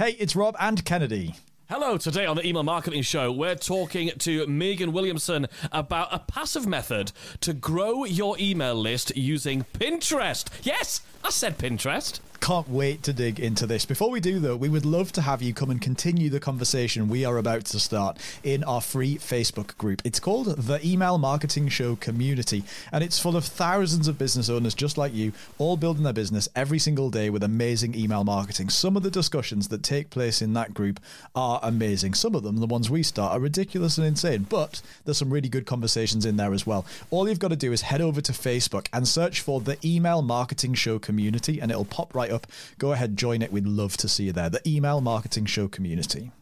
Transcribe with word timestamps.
Hey, 0.00 0.12
it's 0.12 0.34
Rob 0.34 0.56
and 0.58 0.82
Kennedy. 0.82 1.34
Hello, 1.68 1.98
today 1.98 2.24
on 2.24 2.34
the 2.34 2.46
Email 2.46 2.62
Marketing 2.62 3.02
Show, 3.02 3.30
we're 3.30 3.54
talking 3.54 4.08
to 4.20 4.46
Meagan 4.46 4.94
Williamson 4.94 5.46
about 5.72 6.08
a 6.10 6.20
passive 6.20 6.66
method 6.66 7.12
to 7.42 7.52
grow 7.52 8.06
your 8.06 8.34
email 8.40 8.74
list 8.74 9.14
using 9.14 9.66
Pinterest. 9.74 10.48
Yes, 10.62 11.02
I 11.22 11.28
said 11.28 11.58
Pinterest. 11.58 12.20
Can't 12.40 12.70
wait 12.70 13.02
to 13.02 13.12
dig 13.12 13.38
into 13.38 13.66
this. 13.66 13.84
Before 13.84 14.10
we 14.10 14.18
do, 14.18 14.38
though, 14.38 14.56
we 14.56 14.70
would 14.70 14.86
love 14.86 15.12
to 15.12 15.20
have 15.20 15.42
you 15.42 15.52
come 15.52 15.70
and 15.70 15.80
continue 15.80 16.30
the 16.30 16.40
conversation 16.40 17.06
we 17.06 17.22
are 17.24 17.36
about 17.36 17.66
to 17.66 17.78
start 17.78 18.18
in 18.42 18.64
our 18.64 18.80
free 18.80 19.16
Facebook 19.16 19.76
group. 19.76 20.00
It's 20.06 20.18
called 20.18 20.56
the 20.56 20.84
Email 20.84 21.18
Marketing 21.18 21.68
Show 21.68 21.96
Community, 21.96 22.64
and 22.92 23.04
it's 23.04 23.20
full 23.20 23.36
of 23.36 23.44
thousands 23.44 24.08
of 24.08 24.18
business 24.18 24.48
owners 24.48 24.74
just 24.74 24.96
like 24.96 25.12
you, 25.12 25.32
all 25.58 25.76
building 25.76 26.02
their 26.02 26.14
business 26.14 26.48
every 26.56 26.78
single 26.78 27.10
day 27.10 27.28
with 27.28 27.42
amazing 27.42 27.94
email 27.94 28.24
marketing. 28.24 28.70
Some 28.70 28.96
of 28.96 29.02
the 29.02 29.10
discussions 29.10 29.68
that 29.68 29.82
take 29.82 30.08
place 30.08 30.40
in 30.40 30.54
that 30.54 30.72
group 30.72 30.98
are 31.34 31.60
amazing. 31.62 32.14
Some 32.14 32.34
of 32.34 32.42
them, 32.42 32.56
the 32.56 32.66
ones 32.66 32.88
we 32.88 33.02
start, 33.02 33.32
are 33.32 33.40
ridiculous 33.40 33.98
and 33.98 34.06
insane, 34.06 34.46
but 34.48 34.80
there's 35.04 35.18
some 35.18 35.32
really 35.32 35.50
good 35.50 35.66
conversations 35.66 36.24
in 36.24 36.38
there 36.38 36.54
as 36.54 36.66
well. 36.66 36.86
All 37.10 37.28
you've 37.28 37.38
got 37.38 37.48
to 37.48 37.56
do 37.56 37.70
is 37.70 37.82
head 37.82 38.00
over 38.00 38.22
to 38.22 38.32
Facebook 38.32 38.88
and 38.94 39.06
search 39.06 39.42
for 39.42 39.60
the 39.60 39.76
Email 39.84 40.22
Marketing 40.22 40.72
Show 40.72 40.98
Community, 40.98 41.60
and 41.60 41.70
it'll 41.70 41.84
pop 41.84 42.14
right 42.14 42.29
up. 42.30 42.46
Go 42.78 42.92
ahead, 42.92 43.16
join 43.16 43.42
it. 43.42 43.52
We'd 43.52 43.66
love 43.66 43.96
to 43.98 44.08
see 44.08 44.24
you 44.24 44.32
there. 44.32 44.50
The 44.50 44.66
Email 44.68 45.00
Marketing 45.00 45.46
Show 45.46 45.68
Community. 45.68 46.32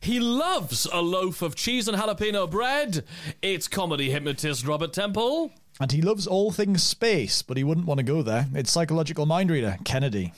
He 0.00 0.20
loves 0.20 0.86
a 0.92 1.00
loaf 1.02 1.42
of 1.42 1.54
cheese 1.54 1.88
and 1.88 1.96
jalapeno 1.96 2.50
bread. 2.50 3.04
It's 3.42 3.68
comedy 3.68 4.10
hypnotist 4.10 4.66
Robert 4.66 4.92
Temple. 4.92 5.50
And 5.78 5.92
he 5.92 6.00
loves 6.00 6.26
all 6.26 6.50
things 6.50 6.82
space, 6.82 7.42
but 7.42 7.56
he 7.56 7.64
wouldn't 7.64 7.86
want 7.86 7.98
to 7.98 8.04
go 8.04 8.22
there. 8.22 8.46
It's 8.54 8.70
psychological 8.70 9.26
mind 9.26 9.50
reader, 9.50 9.76
Kennedy. 9.84 10.32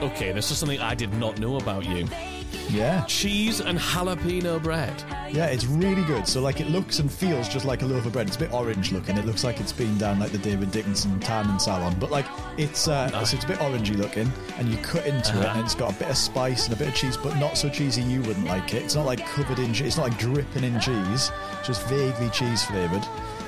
Okay, 0.00 0.32
this 0.32 0.50
is 0.50 0.56
something 0.56 0.80
I 0.80 0.94
did 0.94 1.12
not 1.14 1.38
know 1.38 1.56
about 1.56 1.84
you. 1.84 2.08
Yeah. 2.70 3.04
Cheese 3.04 3.60
and 3.60 3.78
jalapeno 3.78 4.62
bread. 4.62 5.02
Yeah, 5.30 5.46
it's 5.46 5.66
really 5.66 6.02
good. 6.04 6.26
So, 6.26 6.40
like, 6.40 6.60
it 6.60 6.70
looks 6.70 6.98
and 6.98 7.10
feels 7.10 7.48
just 7.48 7.64
like 7.64 7.82
a 7.82 7.86
loaf 7.86 8.06
of 8.06 8.12
bread. 8.12 8.26
It's 8.26 8.36
a 8.36 8.40
bit 8.40 8.52
orange 8.52 8.92
looking. 8.92 9.16
It 9.16 9.26
looks 9.26 9.44
like 9.44 9.60
it's 9.60 9.72
been 9.72 9.96
down 9.98 10.18
like 10.18 10.32
the 10.32 10.38
David 10.38 10.70
Dickinson 10.70 11.18
tan 11.20 11.48
and 11.48 11.60
salon. 11.60 11.96
But, 11.98 12.10
like, 12.10 12.26
it's 12.56 12.88
uh, 12.88 13.10
so 13.24 13.36
it's 13.36 13.44
a 13.44 13.48
bit 13.48 13.58
orangey 13.58 13.96
looking, 13.96 14.30
and 14.58 14.68
you 14.68 14.76
cut 14.78 15.06
into 15.06 15.38
it, 15.40 15.46
and 15.46 15.60
it's 15.60 15.74
got 15.74 15.94
a 15.94 15.98
bit 15.98 16.10
of 16.10 16.16
spice 16.16 16.66
and 16.66 16.74
a 16.74 16.78
bit 16.78 16.88
of 16.88 16.94
cheese, 16.94 17.16
but 17.16 17.36
not 17.36 17.56
so 17.56 17.68
cheesy 17.68 18.02
you 18.02 18.20
wouldn't 18.22 18.46
like 18.46 18.74
it. 18.74 18.82
It's 18.82 18.94
not 18.94 19.06
like 19.06 19.24
covered 19.26 19.58
in 19.58 19.72
cheese. 19.72 19.88
It's 19.88 19.96
not 19.96 20.08
like 20.08 20.18
dripping 20.18 20.64
in 20.64 20.78
cheese. 20.80 21.30
Just 21.64 21.86
vaguely 21.88 22.30
cheese 22.30 22.64
flavored. 22.64 23.04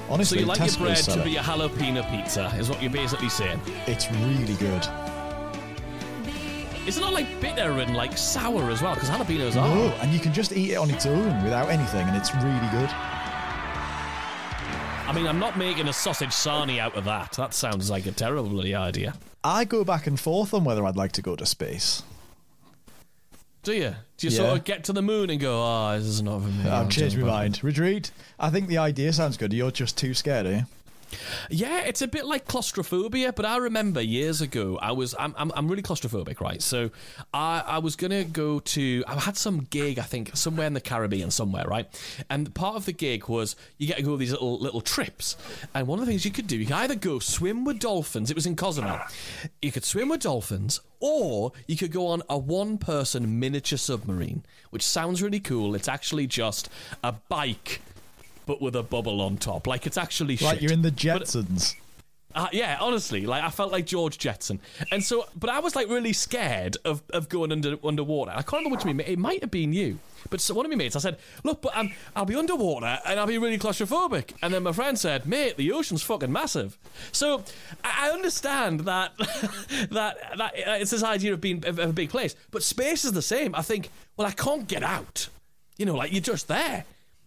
Honestly, 0.08 0.38
So 0.38 0.40
you 0.40 0.46
like 0.46 0.58
Tesco's 0.58 0.78
your 0.78 0.86
bread 0.86 0.96
to 1.04 1.24
be 1.24 1.36
a 1.36 1.40
jalapeno 1.40 2.10
pizza, 2.10 2.52
is 2.58 2.68
what 2.68 2.82
you're 2.82 2.92
basically 2.92 3.28
saying. 3.28 3.60
It's 3.86 4.10
really 4.12 4.54
good. 4.54 4.86
Is 6.86 6.98
it 6.98 7.00
not 7.00 7.12
like 7.12 7.40
bitter 7.40 7.78
and 7.78 7.96
like 7.96 8.18
sour 8.18 8.70
as 8.70 8.82
well? 8.82 8.94
Because 8.94 9.08
jalapenos 9.08 9.54
are. 9.56 9.66
Oh, 9.66 9.98
and 10.02 10.12
you 10.12 10.18
can 10.18 10.32
just 10.32 10.52
eat 10.52 10.72
it 10.72 10.76
on 10.76 10.90
its 10.90 11.06
own 11.06 11.42
without 11.44 11.68
anything, 11.70 12.08
and 12.08 12.16
it's 12.16 12.34
really 12.34 12.68
good. 12.72 12.90
I 15.04 15.12
mean, 15.14 15.26
I'm 15.26 15.38
not 15.38 15.56
making 15.56 15.86
a 15.88 15.92
sausage 15.92 16.30
sarnie 16.30 16.78
out 16.78 16.96
of 16.96 17.04
that. 17.04 17.32
That 17.32 17.54
sounds 17.54 17.88
like 17.90 18.06
a 18.06 18.12
terrible 18.12 18.48
bloody 18.48 18.74
idea. 18.74 19.14
I 19.44 19.64
go 19.64 19.84
back 19.84 20.06
and 20.06 20.18
forth 20.18 20.54
on 20.54 20.64
whether 20.64 20.84
I'd 20.84 20.96
like 20.96 21.12
to 21.12 21.22
go 21.22 21.36
to 21.36 21.46
space. 21.46 22.02
Do 23.62 23.72
you? 23.74 23.94
Do 24.16 24.26
you 24.26 24.32
Yeah. 24.32 24.38
sort 24.38 24.58
of 24.58 24.64
get 24.64 24.84
to 24.84 24.92
the 24.92 25.02
moon 25.02 25.30
and 25.30 25.38
go, 25.38 25.62
oh, 25.62 25.96
this 25.98 26.06
is 26.06 26.22
not 26.22 26.42
for 26.42 26.48
me? 26.48 26.68
I've 26.68 26.88
changed 26.88 27.16
my 27.18 27.26
mind. 27.26 27.62
Retreat. 27.62 28.10
I 28.40 28.50
think 28.50 28.66
the 28.68 28.78
idea 28.78 29.12
sounds 29.12 29.36
good. 29.36 29.52
You're 29.52 29.70
just 29.70 29.96
too 29.96 30.14
scared, 30.14 30.46
eh? 30.46 30.62
Yeah, 31.50 31.80
it's 31.80 32.02
a 32.02 32.08
bit 32.08 32.26
like 32.26 32.46
claustrophobia, 32.46 33.32
but 33.32 33.44
I 33.44 33.56
remember 33.58 34.00
years 34.00 34.40
ago 34.40 34.78
I 34.80 34.92
was 34.92 35.14
I'm 35.18 35.34
I'm, 35.36 35.52
I'm 35.54 35.68
really 35.68 35.82
claustrophobic, 35.82 36.40
right? 36.40 36.62
So 36.62 36.90
I 37.32 37.62
I 37.66 37.78
was 37.78 37.96
gonna 37.96 38.24
go 38.24 38.60
to 38.60 39.04
I 39.06 39.18
had 39.18 39.36
some 39.36 39.66
gig 39.70 39.98
I 39.98 40.02
think 40.02 40.36
somewhere 40.36 40.66
in 40.66 40.74
the 40.74 40.80
Caribbean 40.80 41.30
somewhere, 41.30 41.64
right? 41.66 41.86
And 42.30 42.54
part 42.54 42.76
of 42.76 42.86
the 42.86 42.92
gig 42.92 43.28
was 43.28 43.56
you 43.78 43.86
get 43.86 43.96
to 43.96 44.02
go 44.02 44.16
these 44.16 44.32
little 44.32 44.58
little 44.58 44.80
trips, 44.80 45.36
and 45.74 45.86
one 45.86 45.98
of 45.98 46.06
the 46.06 46.10
things 46.12 46.24
you 46.24 46.30
could 46.30 46.46
do 46.46 46.56
you 46.56 46.66
could 46.66 46.76
either 46.76 46.94
go 46.94 47.18
swim 47.18 47.64
with 47.64 47.78
dolphins. 47.78 48.30
It 48.30 48.34
was 48.34 48.46
in 48.46 48.56
Cozumel. 48.56 49.00
You 49.60 49.72
could 49.72 49.84
swim 49.84 50.08
with 50.08 50.22
dolphins, 50.22 50.80
or 51.00 51.52
you 51.66 51.76
could 51.76 51.92
go 51.92 52.06
on 52.06 52.22
a 52.28 52.38
one 52.38 52.78
person 52.78 53.38
miniature 53.38 53.78
submarine, 53.78 54.44
which 54.70 54.82
sounds 54.82 55.22
really 55.22 55.40
cool. 55.40 55.74
It's 55.74 55.88
actually 55.88 56.26
just 56.26 56.68
a 57.02 57.12
bike. 57.12 57.80
But 58.46 58.60
with 58.60 58.74
a 58.76 58.82
bubble 58.82 59.20
on 59.20 59.36
top, 59.36 59.66
like 59.66 59.86
it's 59.86 59.96
actually 59.98 60.36
Like 60.36 60.54
shit. 60.54 60.62
you're 60.62 60.72
in 60.72 60.82
the 60.82 60.90
But- 60.90 60.96
Jetsons. 60.98 61.74
uh, 62.34 62.48
yeah, 62.52 62.76
honestly, 62.80 63.24
like 63.26 63.44
I 63.44 63.50
felt 63.50 63.70
like 63.70 63.86
George 63.86 64.18
Jetson, 64.18 64.58
and 64.90 65.04
so, 65.04 65.26
but 65.36 65.48
I 65.50 65.60
was 65.60 65.76
like 65.76 65.88
really 65.88 66.12
scared 66.12 66.76
of, 66.84 67.02
of 67.10 67.28
going 67.28 67.52
under 67.52 67.76
underwater. 67.84 68.32
I 68.32 68.42
can't 68.42 68.64
remember 68.64 68.76
which 68.76 68.84
of 68.86 68.96
me. 68.96 69.04
It 69.04 69.18
might 69.18 69.42
have 69.42 69.50
been 69.50 69.72
you, 69.72 69.98
but 70.30 70.40
so 70.40 70.54
one 70.54 70.64
of 70.66 70.70
my 70.70 70.76
mates. 70.76 70.96
I 70.96 70.98
said, 71.00 71.18
"Look, 71.44 71.60
but 71.62 71.76
um, 71.76 71.92
I'll 72.16 72.24
be 72.24 72.34
underwater 72.34 72.98
and 73.06 73.20
I'll 73.20 73.26
be 73.26 73.36
really 73.38 73.58
claustrophobic." 73.58 74.32
And 74.42 74.52
then 74.52 74.62
my 74.64 74.72
friend 74.72 74.98
said, 74.98 75.26
"Mate, 75.26 75.56
the 75.58 75.70
ocean's 75.72 76.02
fucking 76.02 76.32
massive." 76.32 76.78
So 77.12 77.44
I 77.84 78.08
I 78.08 78.10
understand 78.10 78.80
that 78.80 79.12
that 79.90 80.16
that 80.36 80.54
uh, 80.66 80.78
it's 80.80 80.90
this 80.90 81.02
idea 81.04 81.32
of 81.34 81.40
being 81.40 81.64
of, 81.66 81.78
of 81.78 81.90
a 81.90 81.92
big 81.92 82.10
place, 82.10 82.34
but 82.50 82.62
space 82.62 83.04
is 83.04 83.12
the 83.12 83.22
same. 83.22 83.54
I 83.54 83.62
think, 83.62 83.90
well, 84.16 84.26
I 84.26 84.32
can't 84.32 84.66
get 84.66 84.82
out. 84.82 85.28
You 85.76 85.86
know, 85.86 85.94
like 85.94 86.12
you're 86.12 86.20
just 86.20 86.48
there. 86.48 86.84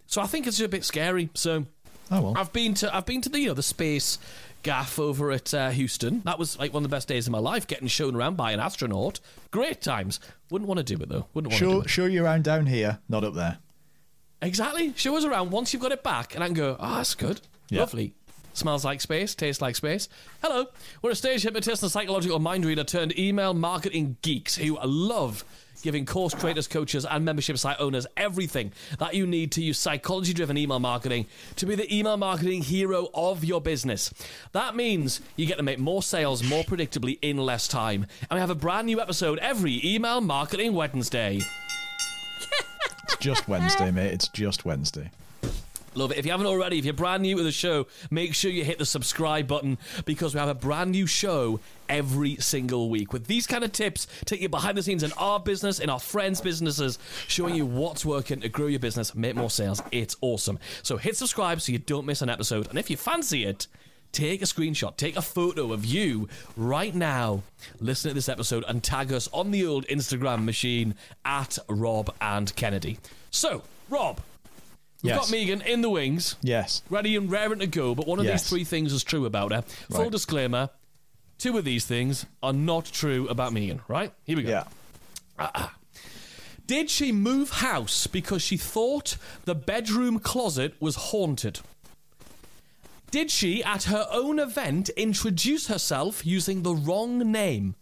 So 0.08 0.22
I 0.22 0.28
think 0.28 0.48
it's 0.48 0.60
a 0.60 0.68
bit 0.68 0.84
scary. 0.84 1.30
So. 1.34 1.66
Oh 2.12 2.22
well. 2.22 2.34
I've 2.38 2.54
been 2.54 2.76
to 2.76 2.96
I've 2.96 3.08
been 3.08 3.22
to 3.22 3.30
the 3.30 3.40
you 3.40 3.48
know 3.48 3.54
the 3.56 3.64
space 3.64 4.20
gaff 4.66 5.00
over 5.00 5.32
at 5.32 5.54
uh, 5.54 5.70
Houston. 5.70 6.22
That 6.26 6.40
was 6.40 6.58
like 6.58 6.74
one 6.74 6.84
of 6.84 6.90
the 6.90 6.96
best 6.96 7.08
days 7.08 7.28
of 7.28 7.32
my 7.32 7.40
life, 7.40 7.68
getting 7.68 7.88
shown 7.88 8.16
around 8.16 8.36
by 8.36 8.52
an 8.52 8.60
astronaut. 8.60 9.20
Great 9.52 9.82
times. 9.82 10.20
Wouldn't 10.50 10.68
want 10.68 10.80
to 10.80 10.84
do 10.84 11.02
it 11.02 11.08
though. 11.08 11.28
Wouldn't 11.34 11.54
want 11.54 11.60
to 11.60 11.82
do 11.84 11.88
Show, 11.88 12.06
you 12.06 12.24
around 12.26 12.44
down 12.44 12.66
here, 12.66 13.00
not 13.08 13.24
up 13.24 13.36
there. 13.36 13.60
Exactly. 14.42 14.94
Show 14.96 15.16
us 15.18 15.24
around 15.24 15.52
once 15.52 15.72
you've 15.72 15.82
got 15.82 15.92
it 15.92 16.04
back, 16.04 16.36
and 16.36 16.44
I 16.44 16.48
can 16.48 16.56
go. 16.56 16.76
Oh, 16.80 16.96
that's 16.98 17.16
good. 17.16 17.42
Yeah. 17.70 17.82
Lovely. 17.82 18.14
Smells 18.54 18.86
like 18.86 19.02
space, 19.02 19.36
tastes 19.36 19.62
like 19.62 19.76
space. 19.76 20.08
Hello, 20.42 20.68
we're 21.02 21.12
a 21.12 21.16
stage 21.16 21.44
hypnotist 21.44 21.84
and 21.84 21.92
psychological 21.92 22.40
mind 22.40 22.66
reader 22.66 22.86
turned 22.86 23.18
email 23.20 23.54
marketing 23.54 24.16
geeks 24.22 24.56
who 24.56 24.80
love 24.82 25.44
giving 25.86 26.04
course 26.06 26.34
creators, 26.34 26.68
coaches, 26.68 27.06
and 27.06 27.24
membership 27.24 27.60
site 27.60 27.80
owners 27.80 28.08
everything 28.18 28.72
that 28.98 29.14
you 29.14 29.28
need 29.28 29.52
to 29.52 29.62
use 29.62 29.78
psychology 29.78 30.34
driven 30.34 30.58
email 30.58 30.80
marketing 30.80 31.28
to 31.56 31.68
be 31.68 31.76
the 31.76 31.96
email 31.96 32.18
marketing 32.18 32.64
hero 32.64 33.08
of 33.14 33.46
your 33.46 33.62
business. 33.62 34.12
That 34.52 34.76
means 34.76 35.22
you 35.36 35.46
get 35.46 35.58
to 35.58 35.64
make 35.64 35.78
more 35.78 36.02
sales 36.02 36.44
more 36.44 36.64
predictably 36.64 37.20
in 37.22 37.38
less 37.38 37.68
time. 37.68 38.08
And 38.30 38.38
we 38.38 38.40
have 38.40 38.50
a 38.50 38.56
brand 38.56 38.88
new 38.88 39.00
episode 39.00 39.38
every 39.40 39.80
email 39.86 40.22
marketing 40.22 40.74
Wednesday. 40.74 41.40
It's 43.04 43.18
just 43.20 43.48
Wednesday, 43.48 43.92
mate. 43.92 44.12
It's 44.12 44.28
just 44.28 44.66
Wednesday. 44.66 45.12
Love 45.96 46.12
it. 46.12 46.18
If 46.18 46.26
you 46.26 46.32
haven't 46.32 46.48
already, 46.48 46.78
if 46.78 46.86
you're 46.86 46.94
brand 46.94 47.24
new 47.24 47.38
to 47.38 47.44
the 47.44 47.52
show, 47.52 47.88
make 48.12 48.36
sure 48.36 48.52
you 48.52 48.64
hit 48.64 48.78
the 48.78 48.86
subscribe 48.86 49.48
button 49.48 49.78
because 50.06 50.34
we 50.34 50.40
have 50.40 50.50
a 50.50 50.54
brand 50.54 50.92
new 50.92 51.08
show 51.08 51.60
every 51.88 52.36
single 52.38 52.90
week 52.90 53.14
with 53.14 53.28
these 53.28 53.48
kind 53.48 53.64
of 53.64 53.72
tips, 53.72 54.08
take 54.26 54.42
you 54.42 54.50
behind 54.50 54.78
the 54.78 54.84
scenes 54.84 55.04
in 55.04 55.12
our 55.14 55.40
business, 55.40 55.80
in 55.80 55.90
our 55.90 56.00
friends' 56.00 56.42
businesses, 56.42 57.00
showing 57.28 57.56
you 57.56 57.66
what's 57.66 58.06
working 58.06 58.42
to 58.42 58.50
grow 58.50 58.68
your 58.68 58.80
business, 58.80 59.16
make 59.16 59.36
more 59.36 59.50
sales. 59.50 59.82
It's 59.92 60.16
awesome. 60.22 60.60
So 60.84 60.98
hit 60.98 61.16
subscribe 61.16 61.62
so 61.62 61.72
you 61.72 61.80
don't 61.80 62.06
miss 62.06 62.22
an 62.22 62.30
episode. 62.30 62.68
And 62.68 62.78
if 62.78 62.90
you 62.90 62.98
fancy 62.98 63.46
it, 63.46 63.68
take 64.12 64.42
a 64.42 64.46
screenshot, 64.46 64.96
take 64.96 65.18
a 65.18 65.22
photo 65.22 65.74
of 65.74 65.86
you 65.86 66.28
right 66.56 66.96
now, 66.96 67.44
listen 67.80 68.10
to 68.10 68.16
this 68.16 68.30
episode, 68.30 68.64
and 68.68 68.84
tag 68.84 69.12
us 69.12 69.30
on 69.34 69.52
the 69.52 69.66
old 69.66 69.86
Instagram 69.88 70.46
machine 70.46 70.96
at 71.26 71.58
Rob 71.68 72.14
and 72.22 72.56
Kennedy. 72.56 72.98
So, 73.30 73.64
Rob, 73.90 74.22
we've 75.06 75.16
Yes. 75.16 75.20
got 75.26 75.32
Meagan 75.32 75.62
in 75.62 75.82
the 75.82 75.90
wings 75.90 76.36
Yes. 76.42 76.82
ready 76.90 77.16
and 77.16 77.30
raring 77.32 77.60
to 77.60 77.68
go. 77.68 77.94
But 77.96 78.08
one 78.08 78.20
of 78.20 78.26
Yes. 78.26 78.42
these 78.44 78.50
three 78.50 78.64
things 78.64 78.92
is 78.94 79.04
true 79.04 79.26
about 79.26 79.52
her. 79.52 79.62
Full 79.92 80.04
Right. 80.04 80.12
disclaimer: 80.12 80.70
two 81.38 81.58
of 81.58 81.66
these 81.66 81.86
things 81.86 82.26
are 82.42 82.54
not 82.54 82.86
true 82.86 83.28
about 83.30 83.54
Meagan. 83.54 83.82
Right? 83.88 84.14
Here 84.26 84.36
we 84.38 84.44
go. 84.44 84.50
Yeah. 84.50 84.64
Ah, 85.38 85.52
ah. 85.56 85.74
Did 86.68 86.90
she 86.90 87.12
move 87.12 87.50
house 87.52 88.08
because 88.08 88.42
she 88.42 88.58
thought 88.58 89.18
the 89.46 89.54
bedroom 89.54 90.20
closet 90.20 90.74
was 90.80 90.96
haunted? 90.96 91.60
Did 93.12 93.30
she, 93.32 93.64
at 93.64 93.84
her 93.84 94.08
own 94.12 94.40
event, 94.40 94.90
introduce 94.90 95.68
herself 95.68 96.26
using 96.26 96.64
the 96.64 96.74
wrong 96.74 97.20
name? 97.32 97.76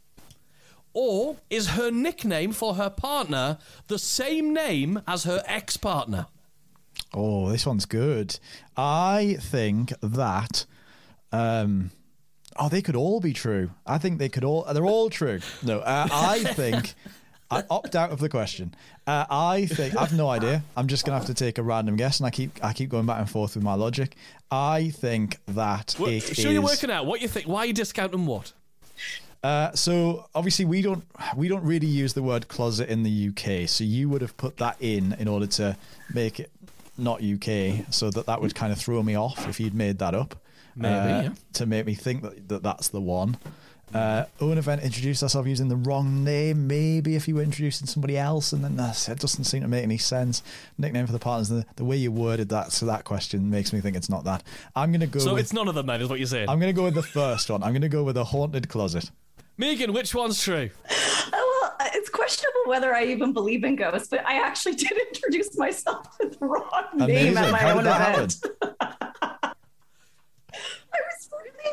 Or 0.94 1.38
is 1.50 1.70
her 1.70 1.90
nickname 1.90 2.52
for 2.52 2.76
her 2.76 2.90
partner 2.90 3.58
the 3.88 3.98
same 3.98 4.54
name 4.54 5.02
as 5.08 5.24
her 5.24 5.42
ex 5.48 5.76
partner? 5.78 6.28
Oh, 7.14 7.50
this 7.50 7.66
one's 7.66 7.86
good. 7.86 8.40
I 8.76 9.38
think 9.40 9.94
that. 10.02 10.66
Um, 11.32 11.92
oh, 12.58 12.70
they 12.70 12.82
could 12.82 12.96
all 12.96 13.20
be 13.20 13.34
true. 13.34 13.72
I 13.86 13.98
think 13.98 14.20
they 14.20 14.30
could 14.30 14.44
all. 14.44 14.66
They're 14.74 14.86
all 14.86 15.10
true. 15.10 15.40
No, 15.64 15.80
uh, 15.80 16.08
I 16.12 16.40
think. 16.40 16.94
I 17.52 17.64
opt 17.70 17.96
out 17.96 18.10
of 18.12 18.20
the 18.20 18.30
question. 18.30 18.74
Uh, 19.06 19.26
I 19.30 19.68
think 19.68 19.96
I've 19.96 20.14
no 20.14 20.28
idea. 20.28 20.64
I'm 20.76 20.88
just 20.88 21.06
gonna 21.06 21.18
have 21.18 21.28
to 21.28 21.34
take 21.34 21.58
a 21.58 21.64
random 21.64 21.96
guess, 21.96 22.20
and 22.20 22.26
I 22.26 22.32
keep 22.32 22.64
I 22.64 22.74
keep 22.74 22.90
going 22.90 23.06
back 23.06 23.20
and 23.20 23.30
forth 23.30 23.56
with 23.56 23.64
my 23.64 23.76
logic. 23.76 24.16
I 24.50 24.90
think 24.90 25.38
that 25.50 25.94
What, 25.98 26.12
it 26.12 26.22
sure, 26.36 26.52
you're 26.52 26.64
working 26.64 26.90
out 26.90 27.06
what 27.06 27.22
you 27.22 27.28
think. 27.28 27.48
Why 27.48 27.60
are 27.60 27.66
you 27.68 27.74
discounting 27.74 28.26
what? 28.26 28.54
Uh, 29.44 29.72
so 29.74 30.26
obviously 30.34 30.64
we 30.64 30.82
don't 30.82 31.04
we 31.36 31.48
don't 31.48 31.64
really 31.64 31.88
use 31.88 32.14
the 32.14 32.24
word 32.24 32.48
closet 32.48 32.90
in 32.90 33.04
the 33.04 33.30
UK. 33.30 33.68
So 33.68 33.84
you 33.84 34.10
would 34.10 34.22
have 34.22 34.36
put 34.38 34.58
that 34.58 34.78
in 34.80 35.14
in 35.20 35.28
order 35.28 35.48
to 35.48 35.78
make 36.14 36.40
it 36.40 36.50
not 36.98 37.24
UK, 37.24 37.86
so 37.92 38.10
that 38.12 38.26
that 38.28 38.42
would 38.42 38.56
kind 38.56 38.72
of 38.72 38.80
throw 38.80 39.02
me 39.02 39.16
off 39.16 39.48
if 39.48 39.60
you'd 39.60 39.74
made 39.74 40.00
that 40.00 40.14
up. 40.14 40.36
Maybe, 40.76 40.94
uh, 40.94 41.22
yeah. 41.24 41.30
to 41.54 41.66
make 41.66 41.86
me 41.86 41.94
think 41.94 42.24
that, 42.24 42.48
that 42.50 42.64
that's 42.64 42.88
the 42.90 43.02
one. 43.02 43.38
Uh, 43.94 44.26
own 44.42 44.58
event 44.58 44.82
introduced 44.82 45.22
ourselves 45.22 45.48
using 45.48 45.68
the 45.68 45.76
wrong 45.76 46.24
name. 46.24 46.66
Maybe 46.66 47.16
if 47.16 47.28
you 47.28 47.36
were 47.36 47.44
introducing 47.44 47.86
somebody 47.86 48.18
else, 48.18 48.52
and 48.52 48.64
then 48.64 48.76
that's, 48.76 49.08
it 49.08 49.20
doesn't 49.20 49.44
seem 49.44 49.62
to 49.62 49.68
make 49.68 49.84
any 49.84 50.00
sense. 50.00 50.42
Nickname 50.80 51.06
for 51.06 51.12
the 51.12 51.20
partners. 51.20 51.50
The, 51.50 51.66
the 51.76 51.86
way 51.86 51.98
you 51.98 52.12
worded 52.12 52.50
that 52.50 52.72
to 52.72 52.86
that 52.86 53.04
question 53.04 53.52
makes 53.52 53.72
me 53.72 53.82
think 53.82 53.96
it's 53.96 54.10
not 54.10 54.24
that. 54.24 54.44
I'm 54.76 54.92
going 54.92 55.02
to 55.02 55.08
go. 55.08 55.20
So 55.20 55.34
with, 55.34 55.42
it's 55.42 55.54
none 55.54 55.68
of 55.68 55.76
them, 55.76 55.86
then, 55.86 56.02
is 56.02 56.10
what 56.10 56.18
you're 56.18 56.28
saying. 56.28 56.50
I'm 56.50 56.60
going 56.60 56.74
to 56.74 56.76
go 56.76 56.86
with 56.86 56.96
the 56.96 57.04
first 57.04 57.52
one. 57.52 57.62
I'm 57.62 57.72
going 57.72 57.84
to 57.84 57.90
go 57.90 58.04
with 58.04 58.16
the 58.16 58.26
haunted 58.26 58.68
closet. 58.68 59.12
Meagan, 59.58 59.94
which 59.94 60.16
one's 60.16 60.42
true? 60.42 60.70
Uh, 60.90 60.94
well, 61.32 61.76
uh, 61.80 61.90
it's 61.94 62.10
questionable 62.10 62.62
whether 62.66 62.94
I 62.94 63.06
even 63.06 63.34
believe 63.34 63.64
in 63.64 63.76
ghosts, 63.76 64.08
but 64.08 64.26
I 64.26 64.40
actually 64.44 64.76
did 64.76 64.92
introduce 65.14 65.56
myself 65.58 66.08
with 66.20 66.40
the 66.40 66.46
wrong 66.46 66.86
name 66.96 67.38
at 67.38 67.52
my 67.52 67.60
How 67.60 67.78
own 67.78 67.86
event. 67.86 68.36
I 68.82 69.54
was 70.92 71.30
really 71.32 71.72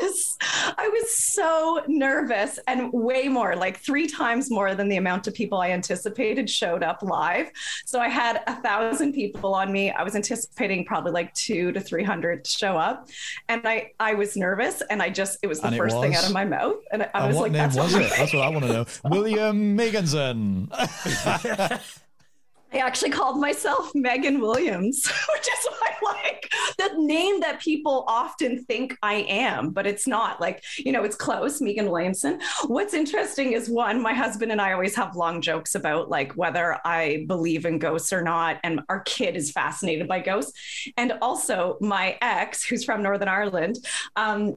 nervous. 0.00 0.38
I 0.78 0.88
was 0.88 1.16
so 1.16 1.82
nervous, 1.86 2.58
and 2.66 2.92
way 2.92 3.28
more, 3.28 3.56
like 3.56 3.78
three 3.78 4.06
times 4.06 4.50
more 4.50 4.74
than 4.74 4.88
the 4.88 4.96
amount 4.96 5.26
of 5.26 5.34
people 5.34 5.58
I 5.58 5.70
anticipated 5.70 6.48
showed 6.48 6.82
up 6.82 7.02
live. 7.02 7.50
So 7.86 8.00
I 8.00 8.08
had 8.08 8.42
a 8.46 8.60
thousand 8.62 9.12
people 9.12 9.54
on 9.54 9.72
me. 9.72 9.90
I 9.90 10.02
was 10.02 10.14
anticipating 10.14 10.84
probably 10.84 11.12
like 11.12 11.32
two 11.34 11.72
to 11.72 11.80
three 11.80 12.04
hundred 12.04 12.44
to 12.44 12.50
show 12.50 12.76
up, 12.76 13.08
and 13.48 13.66
I 13.66 13.92
I 14.00 14.14
was 14.14 14.36
nervous, 14.36 14.82
and 14.90 15.02
I 15.02 15.10
just 15.10 15.38
it 15.42 15.46
was 15.46 15.60
the 15.60 15.68
And 15.68 15.76
first 15.76 16.00
thing 16.00 16.14
out 16.14 16.26
of 16.26 16.32
my 16.32 16.44
mouth, 16.44 16.76
and 16.92 17.02
I, 17.02 17.10
I 17.14 17.18
And 17.20 17.28
was 17.28 17.36
what 17.36 17.42
like, 17.42 17.52
name 17.52 17.62
"That's 17.62 17.76
was 17.76 17.94
it? 17.94 18.10
That's 18.16 18.32
what 18.32 18.42
I 18.42 18.48
want 18.48 18.64
to 18.64 18.72
know. 18.72 18.86
William 19.04 19.76
Meganson. 19.76 20.68
I 22.72 22.78
actually 22.78 23.10
called 23.10 23.40
myself 23.40 23.90
Megan 23.94 24.40
Williams, 24.40 25.06
which 25.34 25.48
is 25.48 25.68
why 25.78 25.90
like 26.02 26.50
the 26.78 26.94
name 26.96 27.40
that 27.40 27.60
people 27.60 28.04
often 28.06 28.64
think 28.64 28.96
I 29.02 29.26
am, 29.28 29.70
but 29.70 29.86
it's 29.86 30.06
not. 30.06 30.40
Like, 30.40 30.62
you 30.78 30.92
know, 30.92 31.04
it's 31.04 31.16
close, 31.16 31.60
Meagan 31.60 31.90
Williamson. 31.90 32.40
What's 32.66 32.94
interesting 32.94 33.52
is 33.52 33.68
one, 33.68 34.02
my 34.02 34.14
husband 34.14 34.52
and 34.52 34.60
I 34.60 34.72
always 34.72 34.94
have 34.96 35.16
long 35.16 35.40
jokes 35.40 35.74
about 35.74 36.08
like 36.08 36.32
whether 36.32 36.78
I 36.84 37.24
believe 37.26 37.66
in 37.66 37.78
ghosts 37.78 38.12
or 38.12 38.22
not. 38.22 38.58
And 38.64 38.80
our 38.88 39.00
kid 39.00 39.36
is 39.36 39.52
fascinated 39.52 40.08
by 40.08 40.20
ghosts. 40.20 40.52
And 40.96 41.14
also 41.20 41.76
my 41.80 42.16
ex, 42.22 42.64
who's 42.64 42.84
from 42.84 43.02
Northern 43.02 43.28
Ireland, 43.28 43.76
um, 44.16 44.54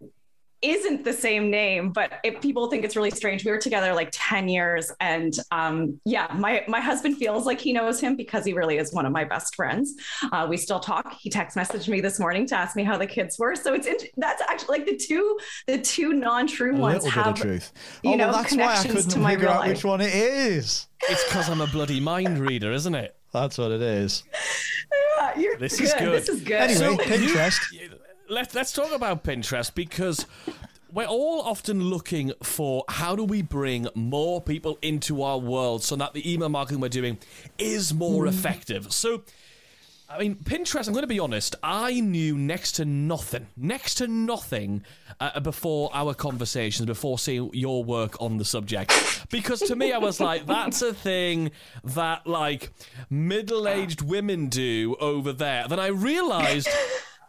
isn't 0.64 1.04
the 1.04 1.12
same 1.14 1.52
name, 1.52 1.92
but 1.92 2.14
if 2.24 2.42
people 2.42 2.68
think 2.70 2.86
it's 2.86 2.96
really 2.96 3.12
strange. 3.12 3.44
We 3.44 3.52
were 3.52 3.58
together 3.58 3.94
like 3.94 4.10
10 4.14 4.48
years. 4.48 4.92
And 5.02 5.34
um, 5.52 6.00
yeah, 6.06 6.34
my, 6.36 6.64
my 6.68 6.80
husband 6.80 7.18
feels 7.18 7.46
like 7.46 7.60
he 7.60 7.74
knows 7.74 8.00
him 8.00 8.16
because 8.16 8.46
he 8.46 8.54
really 8.54 8.78
is 8.78 8.94
one 8.94 9.06
of 9.06 9.12
my 9.12 9.26
best 9.26 9.56
friends. 9.56 9.94
Uh, 10.32 10.48
we 10.50 10.56
still 10.58 10.80
talk. 10.80 11.14
He 11.20 11.30
text 11.30 11.58
messaged 11.58 11.90
me 11.90 12.00
this 12.02 12.20
morning 12.20 12.46
to 12.48 12.56
ask 12.56 12.76
me 12.76 12.84
how 12.84 12.98
the 12.98 13.06
kids 13.06 13.38
were. 13.38 13.56
So 13.56 13.74
it's, 13.74 13.86
int- 13.88 14.06
that's 14.18 14.42
actually 14.44 14.80
like 14.80 14.88
the 14.88 14.96
two, 14.96 15.38
the 15.68 15.80
two 15.80 16.14
non-true 16.14 16.76
A 16.76 16.80
ones 16.80 17.04
little 17.04 17.10
bit 17.12 17.18
of 17.18 17.26
have, 17.26 17.36
truth. 17.36 17.74
you 18.02 18.14
oh, 18.14 18.16
know, 18.16 18.28
well, 18.30 18.38
that's 18.42 18.56
why 18.56 18.64
I 18.64 18.66
connections 18.78 18.94
couldn't 18.96 19.10
to 19.12 19.20
my 19.20 19.32
figure 19.32 19.48
real 19.48 19.54
out 19.56 19.60
life. 19.62 19.70
which 19.70 19.84
one 19.84 20.02
it 20.02 20.16
is. 20.16 20.88
It's 21.10 21.24
because 21.26 21.50
I'm 21.50 21.60
a 21.62 21.68
bloody 21.68 22.00
mind 22.00 22.40
reader, 22.40 22.72
isn't 22.72 22.96
it? 22.96 23.16
That's 23.34 23.58
what 23.58 23.72
it 23.72 23.82
is. 23.82 24.24
Yeah, 25.18 25.40
you're 25.40 25.58
This 25.58 25.78
good. 25.80 25.86
is 25.88 25.94
good. 25.94 26.14
This 26.14 26.30
is 26.30 26.42
good. 26.42 26.54
Anyway, 26.62 26.78
So- 26.78 26.98
Pinterest. 26.98 27.60
Let's 28.34 28.56
let's 28.56 28.72
talk 28.72 28.92
about 28.92 29.24
Pinterest 29.24 29.76
because 29.76 30.26
we're 30.92 31.06
all 31.06 31.42
often 31.42 31.84
looking 31.84 32.34
for 32.42 32.84
how 32.90 33.16
do 33.16 33.24
we 33.24 33.44
bring 33.44 33.88
more 33.94 34.42
people 34.42 34.80
into 34.82 35.22
our 35.22 35.38
world 35.38 35.84
so 35.84 35.96
that 35.98 36.16
the 36.16 36.34
email 36.34 36.50
marketing 36.50 36.82
we're 36.82 36.90
doing 36.90 37.20
is 37.60 37.94
more 37.94 38.26
effective. 38.26 38.92
So 38.92 39.22
I 40.10 40.18
mean, 40.18 40.36
Pinterest, 40.36 40.88
I'm 40.88 40.94
going 40.94 41.04
to 41.04 41.08
be 41.08 41.20
honest, 41.20 41.56
I 41.62 42.00
knew 42.00 42.36
next 42.36 42.74
to 42.74 42.86
nothing, 42.86 43.48
next 43.56 43.96
to 43.96 44.08
nothing 44.08 44.84
uh, 45.20 45.40
before 45.40 45.92
our 45.94 46.16
conversations, 46.16 46.88
before 46.88 47.20
seeing 47.20 47.52
your 47.54 47.84
work 47.84 48.20
on 48.20 48.38
the 48.38 48.46
subject. 48.46 48.92
Because 49.30 49.60
to 49.62 49.76
me, 49.76 49.92
I 49.92 50.00
was 50.00 50.20
like, 50.20 50.46
that's 50.48 50.82
a 50.82 50.94
thing 50.94 51.52
that, 51.84 52.28
like, 52.28 52.72
middle 53.10 53.68
aged 53.68 54.02
women 54.02 54.50
do 54.50 54.96
over 55.00 55.34
there. 55.34 55.68
Then 55.68 55.80
I 55.80 55.88
realized 55.88 56.68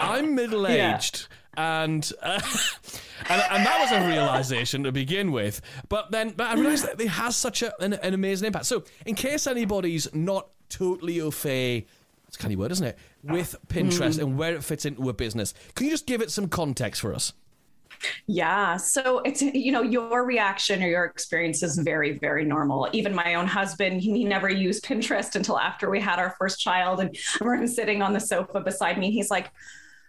I'm 0.01 0.35
middle 0.35 0.67
aged. 0.67 1.29
And, 1.57 2.11
uh, 2.21 2.41
and 3.29 3.43
and 3.51 3.65
that 3.65 3.79
was 3.81 3.93
a 3.93 4.09
realization 4.09 4.83
to 4.85 4.93
begin 4.93 5.31
with. 5.31 5.61
But 5.89 6.11
then, 6.11 6.31
but 6.31 6.49
I 6.49 6.55
realized 6.55 6.85
that 6.85 7.01
it 7.01 7.09
has 7.09 7.37
such 7.37 7.63
a, 7.63 7.73
an, 7.81 7.93
an 7.95 8.13
amazing 8.13 8.47
impact. 8.47 8.67
So, 8.67 8.83
in 9.07 9.15
case 9.15 9.47
anybody's 9.47 10.13
not 10.13 10.49
totally 10.69 11.21
au 11.21 11.31
fait 11.31 11.87
it's 12.35 12.41
a 12.41 12.43
canny 12.43 12.57
word, 12.57 12.73
isn't 12.73 12.87
it? 12.87 12.99
With 13.23 13.55
Pinterest 13.69 14.19
and 14.19 14.37
where 14.37 14.57
it 14.57 14.65
fits 14.65 14.85
into 14.85 15.09
a 15.09 15.13
business. 15.13 15.55
Can 15.77 15.87
you 15.87 15.93
just 15.93 16.05
give 16.05 16.21
it 16.21 16.33
some 16.33 16.49
context 16.49 17.01
for 17.01 17.15
us? 17.15 17.33
Yeah. 18.27 18.77
So 18.77 19.21
it's, 19.21 19.41
you 19.41 19.71
know, 19.71 19.83
your 19.83 20.25
reaction 20.25 20.83
or 20.83 20.89
your 20.89 21.05
experience 21.05 21.63
is 21.63 21.79
very, 21.79 22.19
very 22.19 22.45
normal. 22.45 22.89
Even 22.93 23.15
my 23.15 23.37
own 23.37 23.47
husband, 23.47 24.01
he, 24.01 24.25
never 24.25 24.51
used 24.51 24.85
Pinterest 24.85 25.37
until 25.37 25.61
after 25.61 25.89
we 25.89 26.01
had 26.01 26.19
our 26.19 26.35
first 26.37 26.59
child. 26.59 26.99
And 26.99 27.11
I 27.11 27.45
remember 27.45 27.63
him 27.63 27.69
sitting 27.69 28.03
on 28.03 28.13
the 28.13 28.21
sofa 28.21 28.61
beside 28.61 28.99
me. 28.99 29.07
And 29.07 29.15
he's 29.15 29.31
like, 29.31 29.53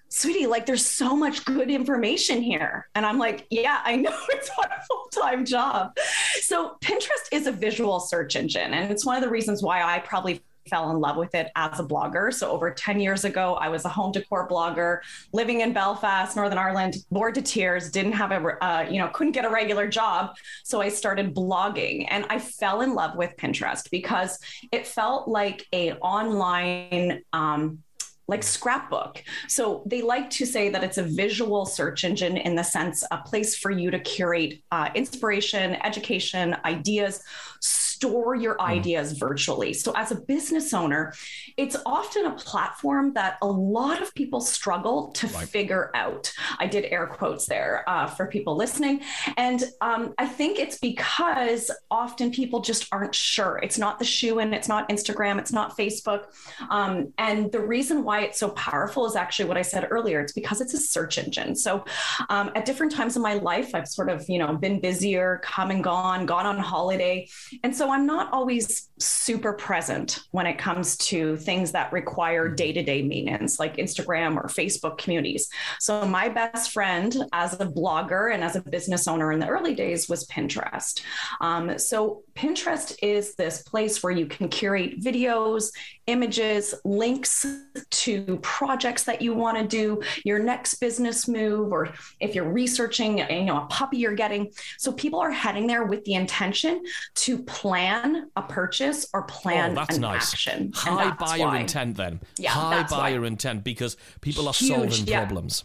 sweetie, 0.09 0.47
like 0.47 0.65
there's 0.65 0.85
so 0.85 1.15
much 1.15 1.45
good 1.45 1.69
information 1.69 2.41
here. 2.41 2.87
And 2.95 3.05
I'm 3.05 3.17
like, 3.17 3.47
yeah, 3.49 3.81
I 3.83 3.95
know 3.95 4.17
it's 4.29 4.49
my 4.57 4.69
full 4.87 5.07
time 5.11 5.45
job. 5.45 5.95
So 6.41 6.77
Pinterest 6.81 7.27
is 7.31 7.47
a 7.47 7.51
visual 7.51 7.99
search 7.99 8.35
engine. 8.35 8.73
And 8.73 8.91
it's 8.91 9.05
one 9.05 9.15
of 9.15 9.23
the 9.23 9.29
reasons 9.29 9.61
why 9.61 9.83
I 9.83 9.99
probably 9.99 10.41
fell 10.69 10.89
in 10.91 10.99
love 10.99 11.17
with 11.17 11.35
it 11.35 11.51
as 11.55 11.79
a 11.79 11.83
blogger. 11.83 12.33
So 12.33 12.49
over 12.49 12.71
10 12.71 12.99
years 12.99 13.23
ago, 13.23 13.55
I 13.55 13.69
was 13.69 13.85
a 13.85 13.89
home 13.89 14.11
decor 14.11 14.47
blogger 14.47 14.99
living 15.31 15.61
in 15.61 15.73
Belfast, 15.73 16.35
Northern 16.35 16.57
Ireland, 16.57 16.97
bored 17.11 17.35
to 17.35 17.41
tears, 17.41 17.91
didn't 17.91 18.13
have 18.13 18.31
a, 18.31 18.63
uh, 18.63 18.87
you 18.89 18.99
know, 18.99 19.07
couldn't 19.09 19.33
get 19.33 19.45
a 19.45 19.49
regular 19.49 19.87
job. 19.87 20.35
So 20.63 20.81
I 20.81 20.89
started 20.89 21.35
blogging 21.35 22.07
and 22.09 22.25
I 22.29 22.39
fell 22.39 22.81
in 22.81 22.93
love 22.93 23.15
with 23.15 23.35
Pinterest 23.37 23.89
because 23.91 24.39
it 24.71 24.87
felt 24.87 25.27
like 25.27 25.65
a 25.71 25.93
online, 25.93 27.21
um, 27.33 27.83
like 28.27 28.43
scrapbook. 28.43 29.23
So 29.47 29.83
they 29.85 30.01
like 30.01 30.29
to 30.31 30.45
say 30.45 30.69
that 30.69 30.83
it's 30.83 30.97
a 30.97 31.03
visual 31.03 31.65
search 31.65 32.03
engine 32.03 32.37
in 32.37 32.55
the 32.55 32.63
sense 32.63 33.03
a 33.11 33.17
place 33.17 33.57
for 33.57 33.71
you 33.71 33.91
to 33.91 33.99
curate 33.99 34.61
uh, 34.71 34.89
inspiration, 34.95 35.75
education, 35.83 36.55
ideas, 36.65 37.23
store 37.65 38.35
your 38.35 38.61
ideas 38.61 39.13
virtually. 39.13 39.73
So 39.73 39.91
as 39.95 40.11
a 40.11 40.15
business 40.15 40.73
owner, 40.73 41.13
it's 41.57 41.75
often 41.85 42.25
a 42.25 42.35
platform 42.35 43.13
that 43.13 43.37
a 43.41 43.47
lot 43.47 44.01
of 44.01 44.13
people 44.13 44.41
struggle 44.41 45.11
to 45.13 45.27
figure 45.27 45.91
out. 45.95 46.31
I 46.59 46.67
did 46.67 46.85
air 46.85 47.07
quotes 47.07 47.47
there 47.47 47.83
uh, 47.87 48.07
for 48.07 48.27
people 48.27 48.55
listening. 48.55 49.01
And 49.37 49.63
um, 49.81 50.13
I 50.17 50.27
think 50.27 50.59
it's 50.59 50.77
because 50.77 51.71
often 51.89 52.31
people 52.31 52.59
just 52.61 52.87
aren't 52.91 53.15
sure. 53.15 53.59
It's 53.63 53.77
not 53.77 53.97
the 53.99 54.05
shoe 54.05 54.39
in, 54.39 54.53
it's 54.53 54.67
not 54.67 54.87
Instagram, 54.89 55.39
it's 55.39 55.53
not 55.53 55.77
Facebook. 55.77 56.25
Um, 56.69 57.13
and 57.17 57.51
the 57.51 57.61
reason 57.61 58.03
why 58.03 58.21
it's 58.21 58.39
so 58.39 58.49
powerful 58.49 59.05
is 59.05 59.15
actually 59.15 59.47
what 59.47 59.57
I 59.57 59.63
said 59.63 59.87
earlier. 59.89 60.19
It's 60.19 60.33
because 60.33 60.61
it's 60.61 60.73
a 60.73 60.77
search 60.77 61.17
engine. 61.17 61.55
So 61.55 61.85
um, 62.29 62.51
at 62.55 62.65
different 62.65 62.91
times 62.91 63.15
in 63.15 63.21
my 63.21 63.35
life, 63.35 63.73
I've 63.73 63.87
sort 63.87 64.09
of, 64.09 64.23
you 64.29 64.37
know, 64.37 64.55
been 64.55 64.79
busier, 64.79 65.41
come 65.43 65.71
and 65.71 65.83
gone, 65.83 66.25
gone 66.25 66.45
on 66.45 66.59
holiday. 66.59 67.27
And 67.63 67.75
so 67.75 67.91
I'm 67.91 68.05
not 68.05 68.31
always 68.31 68.89
super 68.99 69.53
present 69.53 70.19
when 70.31 70.45
it 70.45 70.57
comes 70.57 70.97
to 70.97 71.35
things 71.37 71.71
that 71.71 71.91
require 71.91 72.47
day 72.47 72.71
to 72.71 72.83
day 72.83 73.01
maintenance, 73.01 73.59
like 73.59 73.77
Instagram 73.77 74.35
or 74.37 74.47
Facebook 74.47 74.97
communities. 74.97 75.49
So, 75.79 76.05
my 76.05 76.29
best 76.29 76.71
friend 76.71 77.15
as 77.33 77.53
a 77.53 77.65
blogger 77.65 78.33
and 78.33 78.43
as 78.43 78.55
a 78.55 78.61
business 78.61 79.07
owner 79.07 79.31
in 79.31 79.39
the 79.39 79.47
early 79.47 79.75
days 79.75 80.07
was 80.07 80.27
Pinterest. 80.27 81.01
Um, 81.41 81.77
so, 81.77 82.23
Pinterest 82.35 82.95
is 83.01 83.35
this 83.35 83.63
place 83.63 84.01
where 84.01 84.13
you 84.13 84.25
can 84.25 84.49
curate 84.49 85.01
videos, 85.01 85.71
images, 86.07 86.73
links 86.83 87.45
to 87.89 88.39
projects 88.41 89.03
that 89.03 89.21
you 89.21 89.33
want 89.33 89.57
to 89.57 89.65
do, 89.65 90.01
your 90.23 90.39
next 90.39 90.75
business 90.75 91.27
move, 91.27 91.71
or 91.71 91.93
if 92.19 92.35
you're 92.35 92.49
researching, 92.49 93.17
you 93.17 93.45
know, 93.45 93.63
a 93.63 93.67
puppy 93.67 93.97
you're 93.97 94.15
getting. 94.15 94.51
So 94.77 94.91
people 94.91 95.19
are 95.19 95.31
heading 95.31 95.67
there 95.67 95.85
with 95.85 96.03
the 96.05 96.13
intention 96.13 96.83
to 97.15 97.34
plan 97.43 98.29
a 98.35 98.41
purchase 98.41 99.07
or 99.13 99.23
plan 99.23 99.71
oh, 99.71 99.75
that's 99.75 99.95
an 99.95 100.01
nice. 100.01 100.33
action. 100.33 100.71
High 100.73 101.11
buyer 101.11 101.39
why. 101.39 101.59
intent, 101.59 101.97
then. 101.97 102.21
Yeah, 102.37 102.51
High 102.51 102.75
that's 102.77 102.91
why. 102.91 103.11
buyer 103.11 103.25
intent 103.25 103.63
because 103.63 103.97
people 104.21 104.47
are 104.47 104.53
Huge, 104.53 104.71
solving 104.71 105.07
yeah. 105.07 105.25
problems. 105.25 105.63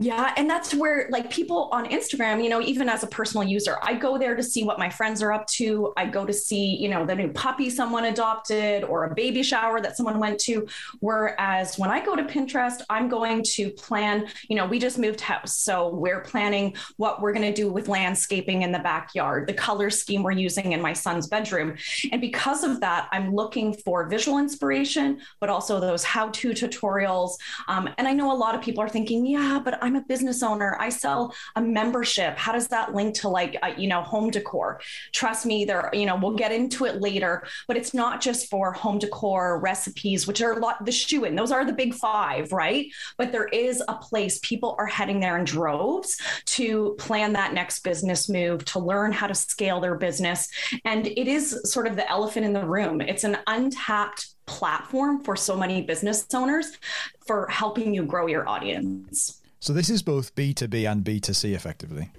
Yeah, 0.00 0.32
and 0.38 0.48
that's 0.48 0.72
where 0.72 1.06
like 1.10 1.30
people 1.30 1.68
on 1.70 1.86
Instagram, 1.86 2.42
you 2.42 2.48
know, 2.48 2.62
even 2.62 2.88
as 2.88 3.02
a 3.02 3.06
personal 3.06 3.46
user, 3.46 3.76
I 3.82 3.92
go 3.92 4.16
there 4.16 4.34
to 4.34 4.42
see 4.42 4.64
what 4.64 4.78
my 4.78 4.88
friends 4.88 5.20
are 5.22 5.34
up 5.34 5.46
to. 5.48 5.92
I 5.98 6.06
go 6.06 6.24
to 6.24 6.32
see, 6.32 6.76
you 6.76 6.88
know, 6.88 7.04
the 7.04 7.14
new 7.14 7.30
puppy 7.30 7.68
someone 7.68 8.06
adopted 8.06 8.84
or 8.84 9.04
a 9.04 9.14
baby 9.14 9.42
shower 9.42 9.82
that 9.82 9.98
someone 9.98 10.18
went 10.18 10.40
to. 10.40 10.66
Whereas 11.00 11.78
when 11.78 11.90
I 11.90 12.02
go 12.02 12.16
to 12.16 12.22
Pinterest, 12.22 12.80
I'm 12.88 13.10
going 13.10 13.42
to 13.48 13.68
plan, 13.72 14.28
you 14.48 14.56
know, 14.56 14.64
we 14.64 14.78
just 14.78 14.98
moved 14.98 15.20
house. 15.20 15.58
So 15.58 15.90
we're 15.90 16.20
planning 16.20 16.74
what 16.96 17.20
we're 17.20 17.34
going 17.34 17.52
to 17.52 17.52
do 17.52 17.70
with 17.70 17.86
landscaping 17.86 18.62
in 18.62 18.72
the 18.72 18.78
backyard, 18.78 19.46
the 19.46 19.52
color 19.52 19.90
scheme 19.90 20.22
we're 20.22 20.32
using 20.32 20.72
in 20.72 20.80
my 20.80 20.94
son's 20.94 21.26
bedroom. 21.26 21.76
And 22.10 22.18
because 22.18 22.64
of 22.64 22.80
that, 22.80 23.08
I'm 23.12 23.34
looking 23.34 23.74
for 23.74 24.08
visual 24.08 24.38
inspiration, 24.38 25.20
but 25.38 25.50
also 25.50 25.80
those 25.80 26.02
how 26.02 26.30
to 26.30 26.52
tutorials. 26.52 27.32
Um, 27.68 27.90
and 27.98 28.08
I 28.08 28.14
know 28.14 28.32
a 28.32 28.34
lot 28.34 28.54
of 28.54 28.62
people 28.62 28.82
are 28.82 28.88
thinking, 28.88 29.26
yeah, 29.26 29.60
but 29.62 29.81
I'm 29.82 29.96
a 29.96 30.00
business 30.02 30.42
owner. 30.42 30.76
I 30.80 30.88
sell 30.88 31.34
a 31.56 31.60
membership. 31.60 32.38
How 32.38 32.52
does 32.52 32.68
that 32.68 32.94
link 32.94 33.14
to 33.16 33.28
like, 33.28 33.56
uh, 33.62 33.72
you 33.76 33.88
know, 33.88 34.02
home 34.02 34.30
decor? 34.30 34.80
Trust 35.12 35.44
me, 35.44 35.64
there, 35.64 35.90
you 35.92 36.06
know, 36.06 36.16
we'll 36.16 36.36
get 36.36 36.52
into 36.52 36.86
it 36.86 37.00
later, 37.00 37.44
but 37.66 37.76
it's 37.76 37.92
not 37.92 38.20
just 38.20 38.48
for 38.48 38.72
home 38.72 38.98
decor 38.98 39.58
recipes, 39.58 40.26
which 40.26 40.40
are 40.40 40.52
a 40.52 40.58
lot, 40.58 40.84
the 40.84 40.92
shoe 40.92 41.24
in, 41.24 41.34
those 41.34 41.52
are 41.52 41.64
the 41.64 41.72
big 41.72 41.94
five, 41.94 42.52
right? 42.52 42.86
But 43.18 43.32
there 43.32 43.48
is 43.48 43.82
a 43.88 43.94
place 43.94 44.38
people 44.42 44.76
are 44.78 44.86
heading 44.86 45.20
there 45.20 45.36
in 45.36 45.44
droves 45.44 46.20
to 46.46 46.94
plan 46.98 47.32
that 47.32 47.52
next 47.52 47.80
business 47.80 48.28
move, 48.28 48.64
to 48.66 48.78
learn 48.78 49.12
how 49.12 49.26
to 49.26 49.34
scale 49.34 49.80
their 49.80 49.96
business. 49.96 50.48
And 50.84 51.08
it 51.08 51.28
is 51.28 51.60
sort 51.64 51.86
of 51.86 51.96
the 51.96 52.08
elephant 52.08 52.46
in 52.46 52.52
the 52.52 52.64
room. 52.64 53.00
It's 53.00 53.24
an 53.24 53.38
untapped 53.46 54.28
platform 54.46 55.22
for 55.22 55.36
so 55.36 55.56
many 55.56 55.82
business 55.82 56.26
owners 56.34 56.78
for 57.26 57.46
helping 57.48 57.94
you 57.94 58.04
grow 58.04 58.26
your 58.26 58.48
audience. 58.48 59.41
So 59.62 59.72
this 59.72 59.88
is 59.88 60.02
both 60.02 60.34
B2B 60.34 60.90
and 60.90 61.04
B2C 61.04 61.54
effectively. 61.54 62.10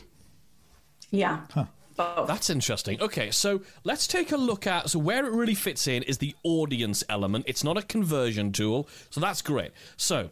Yeah. 1.12 1.42
Huh. 1.54 1.66
Both. 1.98 2.26
That's 2.26 2.50
interesting. 2.50 3.02
Okay, 3.02 3.32
so 3.32 3.62
let's 3.84 4.08
take 4.08 4.32
a 4.32 4.38
look 4.38 4.66
at 4.66 4.90
so 4.90 4.98
where 4.98 5.26
it 5.26 5.32
really 5.34 5.54
fits 5.54 5.86
in 5.86 6.04
is 6.04 6.20
the 6.20 6.34
audience 6.44 7.04
element. 7.10 7.44
It's 7.46 7.62
not 7.62 7.78
a 7.78 7.82
conversion 7.82 8.54
tool, 8.54 8.88
so 9.10 9.20
that's 9.20 9.42
great. 9.42 9.72
So 9.98 10.30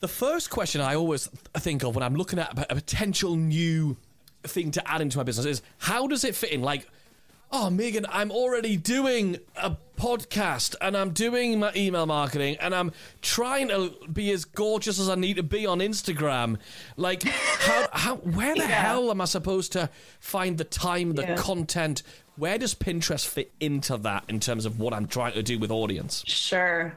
the 0.00 0.08
first 0.08 0.48
question 0.48 0.80
I 0.80 0.94
always 0.94 1.26
think 1.58 1.84
of 1.84 1.94
when 1.94 2.02
I'm 2.02 2.14
looking 2.14 2.38
at 2.38 2.58
a 2.58 2.74
potential 2.76 3.36
new 3.36 3.98
thing 4.42 4.70
to 4.70 4.90
add 4.90 5.02
into 5.02 5.18
my 5.18 5.24
business 5.24 5.44
is 5.44 5.62
how 5.76 6.06
does 6.06 6.24
it 6.24 6.34
fit 6.34 6.52
in? 6.52 6.62
Like 6.62 6.88
oh, 7.52 7.68
Meagan, 7.70 8.06
I'm 8.08 8.30
already 8.30 8.76
doing 8.76 9.38
a 9.56 9.76
podcast 9.96 10.74
and 10.80 10.96
I'm 10.96 11.10
doing 11.10 11.60
my 11.60 11.70
email 11.76 12.06
marketing 12.06 12.56
and 12.58 12.74
I'm 12.74 12.92
trying 13.20 13.68
to 13.68 13.94
be 14.10 14.32
as 14.32 14.44
gorgeous 14.44 14.98
as 14.98 15.08
I 15.08 15.14
need 15.14 15.36
to 15.36 15.42
be 15.42 15.66
on 15.66 15.78
Instagram. 15.78 16.58
Like, 16.96 17.22
how, 17.24 17.88
how 17.92 18.16
where 18.16 18.54
the 18.54 18.62
yeah. 18.62 18.82
hell 18.82 19.10
am 19.10 19.20
I 19.20 19.26
supposed 19.26 19.72
to 19.72 19.90
find 20.18 20.56
the 20.56 20.64
time, 20.64 21.12
the 21.12 21.22
yeah. 21.22 21.36
content? 21.36 22.02
Where 22.36 22.56
does 22.56 22.74
Pinterest 22.74 23.26
fit 23.26 23.52
into 23.60 23.98
that 23.98 24.24
in 24.28 24.40
terms 24.40 24.64
of 24.64 24.80
what 24.80 24.94
I'm 24.94 25.06
trying 25.06 25.34
to 25.34 25.42
do 25.42 25.58
with 25.58 25.70
audience? 25.70 26.24
Sure. 26.26 26.96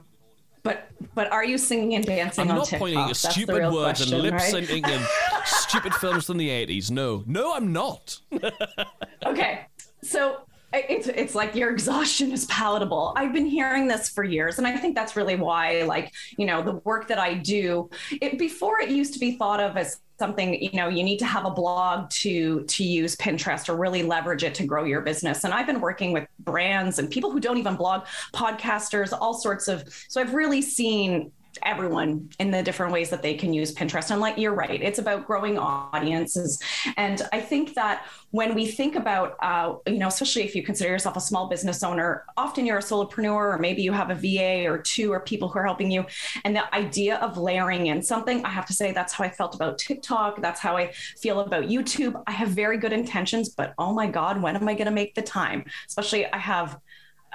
But 0.64 0.90
but 1.14 1.32
are 1.32 1.46
you 1.46 1.60
singing 1.60 1.94
and 1.94 2.04
dancing 2.06 2.50
I'm 2.50 2.56
not 2.56 2.66
TikTok? 2.66 2.80
pointing 2.80 3.00
at 3.00 3.16
stupid 3.16 3.72
words 3.72 4.00
question, 4.00 4.14
and 4.16 4.24
lip 4.24 4.34
syncing 4.36 4.82
right? 4.82 4.94
and 4.94 5.06
stupid 5.46 5.94
films 5.94 6.26
from 6.26 6.38
the 6.38 6.50
80s. 6.50 6.90
No, 6.90 7.24
no, 7.28 7.54
I'm 7.54 7.72
not. 7.72 8.20
okay, 9.26 9.68
so 10.06 10.46
it's 10.74 11.08
it's 11.08 11.36
like 11.36 11.56
your 11.56 11.70
exhaustion 11.70 12.32
is 12.32 12.46
palatable. 12.46 13.14
I've 13.16 13.34
been 13.34 13.46
hearing 13.46 13.88
this 13.88 14.10
for 14.10 14.24
years, 14.24 14.58
and 14.58 14.68
I 14.68 14.76
think 14.78 14.96
that's 14.96 15.16
really 15.16 15.36
why, 15.36 15.84
like 15.84 16.14
you 16.38 16.46
know, 16.46 16.62
the 16.62 16.74
work 16.84 17.08
that 17.08 17.20
I 17.20 17.36
do, 17.36 17.90
it 18.12 18.38
before 18.38 18.80
it 18.82 18.90
used 18.90 19.14
to 19.14 19.20
be 19.20 19.38
thought 19.38 19.60
of 19.60 19.78
as 19.78 20.02
something 20.18 20.62
you 20.62 20.72
know 20.74 20.88
you 20.88 21.04
need 21.04 21.18
to 21.18 21.26
have 21.26 21.46
a 21.46 21.52
blog 21.52 22.10
to 22.10 22.64
to 22.64 22.84
use 22.86 23.18
pinterest 23.18 23.68
or 23.68 23.76
really 23.76 24.02
leverage 24.02 24.44
it 24.44 24.56
to 24.56 24.66
grow 24.66 24.86
your 24.86 25.02
business 25.02 25.44
and 25.44 25.54
i've 25.54 25.68
been 25.68 25.82
working 25.82 26.14
with 26.14 26.26
brands 26.40 27.00
and 27.00 27.10
people 27.10 27.30
who 27.30 27.38
don't 27.38 27.58
even 27.58 27.76
blog 27.76 28.06
podcasters 28.34 29.12
all 29.20 29.34
sorts 29.34 29.68
of 29.68 29.84
so 30.08 30.22
i've 30.22 30.34
really 30.34 30.62
seen 30.62 31.30
everyone 31.64 32.30
in 32.40 32.52
the 32.52 32.62
different 32.64 32.92
ways 32.92 33.10
that 33.10 33.22
they 33.22 33.36
can 33.36 33.54
use 33.54 33.74
Pinterest. 33.74 34.12
And 34.12 34.22
like 34.22 34.38
you're 34.38 34.54
right, 34.54 34.82
it's 34.82 35.00
about 35.00 35.26
growing 35.26 35.58
audiences. 35.58 36.62
And 36.98 37.22
I 37.34 37.40
think 37.40 37.74
that 37.76 38.06
when 38.32 38.54
we 38.54 38.66
think 38.66 38.96
about, 38.96 39.36
uh, 39.42 39.76
you 39.88 39.98
know, 39.98 40.08
especially 40.08 40.44
if 40.44 40.56
you 40.56 40.64
consider 40.64 40.90
yourself 40.90 41.16
a 41.16 41.22
small 41.22 41.48
business 41.48 41.84
owner, 41.84 42.26
often 42.38 42.66
you're 42.66 42.78
a 42.78 42.82
solopreneur, 42.82 43.54
or 43.54 43.58
maybe 43.58 43.82
you 43.82 43.92
have 43.92 44.10
a 44.10 44.16
VA 44.16 44.70
or 44.70 44.78
two 44.78 45.12
or 45.12 45.20
people 45.22 45.48
who 45.48 45.60
are 45.60 45.66
helping 45.66 45.90
you. 45.90 46.06
And 46.44 46.56
the 46.56 46.74
idea 46.76 47.16
of 47.18 47.38
layering 47.38 47.88
in 47.88 48.02
something, 48.02 48.44
I 48.44 48.50
have 48.50 48.66
to 48.68 48.74
say, 48.74 48.92
that's 48.92 49.14
how 49.14 49.24
I 49.24 49.30
felt 49.30 49.56
about 49.56 49.78
TikTok. 49.78 50.42
That's 50.42 50.60
how 50.60 50.76
I 50.76 50.92
feel 51.20 51.40
about 51.40 51.66
YouTube. 51.66 52.22
I 52.28 52.32
have 52.32 52.50
very 52.50 52.78
good 52.78 52.94
intentions, 52.94 53.50
but 53.50 53.74
oh 53.78 53.94
my 53.94 54.08
God, 54.08 54.42
when 54.42 54.56
am 54.56 54.68
I 54.68 54.74
going 54.74 54.86
to 54.86 54.92
make 54.92 55.16
the 55.16 55.22
time? 55.22 55.66
Especially, 55.88 56.26
I 56.26 56.38
have 56.38 56.80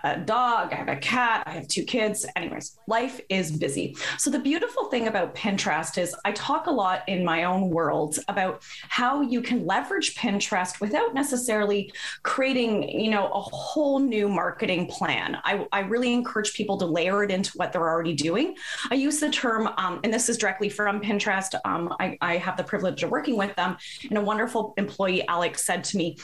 a 0.05 0.19
dog, 0.19 0.73
I 0.73 0.77
have 0.77 0.89
a 0.89 0.97
cat, 0.97 1.43
I 1.47 1.51
have 1.51 1.69
two 1.69 1.85
kids. 1.85 2.27
Anyways, 2.37 2.79
life 2.87 3.21
is 3.29 3.51
busy. 3.53 3.97
So 4.19 4.31
the 4.31 4.39
beautiful 4.39 4.87
thing 4.87 5.09
about 5.09 5.35
Pinterest 5.35 5.99
is 5.99 6.15
I 6.25 6.33
talk 6.33 6.67
a 6.67 6.71
lot 6.71 7.03
in 7.09 7.25
my 7.25 7.45
own 7.45 7.71
world 7.71 8.19
about 8.29 8.63
how 8.89 9.21
you 9.21 9.43
can 9.43 9.67
leverage 9.67 10.15
Pinterest 10.17 10.81
without 10.81 11.15
necessarily 11.15 11.93
creating, 12.23 12.89
you 12.89 13.11
know, 13.11 13.29
a 13.29 13.41
whole 13.41 13.99
new 13.99 14.29
marketing 14.29 14.87
plan. 14.87 15.39
I, 15.45 15.67
I 15.73 15.81
really 15.81 16.13
encourage 16.13 16.55
people 16.55 16.77
to 16.79 16.87
layer 16.87 17.23
it 17.25 17.31
into 17.31 17.53
what 17.57 17.73
they're 17.73 17.89
already 17.89 18.15
doing. 18.15 18.57
I 18.91 18.95
use 18.95 19.21
the 19.21 19.31
term, 19.31 19.69
um, 19.77 20.01
and 20.05 20.13
this 20.13 20.29
is 20.29 20.37
directly 20.39 20.69
from 20.69 21.01
Pinterest. 21.01 21.55
Um, 21.65 21.95
I, 22.01 22.17
I 22.21 22.37
have 22.37 22.57
the 22.57 22.65
privilege 22.65 23.03
of 23.03 23.11
working 23.11 23.37
with 23.37 23.55
them. 23.57 23.77
And 24.09 24.19
a 24.19 24.23
wonderful 24.23 24.75
employee, 24.77 25.27
Alex, 25.29 25.65
said 25.65 25.85
to 25.85 25.97
me, 25.97 26.17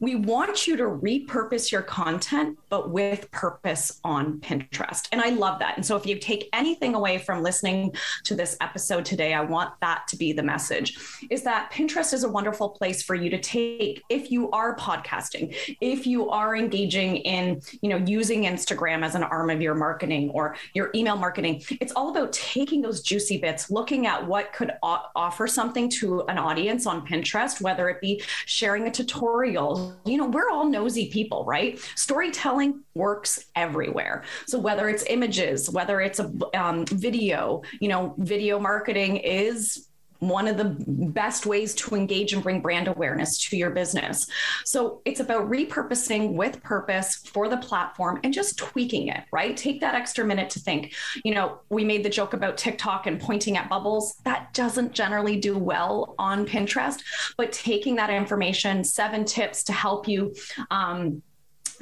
We 0.00 0.14
want 0.14 0.66
you 0.66 0.76
to 0.76 0.84
repurpose 0.84 1.72
your 1.72 1.82
content, 1.82 2.58
but 2.68 2.90
with 2.90 3.23
purpose 3.30 4.00
on 4.04 4.40
Pinterest. 4.40 5.08
And 5.12 5.20
I 5.20 5.30
love 5.30 5.58
that. 5.60 5.76
And 5.76 5.84
so 5.84 5.96
if 5.96 6.06
you 6.06 6.18
take 6.18 6.48
anything 6.52 6.94
away 6.94 7.18
from 7.18 7.42
listening 7.42 7.94
to 8.24 8.34
this 8.34 8.56
episode 8.60 9.04
today, 9.04 9.34
I 9.34 9.40
want 9.40 9.72
that 9.80 10.06
to 10.08 10.16
be 10.16 10.32
the 10.32 10.42
message 10.42 10.98
is 11.30 11.42
that 11.42 11.70
Pinterest 11.72 12.12
is 12.12 12.24
a 12.24 12.28
wonderful 12.28 12.70
place 12.70 13.02
for 13.02 13.14
you 13.14 13.30
to 13.30 13.40
take 13.40 14.02
if 14.08 14.30
you 14.30 14.50
are 14.50 14.76
podcasting, 14.76 15.54
if 15.80 16.06
you 16.06 16.28
are 16.30 16.56
engaging 16.56 17.16
in, 17.18 17.60
you 17.82 17.88
know, 17.88 17.96
using 17.96 18.44
Instagram 18.44 19.04
as 19.04 19.14
an 19.14 19.22
arm 19.22 19.50
of 19.50 19.60
your 19.60 19.74
marketing 19.74 20.30
or 20.30 20.56
your 20.74 20.90
email 20.94 21.16
marketing. 21.16 21.62
It's 21.80 21.92
all 21.92 22.10
about 22.10 22.32
taking 22.32 22.82
those 22.82 23.02
juicy 23.02 23.38
bits, 23.38 23.70
looking 23.70 24.06
at 24.06 24.26
what 24.26 24.52
could 24.52 24.72
o- 24.82 25.02
offer 25.14 25.46
something 25.46 25.88
to 25.90 26.22
an 26.22 26.38
audience 26.38 26.86
on 26.86 27.06
Pinterest, 27.06 27.60
whether 27.60 27.88
it 27.88 28.00
be 28.00 28.22
sharing 28.46 28.86
a 28.86 28.90
tutorial. 28.90 29.94
You 30.04 30.18
know, 30.18 30.26
we're 30.26 30.50
all 30.50 30.68
nosy 30.68 31.10
people, 31.10 31.44
right? 31.44 31.78
Storytelling 31.94 32.82
works 32.94 33.13
works 33.14 33.46
everywhere. 33.54 34.24
So 34.46 34.58
whether 34.58 34.88
it's 34.88 35.04
images, 35.08 35.70
whether 35.70 36.00
it's 36.00 36.18
a 36.18 36.32
um, 36.54 36.84
video, 36.86 37.62
you 37.80 37.88
know, 37.88 38.14
video 38.18 38.58
marketing 38.58 39.18
is 39.18 39.88
one 40.18 40.48
of 40.48 40.56
the 40.56 40.76
best 41.12 41.44
ways 41.44 41.74
to 41.74 41.94
engage 41.94 42.32
and 42.32 42.42
bring 42.42 42.60
brand 42.60 42.88
awareness 42.88 43.38
to 43.46 43.56
your 43.56 43.70
business. 43.70 44.26
So 44.64 45.02
it's 45.04 45.20
about 45.20 45.50
repurposing 45.50 46.32
with 46.32 46.62
purpose 46.62 47.16
for 47.16 47.48
the 47.48 47.58
platform 47.58 48.20
and 48.24 48.32
just 48.32 48.56
tweaking 48.56 49.08
it, 49.08 49.24
right? 49.32 49.56
Take 49.56 49.80
that 49.80 49.94
extra 49.94 50.24
minute 50.24 50.50
to 50.50 50.60
think. 50.60 50.94
You 51.24 51.34
know, 51.34 51.60
we 51.68 51.84
made 51.84 52.04
the 52.04 52.10
joke 52.10 52.32
about 52.32 52.56
TikTok 52.56 53.06
and 53.06 53.20
pointing 53.20 53.56
at 53.56 53.68
bubbles. 53.68 54.14
That 54.24 54.54
doesn't 54.54 54.92
generally 54.92 55.36
do 55.38 55.58
well 55.58 56.14
on 56.18 56.46
Pinterest, 56.46 57.00
but 57.36 57.52
taking 57.52 57.96
that 57.96 58.10
information, 58.10 58.82
seven 58.82 59.24
tips 59.24 59.62
to 59.64 59.72
help 59.72 60.08
you. 60.08 60.34
Um, 60.70 61.22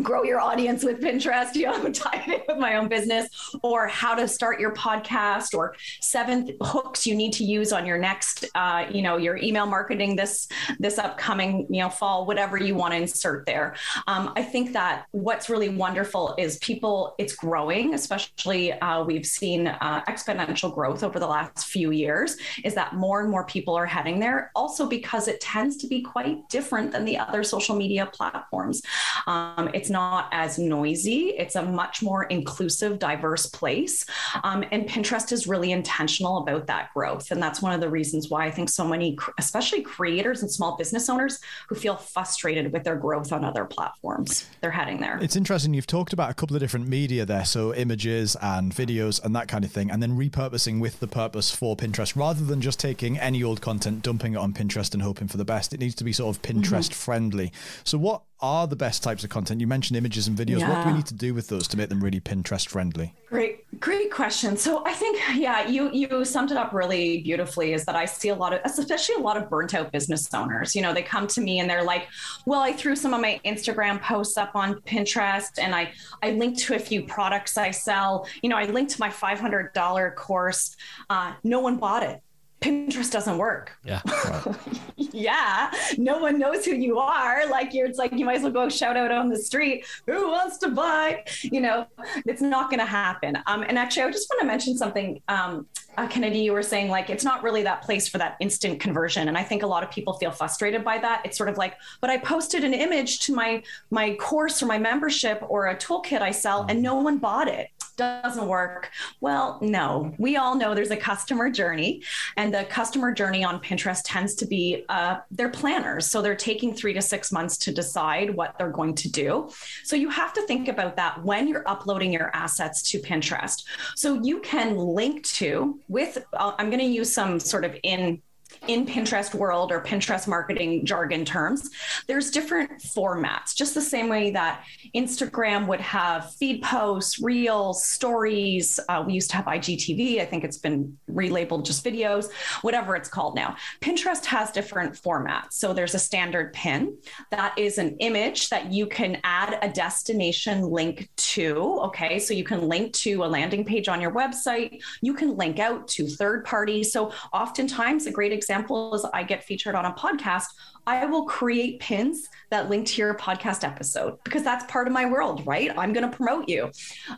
grow 0.03 0.23
your 0.23 0.41
audience 0.41 0.85
with 0.85 1.01
Pinterest, 1.01 1.55
you 1.55 1.67
know, 1.67 1.91
tie 1.93 2.25
it 2.27 2.45
with 2.49 2.59
my 2.59 2.77
own 2.77 2.89
business, 2.89 3.29
or 3.63 3.87
how 3.87 4.15
to 4.15 4.27
start 4.29 4.61
your 4.61 4.75
podcast, 4.75 5.55
or 5.55 5.75
seven 6.01 6.57
hooks 6.61 7.07
you 7.07 7.15
need 7.15 7.33
to 7.35 7.45
use 7.45 7.73
on 7.73 7.87
your 7.87 7.99
next, 7.99 8.45
uh, 8.55 8.87
you 8.91 9.03
know, 9.03 9.17
your 9.17 9.37
email 9.37 9.67
marketing 9.67 10.17
this 10.17 10.49
this 10.79 10.99
upcoming, 10.99 11.67
you 11.71 11.81
know, 11.81 11.89
fall, 11.89 12.27
whatever 12.27 12.57
you 12.57 12.75
want 12.75 12.93
to 12.93 12.99
insert 12.99 13.47
there. 13.47 13.75
Um, 14.07 14.33
I 14.37 14.43
think 14.43 14.73
that 14.73 15.07
what's 15.11 15.49
really 15.49 15.69
wonderful 15.69 16.35
is 16.39 16.59
people, 16.59 17.15
it's 17.19 17.35
growing, 17.35 17.95
especially 17.95 18.73
uh, 18.73 19.05
we've 19.05 19.27
seen 19.27 19.67
uh, 19.69 20.05
exponential 20.09 20.73
growth 20.75 21.03
over 21.03 21.19
the 21.19 21.27
last 21.27 21.67
few 21.67 21.91
years. 21.91 22.37
Is 22.65 22.75
that 22.75 22.95
more 22.95 23.21
and 23.21 23.31
more 23.31 23.45
people 23.45 23.75
are 23.75 23.87
heading 23.87 24.21
there? 24.21 24.51
Also 24.55 24.89
because 24.89 25.29
it 25.29 25.41
tends 25.41 25.77
to 25.79 25.87
be 25.87 26.03
quite 26.03 26.49
different 26.49 26.93
than 26.93 27.05
the 27.05 27.19
other 27.19 27.43
social 27.43 27.77
media 27.77 28.07
platforms. 28.07 28.83
Um, 29.27 29.71
It's 29.83 29.91
not 29.91 30.29
as 30.31 30.61
noisy. 30.61 31.31
It's 31.31 31.57
a 31.57 31.63
much 31.65 32.05
more 32.05 32.23
inclusive, 32.27 33.01
diverse 33.01 33.47
place. 33.47 34.07
Um, 34.45 34.65
and 34.71 34.89
Pinterest 34.89 35.33
is 35.33 35.49
really 35.49 35.73
intentional 35.73 36.39
about 36.39 36.69
that 36.69 36.95
growth. 36.95 37.33
And 37.33 37.43
that's 37.43 37.61
one 37.61 37.73
of 37.73 37.81
the 37.81 37.89
reasons 37.89 38.29
why 38.31 38.47
I 38.47 38.51
think 38.53 38.69
so 38.69 38.87
many, 38.87 39.19
especially 39.41 39.83
creators 39.83 40.43
and 40.43 40.49
small 40.49 40.77
business 40.77 41.09
owners 41.09 41.41
who 41.69 41.75
feel 41.75 41.97
frustrated 41.97 42.73
with 42.73 42.85
their 42.85 42.95
growth 42.95 43.33
on 43.33 43.45
other 43.45 43.65
platforms, 43.65 44.49
they're 44.61 44.71
heading 44.71 45.01
there. 45.01 45.19
It's 45.21 45.35
interesting. 45.35 45.75
You've 45.75 45.89
talked 45.89 46.13
about 46.13 46.31
a 46.31 46.35
couple 46.35 46.55
of 46.55 46.61
different 46.61 46.87
media 46.87 47.27
there. 47.27 47.45
So 47.45 47.75
images 47.75 48.37
and 48.41 48.73
videos 48.73 49.21
and 49.25 49.35
that 49.35 49.49
kind 49.49 49.65
of 49.65 49.73
thing. 49.73 49.91
And 49.91 50.01
then 50.01 50.17
repurposing 50.17 50.79
with 50.79 51.01
the 51.01 51.09
purpose 51.09 51.51
for 51.51 51.77
Pinterest 51.77 52.15
rather 52.15 52.45
than 52.45 52.61
just 52.61 52.79
taking 52.79 53.19
any 53.19 53.43
old 53.43 53.61
content, 53.61 54.05
dumping 54.05 54.35
it 54.35 54.37
on 54.37 54.53
Pinterest 54.53 54.93
and 54.93 55.03
hoping 55.03 55.27
for 55.27 55.39
the 55.39 55.45
best. 55.45 55.75
It 55.75 55.81
needs 55.81 55.97
to 55.97 56.05
be 56.05 56.13
sort 56.13 56.37
of 56.37 56.41
Pinterest 56.43 56.87
mm-hmm. 56.87 56.93
friendly. 56.93 57.53
So, 57.83 57.99
what 57.99 58.23
are 58.43 58.67
the 58.67 58.77
best 58.77 59.03
types 59.03 59.23
of 59.25 59.31
content? 59.31 59.61
You 59.61 59.67
mentioned 59.67 59.97
images 59.97 60.27
and 60.27 60.37
videos. 60.37 60.59
Yeah. 60.59 60.69
What 60.69 60.85
do 60.85 60.91
we 60.91 60.97
need 60.97 61.07
to 61.07 61.15
do 61.15 61.33
with 61.33 61.49
those 61.49 61.69
to 61.69 61.77
make 61.77 61.89
them 61.89 62.03
really 62.03 62.21
Pinterest 62.21 62.69
friendly? 62.69 63.15
Great, 63.31 63.81
great 63.81 64.11
question. 64.11 64.57
So 64.57 64.85
I 64.85 64.93
think, 64.93 65.21
yeah, 65.37 65.67
you 65.67 65.91
you 65.93 66.25
summed 66.25 66.51
it 66.51 66.57
up 66.57 66.73
really 66.73 67.23
beautifully. 67.23 67.73
Is 67.73 67.85
that 67.85 67.95
I 67.97 68.05
see 68.05 68.29
a 68.29 68.35
lot 68.35 68.53
of, 68.53 68.61
especially 68.65 69.15
a 69.15 69.21
lot 69.21 69.37
of 69.37 69.49
burnt 69.49 69.75
out 69.75 69.93
business 69.93 70.33
owners. 70.35 70.75
You 70.75 70.83
know, 70.83 70.93
they 70.93 71.03
come 71.03 71.27
to 71.29 71.41
me 71.41 71.61
and 71.61 71.71
they're 71.71 71.85
like, 71.85 72.09
"Well, 72.45 72.61
I 72.61 72.73
threw 72.73 72.97
some 72.97 73.15
of 73.15 73.21
my 73.21 73.41
Instagram 73.45 74.03
posts 74.03 74.37
up 74.37 74.55
on 74.55 74.75
Pinterest, 74.83 75.59
and 75.59 75.75
I 75.75 75.93
I 76.23 76.33
linked 76.33 76.59
to 76.61 76.75
a 76.75 76.79
few 76.79 77.05
products 77.05 77.57
I 77.57 77.71
sell. 77.71 78.27
You 78.43 78.49
know, 78.51 78.57
I 78.57 78.65
linked 78.65 78.93
to 78.93 79.01
my 79.01 79.11
five 79.11 79.39
hundred 79.39 79.73
dollar 79.73 80.11
course. 80.11 80.77
Uh, 81.09 81.35
no 81.45 81.61
one 81.61 81.77
bought 81.77 82.03
it." 82.03 82.21
Pinterest 82.63 83.11
doesn't 83.11 83.39
work. 83.39 83.73
Yeah. 83.85 84.01
Right. 84.07 84.57
yeah. 84.97 85.71
No 85.99 86.19
one 86.19 86.39
knows 86.39 86.65
who 86.65 86.73
you 86.73 86.99
are. 86.99 87.47
Like 87.49 87.75
you're, 87.75 87.87
it's 87.87 87.99
like 87.99 88.13
you 88.13 88.25
might 88.25 88.37
as 88.37 88.43
well 88.43 88.53
go 88.53 88.69
shout 88.69 88.97
out 88.97 89.11
on 89.11 89.29
the 89.29 89.39
street. 89.39 89.85
Who 90.07 90.31
wants 90.31 90.59
to 90.59 90.69
buy? 90.69 91.25
You 91.43 91.61
know, 91.61 91.87
it's 92.27 92.43
not 92.43 92.71
going 92.71 92.81
to 92.81 92.87
happen. 92.87 93.39
Um, 93.47 93.63
and 93.63 93.79
actually, 93.79 94.05
I 94.05 94.11
just 94.11 94.29
want 94.31 94.41
to 94.41 94.47
mention 94.47 94.77
something. 94.77 95.21
Um, 95.29 95.67
uh, 95.99 96.07
Kennedy, 96.07 96.39
you 96.39 96.53
were 96.53 96.63
saying 96.63 96.89
like 96.89 97.11
it's 97.11 97.25
not 97.25 97.43
really 97.43 97.63
that 97.65 97.83
place 97.83 98.09
for 98.09 98.19
that 98.19 98.37
instant 98.41 98.81
conversion, 98.81 99.29
and 99.29 99.37
I 99.37 99.43
think 99.43 99.63
a 99.63 99.67
lot 99.67 99.83
of 99.83 99.91
people 99.91 100.15
feel 100.15 100.31
frustrated 100.31 100.85
by 100.85 100.99
that. 100.99 101.21
It's 101.25 101.37
sort 101.37 101.51
of 101.51 101.59
like, 101.59 101.75
but 102.01 102.09
I 102.09 102.17
posted 102.17 102.65
an 102.65 102.73
image 102.73 103.21
to 103.27 103.35
my 103.35 103.63
my 103.91 104.15
course 104.15 104.63
or 104.63 104.67
my 104.67 104.79
membership 104.79 105.43
or 105.47 105.67
a 105.67 105.77
toolkit 105.77 106.23
I 106.23 106.31
sell, 106.31 106.65
and 106.69 106.83
no 106.83 106.95
one 106.95 107.19
bought 107.19 107.49
it 107.49 107.69
doesn't 107.97 108.47
work. 108.47 108.91
Well, 109.21 109.59
no, 109.63 110.15
we 110.19 110.37
all 110.37 110.55
know 110.55 110.75
there's 110.75 110.91
a 110.91 110.97
customer 110.97 111.51
journey, 111.51 112.03
and 112.37 112.53
the 112.53 112.65
customer 112.65 113.13
journey 113.13 113.45
on 113.45 113.61
Pinterest 113.61 114.03
tends 114.05 114.35
to 114.37 114.47
be 114.47 114.85
uh, 114.89 115.19
they're 115.31 115.51
planners. 115.51 116.07
So 116.07 116.23
they're 116.23 116.35
taking 116.37 116.75
three 116.75 116.93
to 116.95 117.03
six 117.03 117.33
months 117.33 117.57
to 117.59 117.73
decide 117.73 118.35
what 118.35 118.57
they're 118.59 118.71
going 118.71 118.95
to 118.97 119.11
do. 119.11 119.51
So 119.85 119.97
you 119.97 120.09
have 120.11 120.33
to 120.35 120.43
think 120.47 120.69
about 120.69 120.97
that 120.97 121.23
when 121.25 121.49
you're 121.49 121.69
uploading 121.69 122.13
your 122.13 122.31
assets 122.35 122.83
to 122.91 122.99
Pinterest. 122.99 123.65
So 123.95 124.21
you 124.23 124.41
can 124.41 124.77
link 124.77 125.25
to 125.25 125.81
with, 125.89 126.19
uh, 126.33 126.53
I'm 126.59 126.69
going 126.71 126.81
to 126.81 126.85
use 126.85 127.13
some 127.13 127.41
sort 127.41 127.65
of 127.65 127.77
in 127.83 128.23
in 128.69 128.87
Pinterest 128.87 129.35
world 129.35 129.73
or 129.73 129.83
Pinterest 129.83 130.29
marketing 130.29 130.85
jargon 130.87 131.25
terms, 131.25 131.71
there's 132.07 132.31
different 132.31 132.71
formats, 132.81 133.55
just 133.55 133.75
the 133.75 133.81
same 133.81 134.09
way 134.09 134.31
that 134.31 134.65
Instagram 134.95 135.67
would 135.67 135.81
have 135.81 136.33
feed 136.35 136.63
posts, 136.63 137.21
reels, 137.21 137.85
stories. 137.85 138.79
Uh, 138.89 139.03
we 139.07 139.15
used 139.15 139.31
to 139.31 139.37
have 139.37 139.47
IGTV. 139.47 140.21
I 140.21 140.25
think 140.25 140.45
it's 140.45 140.59
been 140.59 140.97
relabeled 141.11 141.65
just 141.65 141.85
videos, 141.85 142.31
whatever 142.63 142.97
it's 142.97 143.09
called 143.09 143.35
now. 143.35 143.57
Pinterest 143.81 144.25
has 144.27 144.51
different 144.51 144.95
formats. 144.95 145.53
So 145.53 145.73
there's 145.73 145.95
a 145.95 145.99
standard 145.99 146.53
pin 146.53 146.97
that 147.31 147.59
is 147.59 147.79
an 147.79 147.97
image 147.99 148.49
that 148.51 148.73
you 148.73 148.87
can 148.87 149.19
add 149.25 149.59
a 149.63 149.69
destination 149.69 150.63
link 150.63 151.09
to. 151.17 151.81
Okay. 151.85 152.19
So 152.19 152.35
you 152.35 152.45
can 152.45 152.69
link 152.69 152.93
to 152.95 153.25
a 153.25 153.27
landing 153.27 153.65
page 153.65 153.89
on 153.89 154.01
your 154.01 154.13
website. 154.13 154.83
You 155.01 155.15
can 155.15 155.37
link 155.37 155.59
out 155.59 155.89
to 155.89 156.07
third 156.07 156.45
parties. 156.45 156.93
So 156.93 157.13
oftentimes, 157.33 158.07
a 158.07 158.11
great 158.11 158.33
example 158.43 158.95
is 158.95 159.07
I 159.13 159.23
get 159.23 159.45
featured 159.45 159.75
on 159.75 159.85
a 159.85 159.93
podcast, 159.93 160.47
I 160.87 161.07
will 161.07 161.25
create 161.25 161.79
pins 161.81 162.29
that 162.51 162.69
link 162.69 162.87
to 162.89 163.01
your 163.01 163.15
podcast 163.15 163.63
episode 163.63 164.19
because 164.25 164.43
that's 164.43 164.65
part 164.71 164.89
of 164.89 164.93
my 164.93 165.07
world, 165.07 165.47
right? 165.47 165.71
I'm 165.79 165.93
going 165.93 166.09
to 166.09 166.15
promote 166.15 166.49
you. 166.49 166.71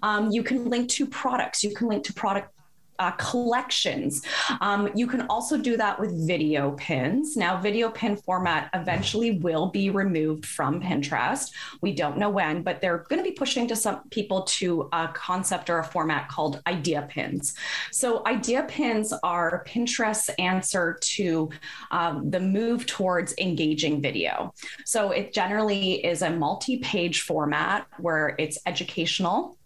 Um, 0.02 0.30
you 0.30 0.42
can 0.42 0.68
link 0.68 0.90
to 0.90 1.06
products. 1.06 1.64
You 1.64 1.74
can 1.74 1.88
link 1.88 2.04
to 2.04 2.12
product 2.12 2.53
uh, 2.98 3.12
collections. 3.12 4.22
Um, 4.60 4.90
you 4.94 5.06
can 5.06 5.22
also 5.22 5.56
do 5.56 5.76
that 5.76 5.98
with 5.98 6.26
video 6.26 6.72
pins. 6.72 7.36
Now, 7.36 7.60
video 7.60 7.90
pin 7.90 8.16
format 8.16 8.70
eventually 8.74 9.38
will 9.38 9.66
be 9.66 9.90
removed 9.90 10.46
from 10.46 10.80
Pinterest. 10.80 11.50
We 11.80 11.92
don't 11.92 12.18
know 12.18 12.30
when, 12.30 12.62
but 12.62 12.80
they're 12.80 13.04
going 13.08 13.22
to 13.22 13.28
be 13.28 13.34
pushing 13.34 13.66
to 13.68 13.76
some 13.76 14.08
people 14.10 14.42
to 14.42 14.88
a 14.92 15.08
concept 15.08 15.70
or 15.70 15.78
a 15.78 15.84
format 15.84 16.28
called 16.28 16.62
idea 16.66 17.06
pins. 17.08 17.54
So, 17.90 18.22
idea 18.26 18.64
pins 18.64 19.12
are 19.22 19.64
Pinterest's 19.66 20.28
answer 20.38 20.98
to 21.00 21.50
um, 21.90 22.30
the 22.30 22.40
move 22.40 22.86
towards 22.86 23.34
engaging 23.38 24.00
video. 24.00 24.54
So, 24.84 25.10
it 25.10 25.32
generally 25.32 26.04
is 26.04 26.22
a 26.22 26.30
multi 26.30 26.78
page 26.78 27.22
format 27.22 27.86
where 27.98 28.34
it's 28.38 28.58
educational 28.66 29.58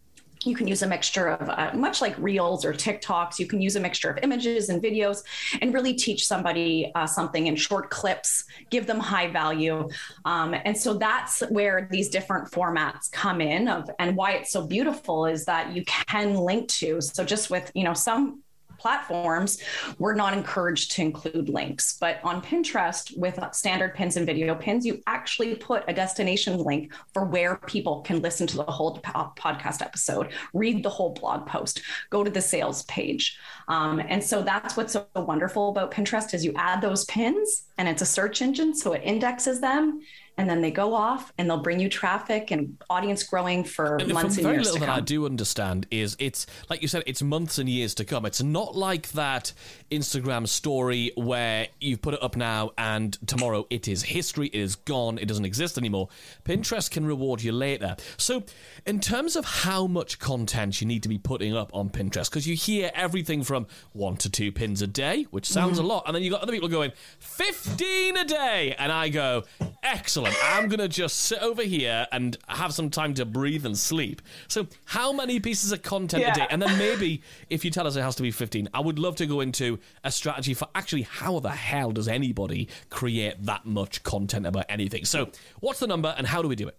you 0.44 0.54
can 0.54 0.66
use 0.66 0.82
a 0.82 0.86
mixture 0.86 1.28
of 1.28 1.48
uh, 1.48 1.70
much 1.74 2.00
like 2.00 2.16
reels 2.18 2.64
or 2.64 2.72
tiktoks 2.72 3.38
you 3.38 3.46
can 3.46 3.60
use 3.60 3.76
a 3.76 3.80
mixture 3.80 4.10
of 4.10 4.18
images 4.22 4.68
and 4.68 4.82
videos 4.82 5.22
and 5.60 5.74
really 5.74 5.94
teach 5.94 6.26
somebody 6.26 6.90
uh, 6.94 7.06
something 7.06 7.46
in 7.46 7.56
short 7.56 7.90
clips 7.90 8.44
give 8.70 8.86
them 8.86 8.98
high 8.98 9.28
value. 9.28 9.88
Um, 10.24 10.54
and 10.64 10.76
so 10.76 10.94
that's 10.94 11.40
where 11.50 11.88
these 11.90 12.08
different 12.08 12.50
formats 12.50 13.10
come 13.10 13.40
in 13.40 13.68
of 13.68 13.90
and 13.98 14.16
why 14.16 14.32
it's 14.32 14.50
so 14.50 14.66
beautiful 14.66 15.26
is 15.26 15.44
that 15.46 15.72
you 15.72 15.84
can 15.84 16.34
link 16.34 16.68
to. 16.68 17.00
So 17.00 17.24
just 17.24 17.50
with 17.50 17.70
you 17.74 17.84
know 17.84 17.94
some 17.94 18.42
platforms, 18.78 19.62
we're 19.98 20.14
not 20.14 20.32
encouraged 20.32 20.92
to 20.92 21.02
include 21.02 21.48
links. 21.48 21.96
But 22.00 22.20
on 22.24 22.42
Pinterest, 22.42 23.16
with 23.16 23.38
standard 23.52 23.94
pins 23.94 24.16
and 24.16 24.26
video 24.26 24.54
pins, 24.54 24.86
you 24.86 25.02
actually 25.06 25.54
put 25.56 25.84
a 25.88 25.92
destination 25.92 26.58
link 26.58 26.92
for 27.12 27.24
where 27.24 27.56
people 27.56 28.02
can 28.02 28.22
listen 28.22 28.46
to 28.48 28.56
the 28.56 28.64
whole 28.64 28.98
podcast 28.98 29.82
episode, 29.82 30.32
read 30.54 30.82
the 30.82 30.90
whole 30.90 31.12
blog 31.12 31.46
post, 31.46 31.82
go 32.10 32.24
to 32.24 32.30
the 32.30 32.40
sales 32.40 32.82
page. 32.84 33.36
Um, 33.68 34.00
and 34.00 34.22
so 34.22 34.42
that's 34.42 34.76
what's 34.76 34.92
so 34.92 35.06
wonderful 35.14 35.70
about 35.70 35.90
Pinterest 35.90 36.32
is 36.34 36.44
you 36.44 36.52
add 36.56 36.80
those 36.80 37.04
pins 37.06 37.64
and 37.76 37.88
it's 37.88 38.02
a 38.02 38.06
search 38.06 38.42
engine, 38.42 38.74
so 38.74 38.92
it 38.92 39.02
indexes 39.04 39.60
them 39.60 40.00
and 40.38 40.48
then 40.48 40.62
they 40.62 40.70
go 40.70 40.94
off 40.94 41.32
and 41.36 41.50
they'll 41.50 41.58
bring 41.58 41.80
you 41.80 41.88
traffic 41.88 42.52
and 42.52 42.78
audience 42.88 43.24
growing 43.24 43.64
for 43.64 43.96
and 43.96 44.12
months 44.12 44.38
and 44.38 44.46
years 44.46 44.66
little 44.66 44.74
to 44.74 44.78
come. 44.78 44.88
that 44.88 44.96
I 44.96 45.00
do 45.00 45.26
understand 45.26 45.86
is 45.90 46.16
it's 46.20 46.46
like 46.70 46.80
you 46.80 46.86
said, 46.86 47.02
it's 47.06 47.22
months 47.22 47.58
and 47.58 47.68
years 47.68 47.92
to 47.94 48.04
come. 48.04 48.24
It's 48.24 48.40
not 48.40 48.76
like 48.76 49.08
that 49.10 49.52
Instagram 49.90 50.46
story 50.46 51.10
where 51.16 51.66
you've 51.80 52.00
put 52.00 52.14
it 52.14 52.22
up 52.22 52.36
now 52.36 52.70
and 52.78 53.18
tomorrow 53.26 53.66
it 53.68 53.88
is 53.88 54.04
history, 54.04 54.46
it 54.46 54.60
is 54.60 54.76
gone, 54.76 55.18
it 55.18 55.26
doesn't 55.26 55.44
exist 55.44 55.76
anymore. 55.76 56.08
Pinterest 56.44 56.88
can 56.88 57.04
reward 57.04 57.42
you 57.42 57.50
later. 57.50 57.96
So, 58.16 58.44
in 58.86 59.00
terms 59.00 59.34
of 59.34 59.44
how 59.44 59.88
much 59.88 60.20
content 60.20 60.80
you 60.80 60.86
need 60.86 61.02
to 61.02 61.08
be 61.08 61.18
putting 61.18 61.56
up 61.56 61.70
on 61.74 61.90
Pinterest, 61.90 62.30
because 62.30 62.46
you 62.46 62.54
hear 62.54 62.92
everything 62.94 63.42
from 63.42 63.66
one 63.92 64.16
to 64.18 64.30
two 64.30 64.52
pins 64.52 64.82
a 64.82 64.86
day, 64.86 65.24
which 65.30 65.46
sounds 65.46 65.78
mm. 65.80 65.82
a 65.82 65.86
lot, 65.86 66.04
and 66.06 66.14
then 66.14 66.22
you 66.22 66.30
got 66.30 66.42
other 66.42 66.52
people 66.52 66.68
going 66.68 66.92
fifteen 67.18 68.16
a 68.16 68.24
day, 68.24 68.76
and 68.78 68.92
I 68.92 69.08
go 69.08 69.42
excellent 69.82 70.27
I'm 70.42 70.68
going 70.68 70.80
to 70.80 70.88
just 70.88 71.20
sit 71.20 71.40
over 71.40 71.62
here 71.62 72.06
and 72.12 72.36
have 72.48 72.74
some 72.74 72.90
time 72.90 73.14
to 73.14 73.24
breathe 73.24 73.64
and 73.66 73.76
sleep. 73.76 74.22
So, 74.48 74.66
how 74.84 75.12
many 75.12 75.40
pieces 75.40 75.72
of 75.72 75.82
content 75.82 76.22
yeah. 76.22 76.32
a 76.32 76.34
day? 76.34 76.46
And 76.50 76.60
then 76.60 76.76
maybe 76.78 77.22
if 77.50 77.64
you 77.64 77.70
tell 77.70 77.86
us 77.86 77.96
it 77.96 78.02
has 78.02 78.16
to 78.16 78.22
be 78.22 78.30
15, 78.30 78.68
I 78.74 78.80
would 78.80 78.98
love 78.98 79.16
to 79.16 79.26
go 79.26 79.40
into 79.40 79.78
a 80.04 80.10
strategy 80.10 80.54
for 80.54 80.68
actually 80.74 81.02
how 81.02 81.40
the 81.40 81.50
hell 81.50 81.92
does 81.92 82.08
anybody 82.08 82.68
create 82.90 83.44
that 83.44 83.66
much 83.66 84.02
content 84.02 84.46
about 84.46 84.66
anything? 84.68 85.04
So, 85.04 85.30
what's 85.60 85.80
the 85.80 85.86
number 85.86 86.14
and 86.16 86.26
how 86.26 86.42
do 86.42 86.48
we 86.48 86.56
do 86.56 86.68
it? 86.68 86.76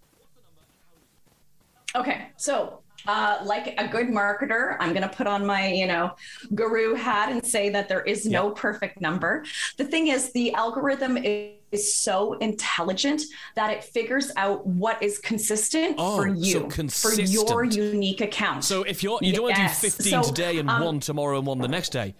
Okay, 1.95 2.27
so 2.37 2.81
uh, 3.07 3.39
like 3.43 3.73
a 3.79 3.87
good 3.87 4.07
marketer, 4.07 4.75
I'm 4.79 4.89
going 4.89 5.07
to 5.07 5.15
put 5.15 5.27
on 5.27 5.45
my, 5.45 5.67
you 5.67 5.87
know, 5.87 6.15
guru 6.53 6.93
hat 6.93 7.31
and 7.31 7.45
say 7.45 7.69
that 7.69 7.87
there 7.87 8.01
is 8.01 8.25
no 8.25 8.51
perfect 8.51 9.01
number. 9.01 9.45
The 9.77 9.85
thing 9.85 10.07
is, 10.07 10.31
the 10.31 10.53
algorithm 10.53 11.17
is 11.17 11.53
is 11.71 11.95
so 11.95 12.33
intelligent 12.33 13.21
that 13.55 13.71
it 13.71 13.83
figures 13.83 14.31
out 14.37 14.65
what 14.65 15.01
is 15.01 15.19
consistent 15.19 15.95
oh, 15.97 16.17
for 16.17 16.27
you 16.27 16.53
so 16.53 16.67
consistent. 16.67 17.49
for 17.49 17.63
your 17.63 17.63
unique 17.63 18.21
account. 18.21 18.63
So 18.63 18.83
if 18.83 19.03
you're 19.03 19.19
you 19.21 19.33
don't 19.33 19.43
want 19.43 19.55
to 19.55 19.61
do 19.61 19.67
15 19.67 20.11
so, 20.11 20.21
today 20.23 20.57
and 20.57 20.69
um, 20.69 20.83
one 20.83 20.99
tomorrow 20.99 21.37
and 21.37 21.47
one 21.47 21.59
the 21.59 21.67
next 21.67 21.89
day. 21.89 22.15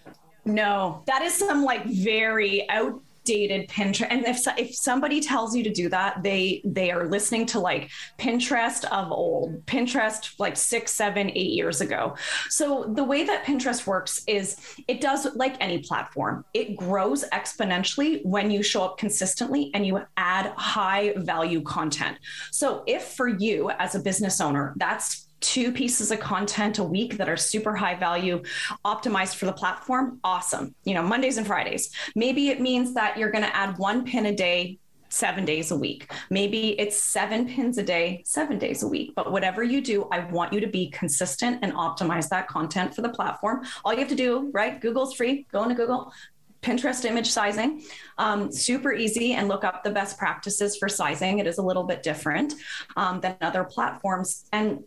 No, 0.46 1.04
that 1.06 1.22
is 1.22 1.34
some 1.34 1.64
like 1.64 1.86
very 1.86 2.68
out 2.70 3.02
outdated 3.20 3.70
Pinterest. 3.70 4.08
And 4.10 4.26
if 4.26 4.46
if 4.58 4.76
somebody 4.76 5.22
tells 5.22 5.56
you 5.56 5.64
to 5.64 5.72
do 5.72 5.90
that, 5.90 6.24
they 6.24 6.62
they 6.66 6.92
are 6.92 7.08
listening 7.08 7.46
to 7.48 7.60
like 7.60 7.90
Pinterest 8.18 8.86
of 8.86 9.12
old, 9.12 9.66
Pinterest 9.66 10.34
like 10.40 10.58
six, 10.58 10.92
seven, 10.92 11.30
eight 11.30 11.52
years 11.52 11.82
ago. 11.82 12.16
So 12.50 12.92
the 12.96 13.04
way 13.04 13.24
that 13.24 13.46
Pinterest 13.46 13.86
works 13.86 14.24
is 14.28 14.58
it 14.88 15.02
does 15.02 15.28
like 15.36 15.56
any 15.60 15.80
platform. 15.80 16.46
It 16.54 16.76
grows 16.76 17.24
exponentially 17.30 18.26
when 18.26 18.52
you 18.52 18.64
show 18.64 18.84
up 18.84 18.98
consistently 18.98 19.72
and 19.74 19.86
you 19.86 20.02
add 20.18 20.54
high 20.58 21.14
value 21.18 21.62
content. 21.62 22.18
So 22.52 22.84
if 22.88 23.04
for 23.04 23.28
you 23.28 23.70
as 23.72 23.96
a 23.96 24.00
business 24.00 24.42
owner, 24.42 24.74
that's 24.78 25.29
two 25.42 25.72
pieces 25.72 26.12
of 26.12 26.20
content 26.20 26.80
a 26.80 26.84
week 26.84 27.18
that 27.18 27.30
are 27.30 27.38
super 27.38 27.76
high 27.76 27.96
value, 27.96 28.44
optimized 28.86 29.36
for 29.36 29.46
the 29.46 29.54
platform, 29.54 30.20
awesome. 30.24 30.76
You 30.84 30.94
know, 30.94 31.04
Mondays 31.04 31.38
and 31.38 31.48
Fridays. 31.48 31.92
Maybe 32.16 32.50
it 32.50 32.60
means 32.60 32.94
that 32.94 33.18
you're 33.18 33.32
going 33.32 33.44
to 33.44 33.56
add 33.56 33.78
one 33.78 34.06
pin 34.06 34.26
a 34.26 34.36
day 34.36 34.80
seven 35.10 35.44
days 35.44 35.72
a 35.72 35.76
week. 35.76 36.12
Maybe 36.30 36.80
it's 36.80 37.04
seven 37.04 37.48
pins 37.48 37.78
a 37.78 37.84
day, 37.84 38.22
seven 38.26 38.60
days 38.60 38.84
a 38.84 38.88
week. 38.88 39.14
But 39.16 39.32
whatever 39.32 39.64
you 39.64 39.82
do, 39.82 40.08
I 40.12 40.20
want 40.20 40.54
you 40.54 40.60
to 40.60 40.68
be 40.68 40.90
consistent 40.92 41.60
and 41.64 41.74
optimize 41.74 42.30
that 42.30 42.48
content 42.48 42.96
for 42.96 43.02
the 43.02 43.10
platform. 43.10 43.66
All 43.84 43.92
you 43.92 44.00
have 44.00 44.10
to 44.10 44.16
do, 44.16 44.52
right? 44.54 44.80
Google's 44.80 45.16
free. 45.16 45.48
Go 45.52 45.64
into 45.64 45.76
Google. 45.76 46.14
Pinterest 46.62 47.06
image 47.06 47.28
sizing, 47.28 47.82
um, 48.18 48.52
super 48.52 48.92
easy, 48.92 49.32
and 49.32 49.48
look 49.48 49.64
up 49.64 49.82
the 49.82 49.90
best 49.90 50.18
practices 50.18 50.76
for 50.76 50.90
sizing. 50.90 51.40
It 51.40 51.48
is 51.48 51.58
a 51.58 51.62
little 51.62 51.84
bit 51.84 52.04
different 52.04 52.54
um, 52.98 53.22
than 53.22 53.38
other 53.40 53.64
platforms. 53.64 54.44
And 54.52 54.84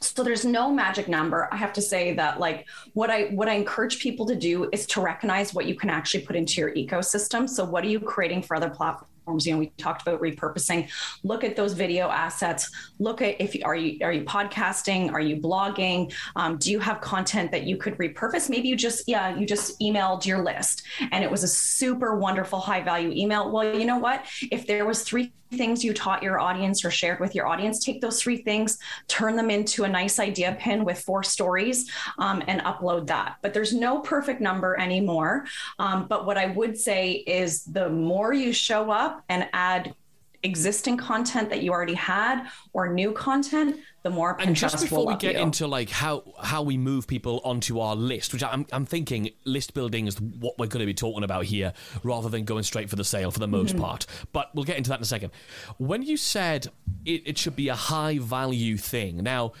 so 0.00 0.22
there's 0.22 0.44
no 0.44 0.70
magic 0.70 1.08
number. 1.08 1.48
I 1.50 1.56
have 1.56 1.72
to 1.74 1.82
say 1.82 2.14
that 2.14 2.38
like 2.38 2.66
what 2.92 3.10
i 3.10 3.24
what 3.26 3.48
i 3.48 3.54
encourage 3.54 4.00
people 4.00 4.26
to 4.26 4.36
do 4.36 4.68
is 4.72 4.86
to 4.88 5.00
recognize 5.00 5.54
what 5.54 5.66
you 5.66 5.74
can 5.74 5.90
actually 5.90 6.24
put 6.24 6.36
into 6.36 6.60
your 6.60 6.72
ecosystem. 6.74 7.48
So 7.48 7.64
what 7.64 7.84
are 7.84 7.88
you 7.88 8.00
creating 8.00 8.42
for 8.42 8.56
other 8.56 8.70
platforms 8.70 9.13
platforms. 9.24 9.46
You 9.46 9.54
know, 9.54 9.58
we 9.58 9.66
talked 9.78 10.02
about 10.02 10.20
repurposing. 10.20 10.90
Look 11.22 11.44
at 11.44 11.56
those 11.56 11.72
video 11.72 12.08
assets. 12.08 12.70
Look 12.98 13.22
at 13.22 13.40
if 13.40 13.54
you 13.54 13.62
are 13.64 13.74
you 13.74 14.04
are 14.04 14.12
you 14.12 14.24
podcasting? 14.24 15.12
Are 15.12 15.20
you 15.20 15.36
blogging? 15.36 16.12
Um, 16.36 16.58
do 16.58 16.70
you 16.70 16.78
have 16.78 17.00
content 17.00 17.50
that 17.52 17.64
you 17.64 17.76
could 17.76 17.96
repurpose? 17.98 18.50
Maybe 18.50 18.68
you 18.68 18.76
just 18.76 19.08
yeah 19.08 19.36
you 19.36 19.46
just 19.46 19.80
emailed 19.80 20.26
your 20.26 20.42
list 20.42 20.84
and 21.12 21.24
it 21.24 21.30
was 21.30 21.42
a 21.42 21.48
super 21.48 22.16
wonderful 22.16 22.60
high 22.60 22.82
value 22.82 23.10
email. 23.12 23.50
Well, 23.50 23.76
you 23.78 23.86
know 23.86 23.98
what? 23.98 24.26
If 24.50 24.66
there 24.66 24.86
was 24.86 25.02
three 25.02 25.32
things 25.56 25.84
you 25.84 25.94
taught 25.94 26.22
your 26.22 26.40
audience 26.40 26.84
or 26.84 26.90
shared 26.90 27.20
with 27.20 27.34
your 27.34 27.46
audience, 27.46 27.78
take 27.78 28.00
those 28.00 28.20
three 28.20 28.38
things, 28.38 28.78
turn 29.08 29.36
them 29.36 29.50
into 29.50 29.84
a 29.84 29.88
nice 29.88 30.18
idea 30.18 30.56
pin 30.58 30.84
with 30.84 31.00
four 31.00 31.22
stories, 31.22 31.90
um, 32.18 32.42
and 32.46 32.60
upload 32.62 33.06
that. 33.06 33.36
But 33.42 33.54
there's 33.54 33.72
no 33.72 34.00
perfect 34.00 34.40
number 34.40 34.78
anymore. 34.78 35.46
Um, 35.78 36.06
but 36.08 36.26
what 36.26 36.38
I 36.38 36.46
would 36.46 36.76
say 36.78 37.12
is 37.12 37.64
the 37.64 37.88
more 37.88 38.32
you 38.32 38.52
show 38.52 38.90
up 39.14 39.24
and 39.28 39.48
add 39.52 39.94
existing 40.42 40.98
content 40.98 41.48
that 41.48 41.62
you 41.62 41.72
already 41.72 41.94
had 41.94 42.46
or 42.74 42.92
new 42.92 43.12
content, 43.12 43.80
the 44.02 44.10
more 44.10 44.36
Pinterest 44.36 44.46
and 44.46 44.56
just 44.56 44.82
before 44.82 45.06
we 45.06 45.16
get 45.16 45.34
you. 45.34 45.40
into 45.40 45.66
like 45.66 45.88
how 45.88 46.22
how 46.42 46.62
we 46.62 46.76
move 46.76 47.06
people 47.06 47.40
onto 47.42 47.80
our 47.80 47.96
list 47.96 48.34
which 48.34 48.44
I'm, 48.44 48.66
I'm 48.70 48.84
thinking 48.84 49.30
list 49.44 49.72
building 49.72 50.06
is 50.06 50.20
what 50.20 50.58
we're 50.58 50.66
going 50.66 50.80
to 50.80 50.86
be 50.86 50.92
talking 50.92 51.24
about 51.24 51.46
here 51.46 51.72
rather 52.02 52.28
than 52.28 52.44
going 52.44 52.64
straight 52.64 52.90
for 52.90 52.96
the 52.96 53.04
sale 53.04 53.30
for 53.30 53.38
the 53.38 53.48
most 53.48 53.72
mm-hmm. 53.72 53.82
part 53.82 54.06
but 54.32 54.54
we'll 54.54 54.66
get 54.66 54.76
into 54.76 54.90
that 54.90 54.98
in 54.98 55.02
a 55.02 55.06
second 55.06 55.32
when 55.78 56.02
you 56.02 56.18
said 56.18 56.66
it, 57.06 57.22
it 57.24 57.38
should 57.38 57.56
be 57.56 57.70
a 57.70 57.74
high 57.74 58.18
value 58.18 58.76
thing 58.76 59.16
now 59.16 59.52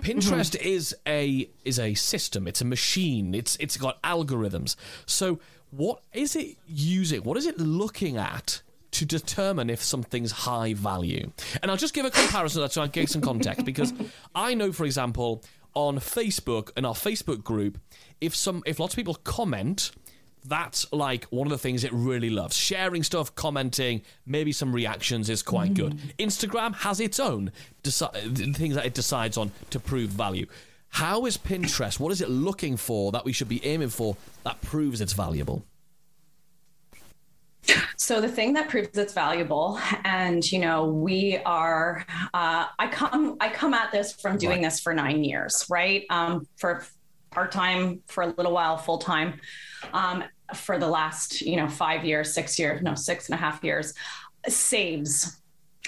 Pinterest 0.00 0.50
mm-hmm. 0.50 0.66
is 0.66 0.96
a 1.06 1.48
is 1.64 1.78
a 1.78 1.94
system. 1.94 2.46
It's 2.46 2.60
a 2.60 2.64
machine. 2.64 3.34
It's 3.34 3.56
it's 3.56 3.76
got 3.76 4.02
algorithms. 4.02 4.76
So 5.04 5.40
what 5.70 6.02
is 6.12 6.36
it 6.36 6.56
using? 6.66 7.22
What 7.22 7.36
is 7.36 7.46
it 7.46 7.58
looking 7.58 8.16
at 8.16 8.62
to 8.96 9.04
determine 9.04 9.68
if 9.68 9.82
something's 9.82 10.32
high 10.32 10.72
value. 10.72 11.30
And 11.60 11.70
I'll 11.70 11.76
just 11.76 11.92
give 11.92 12.06
a 12.06 12.10
comparison 12.10 12.66
so 12.70 12.82
I 12.82 12.86
give 12.86 13.10
some 13.10 13.20
context 13.20 13.66
because 13.66 13.92
I 14.34 14.54
know, 14.54 14.72
for 14.72 14.86
example, 14.86 15.44
on 15.74 15.98
Facebook 15.98 16.70
in 16.78 16.86
our 16.86 16.94
Facebook 16.94 17.44
group, 17.44 17.78
if 18.22 18.34
some 18.34 18.62
if 18.64 18.80
lots 18.80 18.94
of 18.94 18.96
people 18.96 19.14
comment, 19.16 19.90
that's 20.46 20.90
like 20.92 21.24
one 21.24 21.46
of 21.46 21.50
the 21.50 21.58
things 21.58 21.84
it 21.84 21.92
really 21.92 22.30
loves. 22.30 22.56
Sharing 22.56 23.02
stuff, 23.02 23.34
commenting, 23.34 24.00
maybe 24.24 24.50
some 24.50 24.72
reactions 24.72 25.28
is 25.28 25.42
quite 25.42 25.72
mm. 25.72 25.76
good. 25.76 25.98
Instagram 26.18 26.74
has 26.76 26.98
its 26.98 27.20
own 27.20 27.52
deci- 27.82 28.56
things 28.56 28.76
that 28.76 28.86
it 28.86 28.94
decides 28.94 29.36
on 29.36 29.52
to 29.70 29.78
prove 29.78 30.08
value. 30.08 30.46
How 30.96 31.26
is 31.26 31.36
Pinterest? 31.36 32.00
What 32.00 32.10
is 32.10 32.22
it 32.22 32.30
looking 32.30 32.78
for 32.78 33.12
that 33.12 33.22
we 33.22 33.30
should 33.30 33.50
be 33.50 33.62
aiming 33.66 33.90
for 33.90 34.16
that 34.44 34.58
proves 34.62 35.02
it's 35.02 35.12
valuable? 35.12 35.62
So 37.98 38.18
the 38.18 38.28
thing 38.28 38.54
that 38.54 38.70
proves 38.70 38.96
it's 38.96 39.12
valuable, 39.12 39.78
and 40.04 40.50
you 40.50 40.58
know, 40.58 40.86
we 40.86 41.36
are. 41.44 42.02
Uh, 42.32 42.68
I 42.78 42.86
come. 42.86 43.36
I 43.40 43.50
come 43.50 43.74
at 43.74 43.92
this 43.92 44.14
from 44.14 44.38
doing 44.38 44.62
right. 44.62 44.70
this 44.70 44.80
for 44.80 44.94
nine 44.94 45.22
years, 45.22 45.66
right? 45.68 46.06
Um, 46.08 46.46
for 46.56 46.82
part 47.30 47.52
time, 47.52 48.00
for 48.06 48.22
a 48.22 48.28
little 48.28 48.52
while, 48.52 48.78
full 48.78 48.96
time, 48.96 49.38
um, 49.92 50.24
for 50.54 50.78
the 50.78 50.88
last 50.88 51.42
you 51.42 51.56
know 51.56 51.68
five 51.68 52.06
years, 52.06 52.32
six 52.32 52.58
years, 52.58 52.80
no, 52.80 52.94
six 52.94 53.28
and 53.28 53.34
a 53.34 53.38
half 53.38 53.62
years. 53.62 53.92
Saves, 54.48 55.42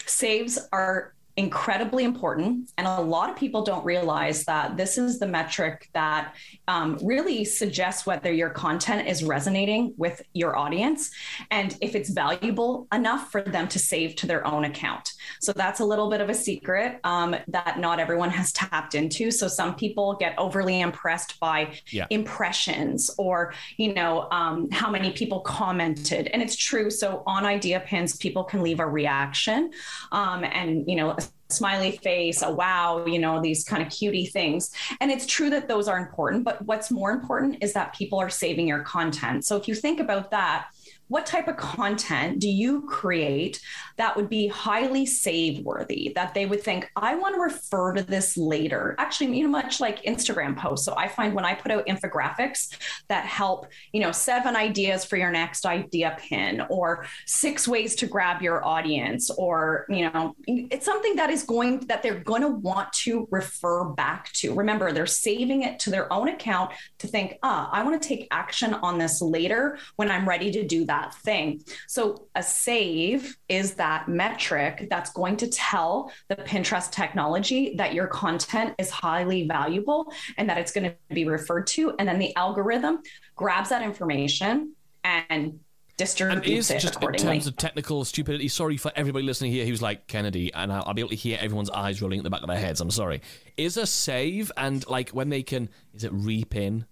saves 0.05 0.59
are 0.71 1.15
incredibly 1.39 2.03
important. 2.03 2.73
And 2.79 2.87
a 2.89 3.01
lot 3.01 3.31
of 3.31 3.37
people 3.37 3.63
don't 3.63 3.85
realize 3.85 4.45
that 4.47 4.77
this 4.77 4.99
is 4.99 5.21
the 5.21 5.27
metric 5.27 5.89
that 5.95 6.35
um, 6.67 6.99
really 7.01 7.45
suggests 7.45 8.05
whether 8.05 8.33
your 8.33 8.51
content 8.51 9.07
is 9.07 9.23
resonating 9.23 9.95
with 9.97 10.21
your 10.35 10.57
audience 10.57 11.13
and 11.53 11.79
if 11.81 11.95
it's 11.95 12.11
valuable 12.11 12.89
enough 12.93 13.31
for 13.31 13.41
them 13.41 13.69
to 13.69 13.79
save 13.79 14.17
to 14.17 14.27
their 14.27 14.45
own 14.45 14.65
account. 14.65 15.13
So 15.41 15.53
that's 15.53 15.81
a 15.81 15.85
little 15.85 16.11
bit 16.11 16.21
of 16.21 16.29
a 16.29 16.35
secret 16.35 17.01
um, 17.05 17.37
that 17.49 17.79
not 17.79 17.99
everyone 18.01 18.31
has 18.31 18.53
tapped 18.53 18.95
into. 18.95 19.31
So 19.31 19.49
some 19.49 19.75
people 19.75 20.15
get 20.15 20.35
overly 20.39 20.81
impressed 20.81 21.39
by 21.41 21.75
yeah. 21.91 22.07
impressions 22.11 23.11
or, 23.19 23.53
you 23.77 23.95
know, 23.95 24.29
um, 24.31 24.71
how 24.71 24.91
many 24.91 25.13
people 25.13 25.41
commented. 25.41 26.29
And 26.29 26.43
it's 26.43 26.57
true. 26.57 26.91
So 26.91 27.23
on 27.27 27.45
idea 27.45 27.81
pins, 27.81 28.17
people 28.17 28.45
can 28.45 28.63
leave 28.63 28.81
a 28.81 28.87
reaction 28.87 29.71
um, 30.13 30.45
and, 30.45 30.89
you 30.89 30.97
know, 30.97 31.11
a 31.11 31.19
smiley 31.51 31.93
face, 31.93 32.43
a 32.43 32.51
wow, 32.51 33.07
you 33.07 33.19
know, 33.19 33.41
these 33.41 33.65
kind 33.65 33.83
of 33.83 33.91
cutie 33.91 34.27
things. 34.27 34.71
And 35.01 35.11
it's 35.11 35.27
true 35.27 35.51
that 35.51 35.67
those 35.67 35.89
are 35.89 35.99
important, 35.99 36.45
but 36.45 36.61
what's 36.67 36.91
more 36.91 37.11
important 37.11 37.63
is 37.63 37.73
that 37.73 37.95
people 37.95 38.19
are 38.19 38.31
saving 38.31 38.69
your 38.69 38.81
content. 38.81 39.47
So 39.47 39.57
if 39.57 39.67
you 39.67 39.75
think 39.75 39.99
about 40.01 40.31
that, 40.31 40.69
what 41.09 41.27
type 41.27 41.49
of 41.49 41.57
content 41.57 42.39
do 42.39 42.49
you 42.49 42.83
create 42.83 43.61
that 43.97 44.17
would 44.17 44.29
be 44.29 44.47
highly 44.49 45.05
save 45.05 45.65
worthy 45.65 46.13
that 46.15 46.35
they 46.35 46.47
would 46.47 46.63
think 46.63 46.91
i 46.97 47.15
want 47.15 47.35
to 47.35 47.41
refer 47.41 47.93
to 47.93 48.03
this 48.03 48.37
later. 48.37 48.95
Actually 48.99 49.37
you 49.37 49.45
know 49.45 49.51
much 49.51 49.81
like 49.81 50.03
instagram 50.05 50.57
posts. 50.57 50.87
So 50.87 50.95
i 50.97 51.09
find 51.09 51.35
when 51.35 51.45
i 51.45 51.55
put 51.55 51.71
out 51.71 51.87
infographics 51.87 52.77
that 53.09 53.25
help 53.25 53.67
you 53.93 54.01
know 54.01 54.13
seven 54.13 54.57
ideas 54.57 55.05
for 55.05 55.17
your 55.17 55.31
next 55.31 55.67
idea 55.67 56.17
pin 56.19 56.63
or 56.69 57.07
six 57.27 57.67
ways 57.67 57.95
to 57.97 58.07
grab 58.07 58.43
your 58.43 58.65
audience 58.65 59.31
or 59.31 59.87
you 59.89 60.11
know 60.11 60.35
it's 60.47 60.87
something 60.87 61.17
that 61.17 61.31
is 61.31 61.43
going 61.43 61.81
that 61.87 62.03
they're 62.03 62.21
going 62.21 62.43
to 62.43 62.49
want 62.49 62.93
to 62.93 63.29
refer 63.31 63.85
back 63.85 64.33
to. 64.33 64.55
Remember 64.55 64.93
they're 64.93 65.07
saving 65.07 65.63
it 65.63 65.79
to 65.81 65.91
their 65.91 66.13
own 66.13 66.29
account 66.29 66.73
to 66.99 67.07
think 67.07 67.39
ah 67.43 67.69
i 67.73 67.83
want 67.83 68.01
to 68.01 68.09
take 68.09 68.27
action 68.31 68.75
on 68.75 68.99
this 68.99 69.21
later 69.21 69.79
when 69.97 70.11
i'm 70.11 70.29
ready 70.29 70.51
to 70.51 70.67
do 70.67 70.85
that 70.85 70.98
that 70.99 71.15
thing. 71.15 71.63
So 71.87 72.29
a 72.35 72.43
save 72.43 73.37
is 73.49 73.75
that 73.75 74.09
metric 74.09 74.89
that's 74.91 75.11
going 75.11 75.37
to 75.39 75.49
tell 75.49 76.13
the 76.29 76.37
Pinterest 76.37 76.91
technology 76.91 77.75
that 77.77 77.95
your 77.95 78.07
content 78.07 78.75
is 78.79 78.91
highly 78.91 79.47
valuable 79.47 80.13
and 80.37 80.49
that 80.49 80.59
it's 80.59 80.73
going 80.73 80.91
to 80.91 81.15
be 81.15 81.27
referred 81.27 81.67
to. 81.69 81.95
And 81.99 82.09
then 82.09 82.19
the 82.19 82.35
algorithm 82.37 83.03
grabs 83.37 83.71
that 83.71 83.83
information 83.83 84.75
and 85.05 85.61
distributes 85.97 86.47
and 86.47 86.57
is, 86.57 86.71
it 86.71 86.79
just 86.79 87.03
in 87.03 87.13
terms 87.15 87.47
of 87.47 87.57
technical 87.57 88.05
stupidity. 88.05 88.49
Sorry 88.49 88.77
for 88.77 88.93
everybody 88.95 89.25
listening 89.25 89.51
here 89.51 89.67
who's 89.67 89.83
like 89.83 90.07
Kennedy, 90.07 90.53
and 90.55 90.73
I'll, 90.73 90.85
I'll, 90.87 90.95
be 90.95 91.01
able 91.01 91.11
to 91.11 91.17
hear 91.17 91.39
everyone's 91.41 91.71
eyes 91.71 92.01
rolling 92.01 92.21
at 92.21 92.25
the 92.25 92.31
back 92.31 92.43
of 92.43 92.49
their 92.49 92.59
heads. 92.59 92.81
I'm 92.81 92.91
sorry. 92.91 93.21
Is 93.57 93.77
a 93.77 93.87
save 93.87 94.53
and 94.57 94.87
like 94.89 95.11
when 95.11 95.29
they 95.29 95.43
can 95.43 95.69
is 95.95 96.05
it 96.05 96.13
repin 96.13 96.85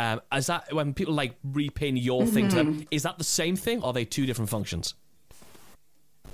um, 0.00 0.22
is 0.34 0.46
that 0.46 0.72
when 0.72 0.94
people 0.94 1.12
like 1.12 1.36
repin 1.42 2.02
your 2.02 2.22
mm-hmm. 2.22 2.30
thing 2.32 2.48
to 2.48 2.56
them? 2.56 2.74
Mm-hmm. 2.74 2.82
Is 2.90 3.02
that 3.02 3.18
the 3.18 3.24
same 3.24 3.54
thing, 3.54 3.82
or 3.82 3.88
are 3.88 3.92
they 3.92 4.06
two 4.06 4.24
different 4.24 4.48
functions? 4.48 4.94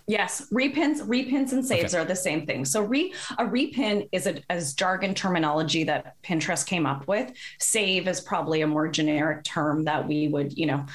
Yes, 0.07 0.47
repins, 0.53 1.01
repins, 1.03 1.51
and 1.51 1.67
saves 1.67 1.93
okay. 1.93 2.01
are 2.01 2.05
the 2.05 2.15
same 2.15 2.47
thing. 2.47 2.65
So, 2.65 2.83
re, 2.83 3.13
a 3.39 3.45
repin 3.45 4.09
is 4.13 4.29
a 4.29 4.41
as 4.51 4.75
jargon 4.75 5.15
terminology 5.15 5.83
that 5.83 6.15
Pinterest 6.23 6.65
came 6.65 6.87
up 6.87 7.09
with. 7.09 7.33
Save 7.59 8.07
is 8.07 8.21
probably 8.21 8.61
a 8.61 8.69
more 8.69 8.87
generic 8.87 9.43
term 9.43 9.83
that 9.83 10.07
we 10.07 10.29
would, 10.29 10.57
you 10.57 10.67
know, 10.67 10.87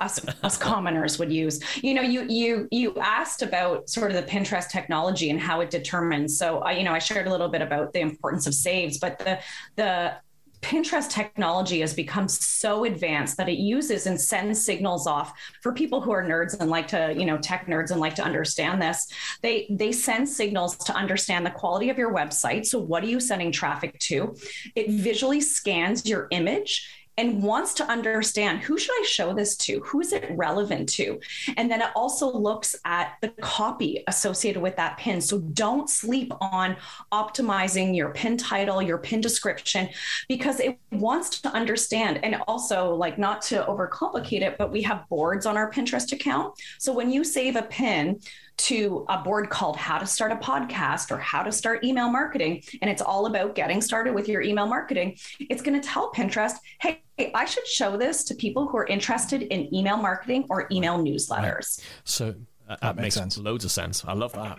us 0.00 0.20
us 0.42 0.58
commoners 0.68 1.18
would 1.18 1.32
use. 1.32 1.58
You 1.82 1.94
know, 1.94 2.02
you 2.02 2.26
you 2.28 2.68
you 2.70 2.94
asked 3.00 3.40
about 3.40 3.88
sort 3.88 4.10
of 4.10 4.18
the 4.18 4.30
Pinterest 4.30 4.68
technology 4.68 5.30
and 5.30 5.40
how 5.40 5.62
it 5.62 5.70
determines. 5.70 6.36
So, 6.36 6.58
I, 6.58 6.72
you 6.72 6.84
know, 6.84 6.92
I 6.92 6.98
shared 6.98 7.28
a 7.28 7.30
little 7.30 7.48
bit 7.48 7.62
about 7.62 7.94
the 7.94 8.00
importance 8.00 8.46
of 8.46 8.52
saves, 8.52 8.98
but 8.98 9.18
the 9.20 9.38
the 9.76 10.16
Pinterest 10.62 11.08
technology 11.08 11.80
has 11.80 11.94
become 11.94 12.28
so 12.28 12.84
advanced 12.84 13.36
that 13.38 13.48
it 13.48 13.58
uses 13.58 14.06
and 14.06 14.20
sends 14.20 14.64
signals 14.64 15.06
off 15.06 15.32
for 15.62 15.72
people 15.72 16.00
who 16.00 16.10
are 16.10 16.22
nerds 16.22 16.58
and 16.60 16.70
like 16.70 16.86
to, 16.88 17.14
you 17.16 17.24
know, 17.24 17.38
tech 17.38 17.66
nerds 17.66 17.90
and 17.90 18.00
like 18.00 18.14
to 18.14 18.22
understand 18.22 18.80
this. 18.80 19.06
They 19.42 19.66
they 19.70 19.92
send 19.92 20.28
signals 20.28 20.76
to 20.76 20.94
understand 20.94 21.46
the 21.46 21.50
quality 21.50 21.88
of 21.88 21.98
your 21.98 22.14
website. 22.14 22.66
So 22.66 22.78
what 22.78 23.02
are 23.02 23.08
you 23.08 23.20
sending 23.20 23.52
traffic 23.52 23.98
to? 24.00 24.36
It 24.74 24.90
visually 24.90 25.40
scans 25.40 26.06
your 26.06 26.28
image 26.30 26.99
and 27.16 27.42
wants 27.42 27.74
to 27.74 27.84
understand 27.84 28.60
who 28.60 28.78
should 28.78 28.92
I 28.92 29.04
show 29.06 29.34
this 29.34 29.56
to? 29.58 29.80
Who 29.80 30.00
is 30.00 30.12
it 30.12 30.30
relevant 30.30 30.88
to? 30.90 31.20
And 31.56 31.70
then 31.70 31.82
it 31.82 31.88
also 31.94 32.32
looks 32.32 32.74
at 32.84 33.16
the 33.20 33.28
copy 33.40 34.02
associated 34.06 34.62
with 34.62 34.76
that 34.76 34.96
pin. 34.96 35.20
So 35.20 35.40
don't 35.40 35.90
sleep 35.90 36.32
on 36.40 36.76
optimizing 37.12 37.94
your 37.94 38.10
pin 38.10 38.36
title, 38.36 38.80
your 38.80 38.98
pin 38.98 39.20
description, 39.20 39.88
because 40.28 40.60
it 40.60 40.78
wants 40.92 41.40
to 41.40 41.48
understand. 41.50 42.20
And 42.22 42.36
also, 42.46 42.94
like, 42.94 43.18
not 43.18 43.42
to 43.42 43.64
overcomplicate 43.64 44.42
it, 44.42 44.56
but 44.56 44.72
we 44.72 44.82
have 44.82 45.08
boards 45.08 45.46
on 45.46 45.56
our 45.56 45.70
Pinterest 45.70 46.12
account. 46.12 46.54
So 46.78 46.92
when 46.92 47.10
you 47.10 47.24
save 47.24 47.56
a 47.56 47.62
pin, 47.62 48.20
to 48.64 49.04
a 49.08 49.18
board 49.18 49.50
called 49.50 49.76
How 49.76 49.98
to 49.98 50.06
Start 50.06 50.32
a 50.32 50.36
Podcast 50.36 51.10
or 51.10 51.18
How 51.18 51.42
to 51.42 51.50
Start 51.52 51.84
Email 51.84 52.10
Marketing, 52.10 52.62
and 52.82 52.90
it's 52.90 53.02
all 53.02 53.26
about 53.26 53.54
getting 53.54 53.80
started 53.80 54.14
with 54.14 54.28
your 54.28 54.42
email 54.42 54.66
marketing, 54.66 55.16
it's 55.38 55.62
going 55.62 55.80
to 55.80 55.86
tell 55.86 56.12
Pinterest, 56.12 56.54
hey, 56.80 57.02
I 57.34 57.44
should 57.44 57.66
show 57.66 57.96
this 57.96 58.24
to 58.24 58.34
people 58.34 58.66
who 58.66 58.76
are 58.78 58.86
interested 58.86 59.42
in 59.42 59.74
email 59.74 59.96
marketing 59.96 60.46
or 60.50 60.66
email 60.70 60.98
newsletters. 60.98 61.80
So 62.04 62.28
uh, 62.28 62.32
that, 62.68 62.80
that, 62.80 62.96
makes, 62.96 63.02
makes 63.02 63.14
sense. 63.14 63.38
loads 63.38 63.64
of 63.64 63.70
sense. 63.70 64.04
I 64.04 64.12
love 64.12 64.32
that. 64.34 64.58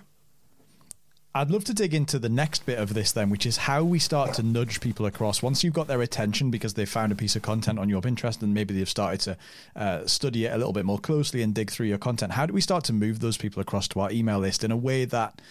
I'd 1.33 1.49
love 1.49 1.63
to 1.65 1.73
dig 1.73 1.93
into 1.93 2.19
the 2.19 2.27
next 2.27 2.65
bit 2.65 2.77
of 2.77 2.93
this 2.93 3.13
then, 3.13 3.29
which 3.29 3.45
is 3.45 3.55
how 3.55 3.85
we 3.85 3.99
start 3.99 4.33
to 4.33 4.43
nudge 4.43 4.81
people 4.81 5.05
across. 5.05 5.41
Once 5.41 5.63
you've 5.63 5.73
got 5.73 5.87
their 5.87 6.01
attention 6.01 6.51
because 6.51 6.73
they've 6.73 6.89
found 6.89 7.13
a 7.13 7.15
piece 7.15 7.37
of 7.37 7.41
content 7.41 7.79
on 7.79 7.87
your 7.87 8.01
Pinterest 8.01 8.41
and 8.41 8.53
maybe 8.53 8.73
they've 8.73 8.89
started 8.89 9.21
to 9.21 9.37
uh, 9.77 10.05
study 10.05 10.45
it 10.45 10.53
a 10.53 10.57
little 10.57 10.73
bit 10.73 10.83
more 10.83 10.99
closely 10.99 11.41
and 11.41 11.55
dig 11.55 11.71
through 11.71 11.87
your 11.87 11.97
content, 11.97 12.33
how 12.33 12.45
do 12.45 12.51
we 12.51 12.59
start 12.59 12.83
to 12.83 12.93
move 12.93 13.21
those 13.21 13.37
people 13.37 13.61
across 13.61 13.87
to 13.87 14.01
our 14.01 14.11
email 14.11 14.39
list 14.39 14.65
in 14.65 14.71
a 14.71 14.77
way 14.77 15.05
that 15.05 15.41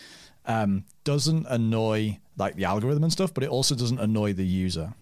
um, 0.44 0.84
doesn't 1.04 1.46
annoy 1.48 2.18
like 2.36 2.56
the 2.56 2.64
algorithm 2.64 3.02
and 3.02 3.12
stuff, 3.12 3.32
but 3.32 3.42
it 3.42 3.48
also 3.48 3.74
doesn't 3.74 4.00
annoy 4.00 4.34
the 4.34 4.44
user? 4.44 4.92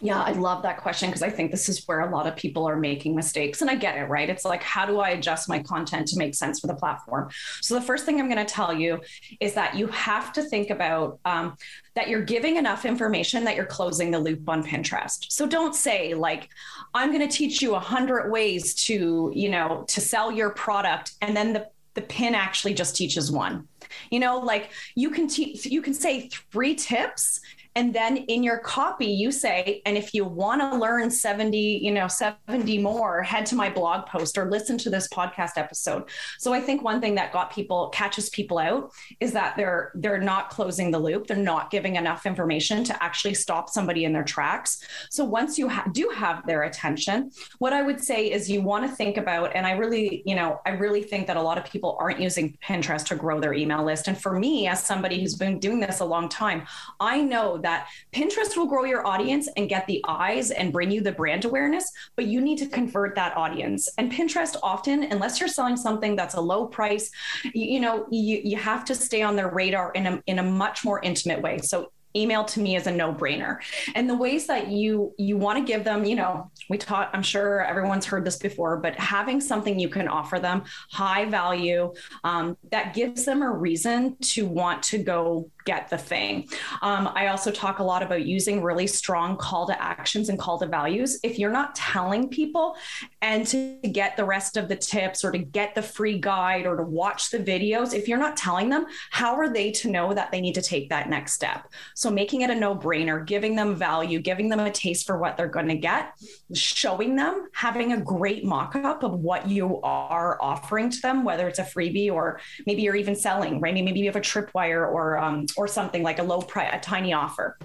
Yeah, 0.00 0.20
I 0.20 0.32
love 0.32 0.62
that 0.62 0.76
question 0.78 1.08
because 1.08 1.22
I 1.22 1.30
think 1.30 1.50
this 1.50 1.70
is 1.70 1.86
where 1.86 2.00
a 2.00 2.10
lot 2.10 2.26
of 2.26 2.36
people 2.36 2.68
are 2.68 2.76
making 2.76 3.16
mistakes. 3.16 3.62
And 3.62 3.70
I 3.70 3.76
get 3.76 3.96
it, 3.96 4.04
right? 4.04 4.28
It's 4.28 4.44
like, 4.44 4.62
how 4.62 4.84
do 4.84 5.00
I 5.00 5.10
adjust 5.10 5.48
my 5.48 5.62
content 5.62 6.08
to 6.08 6.18
make 6.18 6.34
sense 6.34 6.60
for 6.60 6.66
the 6.66 6.74
platform? 6.74 7.30
So, 7.62 7.74
the 7.74 7.80
first 7.80 8.04
thing 8.04 8.20
I'm 8.20 8.28
going 8.28 8.44
to 8.44 8.52
tell 8.52 8.74
you 8.74 9.00
is 9.40 9.54
that 9.54 9.74
you 9.74 9.86
have 9.88 10.34
to 10.34 10.42
think 10.42 10.68
about 10.68 11.18
um, 11.24 11.56
that 11.94 12.08
you're 12.08 12.22
giving 12.22 12.56
enough 12.56 12.84
information 12.84 13.44
that 13.44 13.56
you're 13.56 13.64
closing 13.64 14.10
the 14.10 14.18
loop 14.18 14.46
on 14.48 14.62
Pinterest. 14.62 15.32
So, 15.32 15.46
don't 15.46 15.74
say, 15.74 16.12
like, 16.12 16.50
I'm 16.92 17.10
going 17.10 17.26
to 17.26 17.34
teach 17.34 17.62
you 17.62 17.74
a 17.74 17.80
hundred 17.80 18.30
ways 18.30 18.74
to, 18.86 19.32
you 19.34 19.48
know, 19.48 19.84
to 19.88 20.00
sell 20.02 20.30
your 20.30 20.50
product. 20.50 21.12
And 21.22 21.34
then 21.34 21.54
the, 21.54 21.68
the 21.94 22.02
pin 22.02 22.34
actually 22.34 22.74
just 22.74 22.96
teaches 22.96 23.32
one. 23.32 23.66
You 24.10 24.20
know, 24.20 24.38
like 24.38 24.70
you 24.94 25.10
can 25.10 25.28
teach, 25.28 25.64
you 25.64 25.80
can 25.80 25.94
say 25.94 26.28
three 26.50 26.74
tips 26.74 27.40
and 27.76 27.94
then 27.94 28.16
in 28.16 28.42
your 28.42 28.58
copy 28.58 29.06
you 29.06 29.30
say 29.30 29.82
and 29.86 29.96
if 29.96 30.12
you 30.12 30.24
want 30.24 30.60
to 30.60 30.76
learn 30.76 31.10
70 31.10 31.56
you 31.56 31.92
know 31.92 32.08
70 32.08 32.78
more 32.78 33.22
head 33.22 33.46
to 33.46 33.54
my 33.54 33.70
blog 33.70 34.06
post 34.06 34.36
or 34.36 34.50
listen 34.50 34.76
to 34.78 34.90
this 34.90 35.06
podcast 35.08 35.52
episode. 35.56 36.04
So 36.38 36.52
i 36.52 36.60
think 36.60 36.82
one 36.82 37.00
thing 37.00 37.14
that 37.14 37.32
got 37.32 37.52
people 37.52 37.90
catches 37.90 38.28
people 38.30 38.58
out 38.58 38.90
is 39.20 39.32
that 39.32 39.56
they're 39.56 39.92
they're 39.94 40.18
not 40.18 40.50
closing 40.50 40.90
the 40.90 40.98
loop. 40.98 41.28
They're 41.28 41.36
not 41.36 41.70
giving 41.70 41.94
enough 41.96 42.26
information 42.26 42.82
to 42.84 43.02
actually 43.02 43.34
stop 43.34 43.70
somebody 43.70 44.04
in 44.04 44.12
their 44.12 44.24
tracks. 44.24 44.82
So 45.10 45.24
once 45.24 45.58
you 45.58 45.68
ha- 45.68 45.88
do 45.92 46.10
have 46.14 46.46
their 46.46 46.64
attention 46.64 47.30
what 47.58 47.72
i 47.72 47.82
would 47.82 48.00
say 48.02 48.30
is 48.30 48.50
you 48.50 48.60
want 48.62 48.88
to 48.88 48.96
think 48.96 49.16
about 49.16 49.54
and 49.54 49.66
i 49.66 49.72
really 49.72 50.22
you 50.24 50.34
know 50.34 50.60
i 50.66 50.70
really 50.70 51.02
think 51.02 51.26
that 51.26 51.36
a 51.36 51.42
lot 51.42 51.58
of 51.58 51.64
people 51.64 51.96
aren't 52.00 52.20
using 52.20 52.56
pinterest 52.62 53.06
to 53.06 53.16
grow 53.16 53.40
their 53.40 53.54
email 53.54 53.84
list. 53.84 54.08
And 54.08 54.20
for 54.20 54.38
me 54.38 54.66
as 54.66 54.82
somebody 54.82 55.20
who's 55.20 55.34
been 55.34 55.58
doing 55.58 55.80
this 55.80 56.00
a 56.00 56.04
long 56.04 56.28
time 56.28 56.66
i 57.00 57.20
know 57.20 57.58
that 57.66 57.88
Pinterest 58.12 58.56
will 58.56 58.66
grow 58.66 58.84
your 58.84 59.04
audience 59.04 59.48
and 59.56 59.68
get 59.68 59.86
the 59.88 60.00
eyes 60.06 60.52
and 60.52 60.72
bring 60.72 60.92
you 60.92 61.00
the 61.00 61.10
brand 61.10 61.44
awareness, 61.44 61.90
but 62.14 62.26
you 62.26 62.40
need 62.40 62.58
to 62.58 62.66
convert 62.66 63.16
that 63.16 63.36
audience. 63.36 63.88
And 63.98 64.12
Pinterest 64.12 64.56
often, 64.62 65.02
unless 65.02 65.40
you're 65.40 65.48
selling 65.48 65.76
something 65.76 66.14
that's 66.14 66.34
a 66.34 66.40
low 66.40 66.66
price, 66.66 67.10
you, 67.42 67.66
you 67.74 67.80
know, 67.80 68.06
you, 68.12 68.40
you 68.44 68.56
have 68.56 68.84
to 68.84 68.94
stay 68.94 69.22
on 69.22 69.34
their 69.34 69.50
radar 69.50 69.90
in 69.92 70.06
a, 70.06 70.22
in 70.28 70.38
a 70.38 70.44
much 70.44 70.84
more 70.84 71.00
intimate 71.02 71.42
way. 71.42 71.58
So 71.58 71.90
email 72.16 72.44
to 72.44 72.60
me 72.60 72.76
is 72.76 72.86
a 72.86 72.90
no-brainer 72.90 73.58
and 73.94 74.08
the 74.08 74.16
ways 74.16 74.46
that 74.46 74.68
you 74.68 75.14
you 75.18 75.36
want 75.36 75.58
to 75.58 75.64
give 75.70 75.84
them 75.84 76.04
you 76.04 76.16
know 76.16 76.50
we 76.70 76.78
taught 76.78 77.10
i'm 77.12 77.22
sure 77.22 77.62
everyone's 77.64 78.06
heard 78.06 78.24
this 78.24 78.36
before 78.38 78.78
but 78.78 78.94
having 78.94 79.38
something 79.40 79.78
you 79.78 79.88
can 79.88 80.08
offer 80.08 80.38
them 80.38 80.64
high 80.90 81.26
value 81.26 81.92
um, 82.24 82.56
that 82.70 82.94
gives 82.94 83.26
them 83.26 83.42
a 83.42 83.50
reason 83.50 84.16
to 84.20 84.46
want 84.46 84.82
to 84.82 84.98
go 84.98 85.50
get 85.66 85.90
the 85.90 85.98
thing. 85.98 86.48
Um, 86.80 87.10
I 87.14 87.26
also 87.26 87.50
talk 87.50 87.80
a 87.80 87.82
lot 87.82 88.02
about 88.02 88.24
using 88.24 88.62
really 88.62 88.86
strong 88.86 89.36
call 89.36 89.66
to 89.66 89.82
actions 89.82 90.28
and 90.30 90.38
call 90.38 90.58
to 90.60 90.66
values. 90.66 91.18
If 91.22 91.38
you're 91.38 91.50
not 91.50 91.74
telling 91.74 92.28
people 92.28 92.76
and 93.20 93.46
to 93.48 93.76
get 93.92 94.16
the 94.16 94.24
rest 94.24 94.56
of 94.56 94.68
the 94.68 94.76
tips 94.76 95.24
or 95.24 95.32
to 95.32 95.38
get 95.38 95.74
the 95.74 95.82
free 95.82 96.18
guide 96.18 96.66
or 96.66 96.76
to 96.76 96.82
watch 96.84 97.30
the 97.30 97.38
videos, 97.38 97.92
if 97.92 98.08
you're 98.08 98.18
not 98.18 98.36
telling 98.36 98.70
them, 98.70 98.86
how 99.10 99.34
are 99.34 99.52
they 99.52 99.70
to 99.72 99.90
know 99.90 100.14
that 100.14 100.30
they 100.30 100.40
need 100.40 100.54
to 100.54 100.62
take 100.62 100.88
that 100.88 101.10
next 101.10 101.32
step? 101.32 101.68
So 101.94 102.10
making 102.10 102.42
it 102.42 102.50
a 102.50 102.54
no 102.54 102.74
brainer, 102.74 103.26
giving 103.26 103.56
them 103.56 103.74
value, 103.74 104.20
giving 104.20 104.48
them 104.48 104.60
a 104.60 104.70
taste 104.70 105.06
for 105.06 105.18
what 105.18 105.36
they're 105.36 105.48
going 105.48 105.68
to 105.68 105.76
get, 105.76 106.12
showing 106.54 107.16
them, 107.16 107.48
having 107.52 107.92
a 107.92 108.00
great 108.00 108.44
mock 108.44 108.76
up 108.76 109.02
of 109.02 109.18
what 109.18 109.48
you 109.48 109.80
are 109.82 110.38
offering 110.40 110.90
to 110.90 111.00
them, 111.00 111.24
whether 111.24 111.48
it's 111.48 111.58
a 111.58 111.64
freebie 111.64 112.12
or 112.12 112.40
maybe 112.66 112.82
you're 112.82 112.94
even 112.94 113.16
selling, 113.16 113.60
right? 113.60 113.74
Maybe 113.74 113.98
you 113.98 114.06
have 114.06 114.16
a 114.16 114.20
tripwire 114.20 114.86
or 114.86 115.18
um, 115.18 115.46
or 115.56 115.66
something 115.68 116.02
like 116.02 116.18
a 116.18 116.22
low 116.22 116.40
price, 116.40 116.70
a 116.72 116.80
tiny 116.80 117.12
offer 117.12 117.58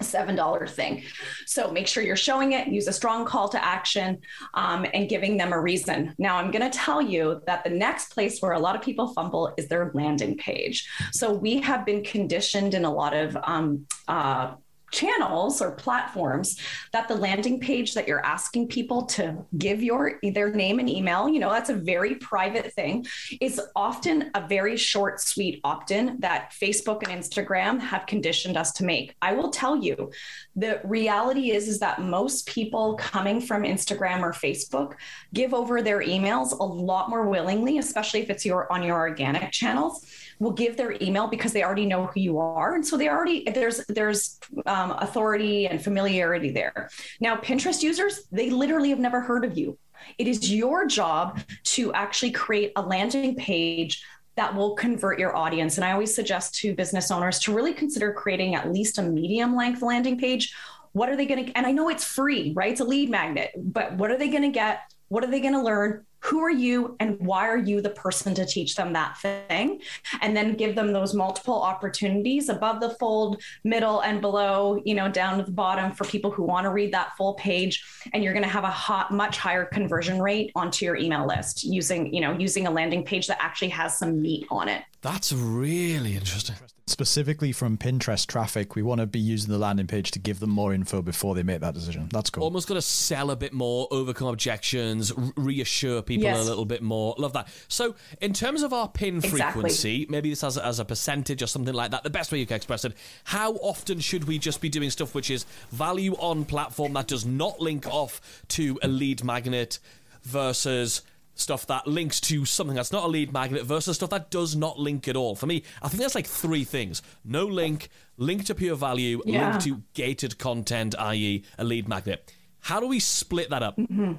seven 0.00 0.36
dollar 0.36 0.66
thing. 0.66 1.02
So 1.46 1.70
make 1.70 1.86
sure 1.86 2.02
you're 2.02 2.16
showing 2.16 2.52
it 2.52 2.68
use 2.68 2.86
a 2.86 2.92
strong 2.92 3.24
call 3.24 3.48
to 3.48 3.64
action 3.64 4.20
um, 4.54 4.86
and 4.92 5.08
giving 5.08 5.36
them 5.36 5.52
a 5.52 5.60
reason. 5.60 6.14
Now 6.18 6.36
i'm 6.36 6.50
going 6.50 6.70
to 6.70 6.76
tell 6.76 7.00
you 7.00 7.40
that 7.46 7.64
the 7.64 7.70
next 7.70 8.12
place 8.12 8.40
where 8.40 8.52
a 8.52 8.58
lot 8.58 8.76
of 8.76 8.82
people 8.82 9.08
fumble 9.14 9.54
is 9.56 9.68
their 9.68 9.90
landing 9.94 10.36
page. 10.36 10.88
So 11.12 11.32
we 11.32 11.60
have 11.62 11.86
been 11.86 12.02
conditioned 12.04 12.74
in 12.74 12.84
a 12.84 12.92
lot 12.92 13.14
of 13.14 13.36
um, 13.42 13.86
uh, 14.06 14.54
channels 14.92 15.60
or 15.60 15.72
platforms 15.72 16.58
that 16.92 17.08
the 17.08 17.14
landing 17.14 17.60
page 17.60 17.94
that 17.94 18.06
you're 18.06 18.24
asking 18.24 18.68
people 18.68 19.04
to 19.04 19.36
give 19.58 19.82
your 19.82 20.18
their 20.22 20.52
name 20.52 20.78
and 20.78 20.88
email 20.88 21.28
you 21.28 21.40
know 21.40 21.50
that's 21.50 21.70
a 21.70 21.74
very 21.74 22.16
private 22.16 22.72
thing. 22.72 23.06
Is 23.40 23.60
often 23.74 24.30
a 24.34 24.46
very 24.46 24.76
short 24.76 25.20
sweet 25.20 25.60
opt-in 25.64 26.18
that 26.20 26.52
facebook 26.52 27.02
and 27.02 27.22
instagram 27.22 27.80
have 27.80 28.06
conditioned 28.06 28.56
us 28.56 28.72
to 28.72 28.84
make. 28.84 29.14
I 29.22 29.32
will 29.32 29.50
tell 29.50 29.76
you 29.76 30.10
the 30.54 30.80
reality 30.84 31.50
is 31.50 31.68
is 31.68 31.78
that 31.80 32.00
most 32.00 32.46
people 32.46 32.94
coming 32.94 33.40
from 33.40 33.62
instagram 33.62 34.22
or 34.22 34.32
facebook 34.32 34.94
give 35.34 35.54
over 35.54 35.82
their 35.82 36.00
emails 36.00 36.52
a 36.58 36.62
lot 36.62 37.10
more 37.10 37.28
willingly 37.28 37.78
especially 37.78 38.20
if 38.20 38.30
it's 38.30 38.44
your 38.44 38.70
on 38.72 38.82
your 38.82 38.96
organic 38.96 39.50
channels 39.52 40.06
will 40.38 40.52
give 40.52 40.76
their 40.76 40.96
email 41.00 41.26
because 41.26 41.52
they 41.52 41.62
already 41.62 41.86
know 41.86 42.06
who 42.06 42.20
you 42.20 42.38
are. 42.38 42.74
And 42.74 42.86
so 42.86 42.96
they 42.96 43.08
already 43.08 43.44
there's 43.44 43.84
there's 43.86 44.38
um, 44.66 44.92
authority 44.92 45.66
and 45.66 45.82
familiarity 45.82 46.50
there. 46.50 46.90
Now 47.20 47.36
pinterest 47.36 47.82
users 47.82 48.26
they 48.30 48.50
literally 48.50 48.90
have 48.90 48.98
never 48.98 49.20
heard 49.20 49.44
of 49.44 49.56
you. 49.56 49.78
It 50.18 50.28
is 50.28 50.52
your 50.52 50.86
job 50.86 51.40
to 51.64 51.92
actually 51.92 52.30
create 52.30 52.72
a 52.76 52.82
landing 52.82 53.34
page 53.34 54.04
that 54.36 54.54
will 54.54 54.74
convert 54.74 55.18
your 55.18 55.34
audience. 55.34 55.78
And 55.78 55.84
i 55.84 55.92
always 55.92 56.14
suggest 56.14 56.54
to 56.56 56.74
business 56.74 57.10
owners 57.10 57.38
to 57.40 57.54
really 57.54 57.72
consider 57.72 58.12
creating 58.12 58.54
at 58.54 58.70
least 58.70 58.98
a 58.98 59.02
medium 59.02 59.56
length 59.56 59.82
landing 59.82 60.18
page. 60.18 60.54
What 60.92 61.08
are 61.08 61.16
they 61.16 61.26
going 61.26 61.46
to 61.46 61.56
and 61.56 61.66
i 61.66 61.72
know 61.72 61.88
it's 61.88 62.04
free 62.04 62.52
right? 62.54 62.72
It's 62.72 62.80
a 62.80 62.84
lead 62.84 63.10
magnet 63.10 63.52
but 63.56 63.94
what 63.94 64.10
are 64.10 64.18
they 64.18 64.28
going 64.28 64.42
to 64.42 64.50
get? 64.50 64.80
What 65.08 65.24
are 65.24 65.30
they 65.30 65.40
going 65.40 65.54
to 65.54 65.62
learn 65.62 66.04
who 66.26 66.40
are 66.40 66.50
you 66.50 66.96
and 66.98 67.18
why 67.20 67.46
are 67.48 67.56
you 67.56 67.80
the 67.80 67.90
person 67.90 68.34
to 68.34 68.44
teach 68.44 68.74
them 68.74 68.92
that 68.92 69.16
thing? 69.18 69.80
And 70.20 70.36
then 70.36 70.54
give 70.54 70.74
them 70.74 70.92
those 70.92 71.14
multiple 71.14 71.62
opportunities 71.62 72.48
above 72.48 72.80
the 72.80 72.90
fold 72.90 73.40
middle 73.62 74.00
and 74.00 74.20
below 74.20 74.82
you 74.84 74.94
know 74.94 75.08
down 75.08 75.38
to 75.38 75.44
the 75.44 75.52
bottom 75.52 75.92
for 75.92 76.04
people 76.04 76.30
who 76.30 76.42
want 76.42 76.64
to 76.64 76.70
read 76.70 76.92
that 76.92 77.16
full 77.16 77.34
page. 77.34 77.84
And 78.12 78.24
you're 78.24 78.32
going 78.32 78.44
to 78.44 78.48
have 78.48 78.64
a 78.64 78.70
hot, 78.70 79.12
much 79.12 79.38
higher 79.38 79.64
conversion 79.64 80.20
rate 80.20 80.50
onto 80.56 80.84
your 80.84 80.96
email 80.96 81.26
list 81.26 81.64
using 81.64 82.12
you 82.12 82.20
know 82.20 82.36
using 82.36 82.66
a 82.66 82.70
landing 82.70 83.04
page 83.04 83.28
that 83.28 83.38
actually 83.40 83.68
has 83.68 83.96
some 83.96 84.20
meat 84.20 84.46
on 84.50 84.68
it 84.68 84.82
That's 85.06 85.32
really 85.32 86.16
interesting. 86.16 86.56
Specifically 86.88 87.52
from 87.52 87.78
Pinterest 87.78 88.26
traffic, 88.26 88.74
we 88.74 88.82
want 88.82 89.00
to 89.00 89.06
be 89.06 89.20
using 89.20 89.52
the 89.52 89.58
landing 89.58 89.86
page 89.86 90.10
to 90.10 90.18
give 90.18 90.40
them 90.40 90.50
more 90.50 90.74
info 90.74 91.00
before 91.00 91.36
they 91.36 91.44
make 91.44 91.60
that 91.60 91.74
decision. 91.74 92.08
That's 92.12 92.28
cool. 92.28 92.42
Almost 92.42 92.66
got 92.66 92.74
to 92.74 92.82
sell 92.82 93.30
a 93.30 93.36
bit 93.36 93.52
more, 93.52 93.86
overcome 93.92 94.26
objections, 94.26 95.12
r- 95.12 95.32
reassure 95.36 96.02
people 96.02 96.24
Yes. 96.24 96.44
a 96.44 96.48
little 96.48 96.64
bit 96.64 96.82
more. 96.82 97.14
Love 97.18 97.34
that. 97.34 97.46
So, 97.68 97.94
in 98.20 98.32
terms 98.32 98.62
of 98.62 98.72
our 98.72 98.88
pin 98.88 99.18
Exactly. 99.18 99.36
frequency, 99.52 100.06
maybe 100.08 100.30
this 100.30 100.42
as 100.42 100.56
a, 100.56 100.66
as 100.66 100.80
a 100.80 100.84
percentage 100.84 101.40
or 101.40 101.46
something 101.46 101.72
like 101.74 101.92
that, 101.92 102.02
the 102.02 102.10
best 102.10 102.32
way 102.32 102.40
you 102.40 102.46
can 102.46 102.56
express 102.56 102.84
it, 102.84 102.92
how 103.22 103.52
often 103.58 104.00
should 104.00 104.24
we 104.24 104.40
just 104.40 104.60
be 104.60 104.68
doing 104.68 104.90
stuff 104.90 105.14
which 105.14 105.30
is 105.30 105.46
value 105.70 106.14
on 106.14 106.44
platform 106.44 106.94
that 106.94 107.06
does 107.06 107.24
not 107.24 107.60
link 107.60 107.86
off 107.86 108.42
to 108.48 108.76
a 108.82 108.88
lead 108.88 109.22
magnet 109.22 109.78
versus 110.24 111.02
stuff 111.36 111.66
that 111.68 111.86
links 111.86 112.20
to 112.22 112.44
something 112.44 112.74
that's 112.74 112.90
not 112.90 113.04
a 113.04 113.06
lead 113.06 113.32
magnet 113.32 113.62
versus 113.64 113.96
stuff 113.96 114.10
that 114.10 114.30
does 114.30 114.56
not 114.56 114.78
link 114.78 115.06
at 115.06 115.14
all? 115.14 115.36
For 115.36 115.46
me, 115.46 115.62
I 115.80 115.88
think 115.88 116.00
that's 116.02 116.14
like 116.16 116.26
three 116.26 116.64
things 116.64 117.02
no 117.24 117.46
link, 117.46 117.88
link 118.16 118.44
to 118.46 118.54
pure 118.54 118.74
value, 118.74 119.22
Yeah. 119.24 119.50
link 119.50 119.62
to 119.64 119.82
gated 119.94 120.38
content, 120.38 120.94
i.e., 120.98 121.44
a 121.58 121.64
lead 121.64 121.88
magnet. 121.88 122.32
How 122.60 122.80
do 122.80 122.88
we 122.88 122.98
split 122.98 123.50
that 123.50 123.62
up? 123.62 123.76
Mm-hmm. 123.76 124.14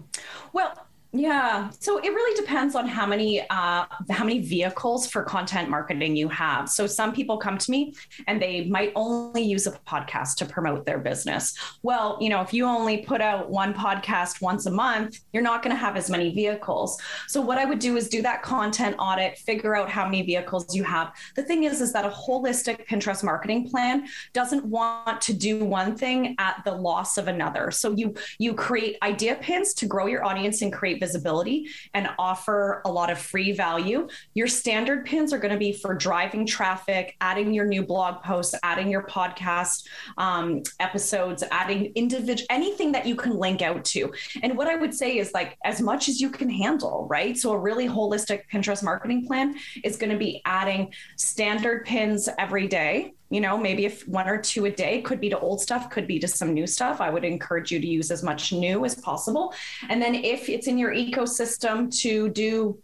Well, 0.53 0.86
yeah. 1.13 1.69
So 1.79 1.97
it 1.99 2.09
really 2.09 2.39
depends 2.39 2.75
on 2.75 2.87
how 2.87 3.05
many 3.05 3.41
uh, 3.49 3.85
how 4.09 4.25
many 4.25 4.39
vehicles 4.39 5.07
for 5.07 5.23
content 5.23 5.69
marketing 5.69 6.15
you 6.15 6.27
have. 6.29 6.69
So 6.69 6.85
some 6.85 7.13
people 7.13 7.37
come 7.37 7.57
to 7.57 7.71
me 7.71 7.93
and 8.27 8.41
they 8.41 8.65
might 8.65 8.91
only 8.95 9.41
use 9.41 9.67
a 9.67 9.71
podcast 9.71 10.35
to 10.37 10.45
promote 10.45 10.85
their 10.85 10.99
business. 10.99 11.57
Well, 11.81 12.17
you 12.19 12.29
know, 12.29 12.41
if 12.41 12.53
you 12.53 12.65
only 12.65 12.97
put 12.99 13.21
out 13.21 13.49
one 13.49 13.73
podcast 13.73 14.41
once 14.41 14.65
a 14.65 14.71
month, 14.71 15.19
you're 15.31 15.43
not 15.43 15.63
going 15.63 15.75
to 15.75 15.79
have 15.79 15.95
as 15.95 16.09
many 16.09 16.33
vehicles. 16.33 17.01
So 17.27 17.39
what 17.39 17.57
I 17.57 17.65
would 17.65 17.79
do 17.79 17.95
is 17.95 18.09
do 18.09 18.21
that 18.23 18.43
content 18.43 18.95
audit, 18.99 19.37
figure 19.37 19.75
out 19.75 19.89
how 19.89 20.05
many 20.05 20.23
vehicles 20.23 20.75
you 20.75 20.83
have. 20.83 21.13
The 21.35 21.43
thing 21.43 21.63
is, 21.63 21.79
is 21.81 21.93
that 21.93 22.05
a 22.05 22.09
holistic 22.09 22.85
Pinterest 22.87 23.23
marketing 23.23 23.69
plan 23.69 24.07
doesn't 24.33 24.65
want 24.65 25.21
to 25.21 25.33
do 25.33 25.63
one 25.63 25.95
thing 25.95 26.35
at 26.37 26.61
the 26.65 26.71
loss 26.71 27.17
of 27.17 27.27
another. 27.27 27.71
So 27.71 27.93
you 27.93 28.13
you 28.39 28.53
create 28.53 28.97
idea 29.01 29.35
pins 29.35 29.73
to 29.75 29.85
grow 29.85 30.07
your 30.07 30.25
audience 30.25 30.61
and 30.61 30.71
create 30.71 30.99
visibility 31.07 31.67
and 31.93 32.09
offer 32.19 32.81
a 32.85 32.91
lot 32.91 33.09
of 33.09 33.17
free 33.17 33.51
value. 33.51 34.07
Your 34.33 34.47
standard 34.47 35.05
pins 35.05 35.31
are 35.33 35.39
going 35.39 35.53
to 35.53 35.57
be 35.57 35.71
for 35.71 35.95
driving 35.95 36.45
traffic, 36.45 37.15
adding 37.21 37.53
your 37.53 37.65
new 37.65 37.83
blog 37.83 38.21
posts, 38.23 38.53
adding 38.63 38.89
your 38.89 39.03
podcast 39.07 39.87
um, 40.17 40.61
episodes, 40.79 41.43
adding 41.51 41.91
individual 41.95 42.47
anything 42.49 42.91
that 42.91 43.05
you 43.05 43.15
can 43.15 43.33
link 43.37 43.61
out 43.61 43.83
to. 43.85 44.11
And 44.43 44.57
what 44.57 44.67
I 44.67 44.75
would 44.75 44.93
say 44.93 45.17
is 45.17 45.33
like 45.33 45.57
as 45.63 45.81
much 45.81 46.09
as 46.09 46.19
you 46.19 46.29
can 46.29 46.49
handle, 46.49 47.07
right? 47.09 47.37
So 47.37 47.51
a 47.53 47.59
really 47.59 47.87
holistic 47.87 48.41
Pinterest 48.51 48.83
marketing 48.83 49.25
plan 49.25 49.55
is 49.83 49.97
going 49.97 50.11
to 50.11 50.17
be 50.17 50.41
adding 50.45 50.93
standard 51.15 51.85
pins 51.85 52.29
every 52.37 52.67
day 52.67 53.13
you 53.29 53.41
know 53.41 53.57
maybe 53.57 53.85
if 53.85 54.07
one 54.07 54.27
or 54.27 54.41
two 54.41 54.65
a 54.65 54.71
day 54.71 55.01
could 55.01 55.19
be 55.19 55.29
to 55.29 55.39
old 55.39 55.61
stuff 55.61 55.89
could 55.89 56.07
be 56.07 56.19
to 56.19 56.27
some 56.27 56.53
new 56.53 56.67
stuff. 56.67 57.01
I 57.01 57.09
would 57.09 57.25
encourage 57.25 57.71
you 57.71 57.79
to 57.79 57.87
use 57.87 58.11
as 58.11 58.23
much 58.23 58.53
new 58.53 58.85
as 58.85 58.95
possible. 58.95 59.53
And 59.89 60.01
then 60.01 60.15
if 60.15 60.49
it's 60.49 60.67
in 60.67 60.77
your 60.77 60.93
ecosystem 60.93 61.93
to 62.01 62.29
do 62.29 62.81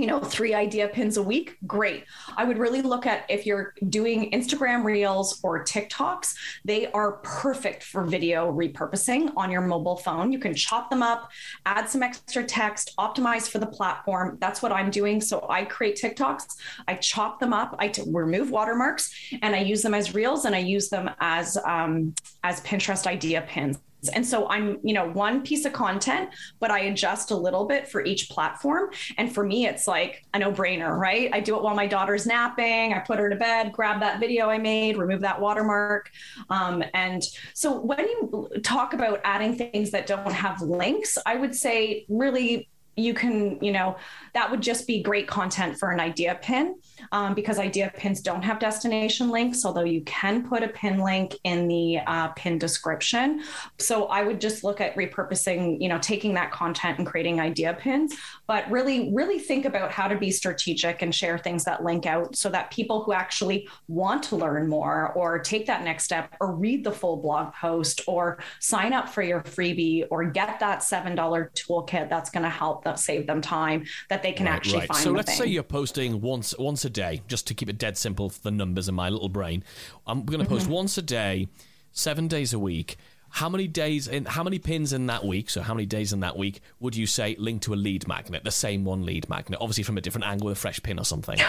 you 0.00 0.06
know, 0.06 0.18
three 0.18 0.54
idea 0.54 0.88
pins 0.88 1.18
a 1.18 1.22
week, 1.22 1.58
great. 1.66 2.04
I 2.36 2.44
would 2.44 2.56
really 2.56 2.80
look 2.80 3.04
at 3.04 3.26
if 3.28 3.44
you're 3.44 3.74
doing 3.90 4.30
Instagram 4.30 4.82
reels 4.82 5.38
or 5.42 5.62
TikToks, 5.62 6.34
they 6.64 6.90
are 6.92 7.18
perfect 7.18 7.84
for 7.84 8.04
video 8.04 8.50
repurposing 8.50 9.30
on 9.36 9.50
your 9.50 9.60
mobile 9.60 9.98
phone. 9.98 10.32
You 10.32 10.38
can 10.38 10.54
chop 10.54 10.88
them 10.88 11.02
up, 11.02 11.30
add 11.66 11.86
some 11.88 12.02
extra 12.02 12.42
text, 12.42 12.94
optimize 12.98 13.46
for 13.46 13.58
the 13.58 13.66
platform. 13.66 14.38
That's 14.40 14.62
what 14.62 14.72
I'm 14.72 14.90
doing. 14.90 15.20
So 15.20 15.46
I 15.50 15.64
create 15.66 16.00
TikToks, 16.02 16.56
I 16.88 16.94
chop 16.94 17.38
them 17.38 17.52
up, 17.52 17.76
I 17.78 17.88
t- 17.88 18.02
remove 18.06 18.50
watermarks, 18.50 19.14
and 19.42 19.54
I 19.54 19.60
use 19.60 19.82
them 19.82 19.92
as 19.92 20.14
reels 20.14 20.46
and 20.46 20.54
I 20.54 20.60
use 20.60 20.88
them 20.88 21.10
as 21.20 21.58
um, 21.58 22.14
as 22.42 22.62
Pinterest 22.62 23.06
idea 23.06 23.42
pins. 23.42 23.78
And 24.08 24.26
so 24.26 24.48
I'm, 24.48 24.78
you 24.82 24.94
know, 24.94 25.10
one 25.10 25.42
piece 25.42 25.64
of 25.64 25.72
content, 25.72 26.30
but 26.58 26.70
I 26.70 26.80
adjust 26.80 27.30
a 27.30 27.36
little 27.36 27.66
bit 27.66 27.88
for 27.88 28.04
each 28.04 28.30
platform. 28.30 28.90
And 29.18 29.32
for 29.32 29.44
me, 29.44 29.66
it's 29.66 29.86
like 29.86 30.24
a 30.34 30.38
no 30.38 30.52
brainer, 30.52 30.98
right? 30.98 31.30
I 31.32 31.40
do 31.40 31.56
it 31.56 31.62
while 31.62 31.74
my 31.74 31.86
daughter's 31.86 32.26
napping. 32.26 32.94
I 32.94 33.00
put 33.00 33.18
her 33.18 33.28
to 33.28 33.36
bed, 33.36 33.72
grab 33.72 34.00
that 34.00 34.20
video 34.20 34.48
I 34.48 34.58
made, 34.58 34.96
remove 34.96 35.20
that 35.20 35.40
watermark. 35.40 36.10
Um, 36.48 36.82
and 36.94 37.22
so 37.54 37.80
when 37.80 38.00
you 38.00 38.48
talk 38.62 38.94
about 38.94 39.20
adding 39.24 39.56
things 39.56 39.90
that 39.90 40.06
don't 40.06 40.32
have 40.32 40.60
links, 40.62 41.18
I 41.26 41.36
would 41.36 41.54
say 41.54 42.06
really 42.08 42.68
you 42.96 43.14
can, 43.14 43.62
you 43.62 43.72
know, 43.72 43.96
that 44.34 44.50
would 44.50 44.60
just 44.60 44.86
be 44.86 45.02
great 45.02 45.26
content 45.26 45.78
for 45.78 45.90
an 45.90 46.00
idea 46.00 46.38
pin 46.42 46.76
um, 47.12 47.34
because 47.34 47.58
idea 47.58 47.92
pins 47.96 48.20
don't 48.20 48.42
have 48.42 48.58
destination 48.58 49.30
links, 49.30 49.64
although 49.64 49.84
you 49.84 50.02
can 50.02 50.48
put 50.48 50.62
a 50.62 50.68
pin 50.68 50.98
link 50.98 51.36
in 51.44 51.68
the 51.68 51.98
uh, 52.06 52.28
pin 52.28 52.58
description. 52.58 53.42
So 53.78 54.06
I 54.06 54.22
would 54.22 54.40
just 54.40 54.64
look 54.64 54.80
at 54.80 54.94
repurposing, 54.96 55.80
you 55.80 55.88
know, 55.88 55.98
taking 55.98 56.34
that 56.34 56.50
content 56.50 56.98
and 56.98 57.06
creating 57.06 57.40
idea 57.40 57.74
pins, 57.74 58.16
but 58.46 58.70
really, 58.70 59.12
really 59.12 59.38
think 59.38 59.64
about 59.64 59.92
how 59.92 60.08
to 60.08 60.16
be 60.16 60.30
strategic 60.30 61.02
and 61.02 61.14
share 61.14 61.38
things 61.38 61.64
that 61.64 61.84
link 61.84 62.06
out 62.06 62.36
so 62.36 62.48
that 62.50 62.70
people 62.70 63.02
who 63.02 63.12
actually 63.12 63.68
want 63.88 64.22
to 64.24 64.36
learn 64.36 64.68
more 64.68 65.12
or 65.14 65.38
take 65.38 65.66
that 65.66 65.82
next 65.82 66.04
step 66.04 66.34
or 66.40 66.54
read 66.54 66.84
the 66.84 66.92
full 66.92 67.16
blog 67.16 67.52
post 67.54 68.02
or 68.06 68.38
sign 68.58 68.92
up 68.92 69.08
for 69.08 69.22
your 69.22 69.40
freebie 69.42 70.06
or 70.10 70.24
get 70.24 70.60
that 70.60 70.80
$7 70.80 71.16
toolkit 71.16 72.08
that's 72.08 72.30
going 72.30 72.42
to 72.42 72.50
help 72.50 72.84
them 72.84 72.96
save 72.96 73.26
them 73.26 73.40
time 73.40 73.84
that 74.08 74.22
they 74.22 74.32
can 74.32 74.46
actually 74.46 74.86
find 74.86 75.00
So 75.00 75.12
let's 75.12 75.36
say 75.36 75.46
you're 75.46 75.62
posting 75.62 76.20
once 76.20 76.54
once 76.58 76.84
a 76.84 76.89
day, 76.90 77.22
just 77.28 77.46
to 77.48 77.54
keep 77.54 77.68
it 77.68 77.78
dead 77.78 77.96
simple 77.96 78.28
for 78.30 78.40
the 78.42 78.50
numbers 78.50 78.88
in 78.88 78.94
my 78.94 79.08
little 79.08 79.28
brain. 79.28 79.64
I'm 80.06 80.24
going 80.24 80.40
to 80.40 80.46
post 80.46 80.64
Mm-hmm. 80.64 80.74
once 80.74 80.98
a 80.98 81.02
day, 81.02 81.48
seven 81.92 82.28
days 82.28 82.52
a 82.52 82.58
week. 82.58 82.96
How 83.30 83.48
many 83.48 83.68
days 83.68 84.08
in? 84.08 84.24
How 84.24 84.42
many 84.42 84.58
pins 84.58 84.92
in 84.92 85.06
that 85.06 85.24
week? 85.24 85.50
So 85.50 85.62
how 85.62 85.72
many 85.72 85.86
days 85.86 86.12
in 86.12 86.18
that 86.20 86.36
week 86.36 86.60
would 86.80 86.96
you 86.96 87.06
say 87.06 87.36
link 87.38 87.62
to 87.62 87.72
a 87.72 87.76
lead 87.76 88.08
magnet, 88.08 88.42
the 88.42 88.50
same 88.50 88.84
one 88.84 89.06
lead 89.06 89.28
magnet, 89.28 89.58
obviously 89.60 89.84
from 89.84 89.96
a 89.96 90.00
different 90.00 90.26
angle 90.26 90.46
with 90.48 90.56
a 90.56 90.60
fresh 90.60 90.82
pin 90.82 90.98
or 90.98 91.04
something? 91.04 91.38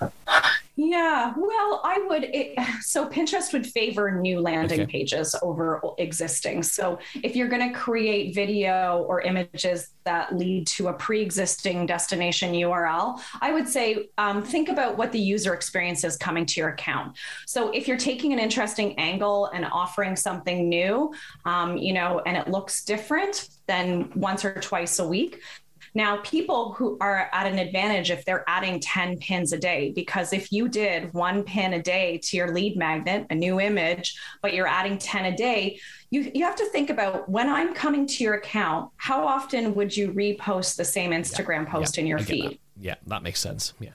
Yeah, 0.74 1.34
well, 1.36 1.82
I 1.84 2.02
would. 2.08 2.24
It, 2.24 2.58
so 2.80 3.08
Pinterest 3.08 3.52
would 3.52 3.66
favor 3.66 4.10
new 4.10 4.40
landing 4.40 4.80
Okay. 4.82 4.90
pages 4.90 5.34
over 5.42 5.82
existing. 5.98 6.62
So 6.62 6.98
if 7.22 7.36
you're 7.36 7.48
going 7.48 7.72
to 7.72 7.78
create 7.78 8.34
video 8.34 9.04
or 9.08 9.20
images 9.20 9.90
that 10.04 10.36
lead 10.36 10.66
to 10.66 10.88
a 10.88 10.92
pre-existing 10.92 11.86
destination 11.86 12.54
URL, 12.54 13.20
I 13.40 13.52
would 13.52 13.68
say 13.68 14.08
um, 14.18 14.42
think 14.42 14.68
about 14.68 14.96
what 14.96 15.12
the 15.12 15.20
user 15.20 15.54
experience 15.54 16.04
is 16.04 16.16
coming 16.16 16.46
to 16.46 16.60
your 16.60 16.70
account. 16.70 17.18
So 17.46 17.70
if 17.70 17.86
you're 17.86 17.96
taking 17.98 18.32
an 18.32 18.38
interesting 18.38 18.98
angle 18.98 19.46
and 19.46 19.66
offering 19.66 20.16
something 20.16 20.68
new, 20.68 21.12
um, 21.44 21.76
you 21.76 21.92
know, 21.92 22.20
and 22.24 22.36
it 22.36 22.48
looks 22.48 22.84
different 22.84 23.48
than 23.66 24.10
once 24.16 24.44
or 24.44 24.54
twice 24.54 24.98
a 24.98 25.06
week, 25.06 25.40
now, 25.94 26.18
people 26.18 26.72
who 26.72 26.96
are 27.00 27.28
at 27.32 27.46
an 27.46 27.58
advantage 27.58 28.10
if 28.10 28.24
they're 28.24 28.44
adding 28.46 28.80
10 28.80 29.18
pins 29.18 29.52
a 29.52 29.58
day, 29.58 29.92
because 29.94 30.32
if 30.32 30.50
you 30.50 30.68
did 30.68 31.12
one 31.12 31.42
pin 31.44 31.74
a 31.74 31.82
day 31.82 32.18
to 32.24 32.36
your 32.36 32.52
lead 32.52 32.76
magnet, 32.76 33.26
a 33.28 33.34
new 33.34 33.60
image, 33.60 34.18
but 34.40 34.54
you're 34.54 34.66
adding 34.66 34.96
10 34.96 35.26
a 35.26 35.36
day, 35.36 35.78
you, 36.10 36.30
you 36.34 36.44
have 36.44 36.56
to 36.56 36.66
think 36.66 36.88
about 36.88 37.28
when 37.28 37.48
I'm 37.48 37.74
coming 37.74 38.06
to 38.06 38.24
your 38.24 38.34
account, 38.34 38.90
how 38.96 39.26
often 39.26 39.74
would 39.74 39.94
you 39.94 40.12
repost 40.12 40.76
the 40.76 40.84
same 40.84 41.10
Instagram 41.10 41.68
post 41.68 41.98
in 41.98 42.06
your 42.06 42.18
feed? 42.18 42.52
that. 42.52 42.58
Yeah, 42.80 42.94
that 43.06 43.22
makes 43.22 43.40
sense. 43.40 43.74
Yeah. 43.78 43.90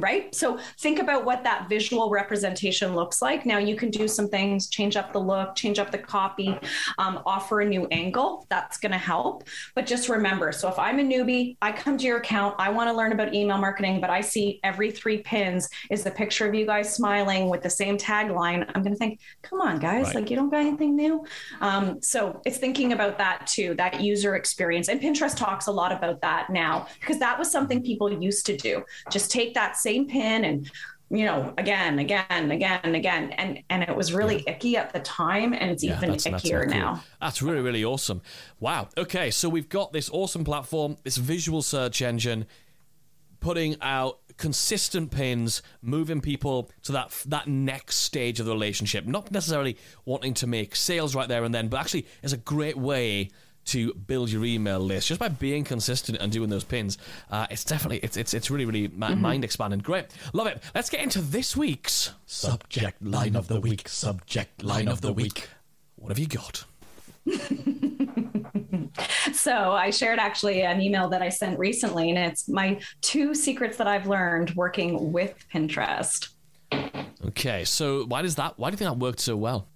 Right? 0.00 0.34
So 0.34 0.58
think 0.80 0.98
about 0.98 1.24
what 1.24 1.44
that 1.44 1.68
visual 1.68 2.10
representation 2.10 2.94
looks 2.94 3.22
like. 3.22 3.46
Now 3.46 3.58
you 3.58 3.76
can 3.76 3.90
do 3.90 4.08
some 4.08 4.28
things, 4.28 4.68
change 4.68 4.96
up 4.96 5.12
the 5.12 5.20
look, 5.20 5.54
change 5.54 5.78
up 5.78 5.90
the 5.90 5.98
copy, 5.98 6.58
um, 6.98 7.20
offer 7.26 7.60
a 7.60 7.64
new 7.64 7.86
angle. 7.86 8.46
That's 8.50 8.76
going 8.78 8.92
to 8.92 8.98
help. 8.98 9.44
But 9.74 9.86
just 9.86 10.08
remember 10.08 10.52
so 10.52 10.68
if 10.68 10.78
I'm 10.78 10.98
a 10.98 11.02
newbie, 11.02 11.56
I 11.62 11.72
come 11.72 11.96
to 11.98 12.04
your 12.04 12.18
account, 12.18 12.56
I 12.58 12.70
want 12.70 12.88
to 12.90 12.92
learn 12.94 13.12
about 13.12 13.34
email 13.34 13.58
marketing, 13.58 14.00
but 14.00 14.10
I 14.10 14.20
see 14.20 14.60
every 14.64 14.90
three 14.90 15.18
pins 15.18 15.68
is 15.90 16.02
the 16.02 16.10
picture 16.10 16.46
of 16.46 16.54
you 16.54 16.66
guys 16.66 16.92
smiling 16.94 17.48
with 17.48 17.62
the 17.62 17.70
same 17.70 17.96
tagline. 17.96 18.68
I'm 18.74 18.82
going 18.82 18.92
to 18.94 18.98
think, 18.98 19.20
come 19.42 19.60
on, 19.60 19.78
guys, 19.78 20.06
Right. 20.06 20.16
like 20.16 20.30
you 20.30 20.36
don't 20.36 20.50
got 20.50 20.60
anything 20.60 20.96
new. 20.96 21.24
Um, 21.60 22.00
so 22.02 22.40
it's 22.44 22.58
thinking 22.58 22.92
about 22.92 23.18
that 23.18 23.46
too, 23.46 23.74
that 23.76 24.00
user 24.00 24.34
experience. 24.36 24.88
And 24.88 25.00
Pinterest 25.00 25.36
talks 25.36 25.66
a 25.66 25.72
lot 25.72 25.92
about 25.92 26.20
that 26.22 26.50
now 26.50 26.86
because 27.00 27.18
that 27.20 27.38
was 27.38 27.50
something 27.50 27.82
people 27.82 28.12
used 28.12 28.46
to 28.46 28.56
do. 28.56 28.82
Just 29.10 29.30
take 29.30 29.54
that 29.54 29.76
same 29.88 30.04
pin 30.14 30.44
and 30.44 30.70
you 31.10 31.24
know 31.28 31.52
again 31.58 31.98
again 31.98 32.50
again 32.50 32.94
again 32.94 33.24
and 33.32 33.62
and 33.70 33.82
it 33.82 33.94
was 33.94 34.08
really 34.18 34.42
icky 34.52 34.76
at 34.76 34.92
the 34.94 35.00
time 35.00 35.52
and 35.52 35.70
it's 35.70 35.84
Yeah, 35.84 35.96
even 35.96 36.10
that's, 36.10 36.24
that's 36.24 36.42
ickier 36.42 36.62
cool. 36.62 36.80
now 36.80 36.90
That's 37.20 37.40
really, 37.42 37.60
really 37.60 37.84
awesome. 37.84 38.20
Wow. 38.60 38.88
Okay, 38.96 39.30
so 39.30 39.48
we've 39.48 39.68
got 39.68 39.92
this 39.92 40.08
awesome 40.10 40.44
platform, 40.44 40.96
this 41.04 41.16
visual 41.16 41.62
search 41.62 42.02
engine, 42.02 42.46
putting 43.40 43.76
out 43.80 44.20
consistent 44.36 45.10
pins, 45.10 45.62
moving 45.82 46.20
people 46.20 46.70
to 46.82 46.92
that 46.92 47.10
that 47.26 47.46
next 47.46 47.96
stage 47.96 48.40
of 48.40 48.46
the 48.46 48.52
relationship. 48.52 49.06
Not 49.06 49.30
necessarily 49.30 49.76
wanting 50.04 50.34
to 50.34 50.46
make 50.46 50.74
sales 50.74 51.14
right 51.14 51.28
there 51.28 51.44
and 51.44 51.54
then, 51.54 51.68
but 51.68 51.80
actually 51.80 52.06
it's 52.22 52.32
a 52.32 52.38
great 52.54 52.76
way 52.76 53.30
to 53.66 53.94
build 53.94 54.30
your 54.30 54.44
email 54.44 54.80
list 54.80 55.08
just 55.08 55.20
by 55.20 55.28
being 55.28 55.64
consistent 55.64 56.18
and 56.18 56.32
doing 56.32 56.50
those 56.50 56.64
pins. 56.64 56.98
Uh, 57.30 57.46
it's 57.50 57.64
definitely 57.64 57.98
it's 57.98 58.16
it's 58.16 58.34
it's 58.34 58.50
really 58.50 58.64
really 58.64 58.88
mm-hmm. 58.88 59.20
mind 59.20 59.44
expanding. 59.44 59.80
Great, 59.80 60.06
love 60.32 60.46
it. 60.46 60.62
Let's 60.74 60.90
get 60.90 61.00
into 61.00 61.20
this 61.20 61.56
week's 61.56 62.12
subject 62.26 63.02
line 63.02 63.36
of 63.36 63.48
the 63.48 63.60
week. 63.60 63.88
Subject 63.88 64.62
line 64.62 64.88
of 64.88 65.00
the 65.00 65.12
week. 65.12 65.48
What 65.96 66.08
have 66.08 66.18
you 66.18 66.26
got? 66.26 66.64
so 69.32 69.72
I 69.72 69.90
shared 69.90 70.18
actually 70.18 70.62
an 70.62 70.80
email 70.80 71.08
that 71.08 71.22
I 71.22 71.30
sent 71.30 71.58
recently, 71.58 72.10
and 72.10 72.18
it's 72.18 72.48
my 72.48 72.80
two 73.00 73.34
secrets 73.34 73.76
that 73.78 73.86
I've 73.86 74.06
learned 74.06 74.54
working 74.54 75.12
with 75.12 75.34
Pinterest. 75.52 76.28
Okay, 77.26 77.64
so 77.64 78.04
why 78.04 78.22
does 78.22 78.36
that? 78.36 78.58
Why 78.58 78.70
do 78.70 78.74
you 78.74 78.78
think 78.78 78.90
that 78.90 78.98
worked 78.98 79.20
so 79.20 79.36
well? 79.36 79.68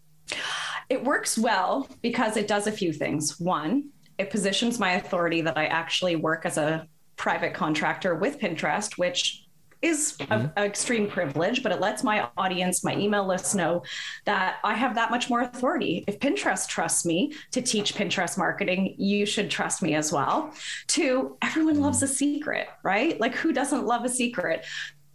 It 0.88 1.04
works 1.04 1.38
well 1.38 1.88
because 2.02 2.36
it 2.36 2.48
does 2.48 2.66
a 2.66 2.72
few 2.72 2.92
things. 2.92 3.38
One, 3.38 3.90
it 4.18 4.30
positions 4.30 4.78
my 4.78 4.92
authority 4.92 5.40
that 5.42 5.56
I 5.56 5.66
actually 5.66 6.16
work 6.16 6.46
as 6.46 6.58
a 6.58 6.86
private 7.16 7.54
contractor 7.54 8.14
with 8.14 8.38
Pinterest, 8.38 8.96
which 8.96 9.44
is 9.80 10.16
mm-hmm. 10.18 10.46
an 10.56 10.64
extreme 10.64 11.08
privilege, 11.08 11.62
but 11.62 11.70
it 11.70 11.80
lets 11.80 12.02
my 12.02 12.28
audience, 12.36 12.82
my 12.82 12.96
email 12.96 13.26
list 13.26 13.54
know 13.54 13.82
that 14.24 14.56
I 14.64 14.74
have 14.74 14.94
that 14.96 15.10
much 15.10 15.30
more 15.30 15.42
authority. 15.42 16.04
If 16.08 16.18
Pinterest 16.18 16.66
trusts 16.66 17.06
me 17.06 17.32
to 17.52 17.62
teach 17.62 17.94
Pinterest 17.94 18.36
marketing, 18.36 18.96
you 18.98 19.24
should 19.24 19.50
trust 19.50 19.82
me 19.82 19.94
as 19.94 20.12
well. 20.12 20.52
Two, 20.88 21.36
everyone 21.42 21.80
loves 21.80 22.02
a 22.02 22.08
secret, 22.08 22.68
right? 22.82 23.20
Like 23.20 23.36
who 23.36 23.52
doesn't 23.52 23.86
love 23.86 24.04
a 24.04 24.08
secret? 24.08 24.64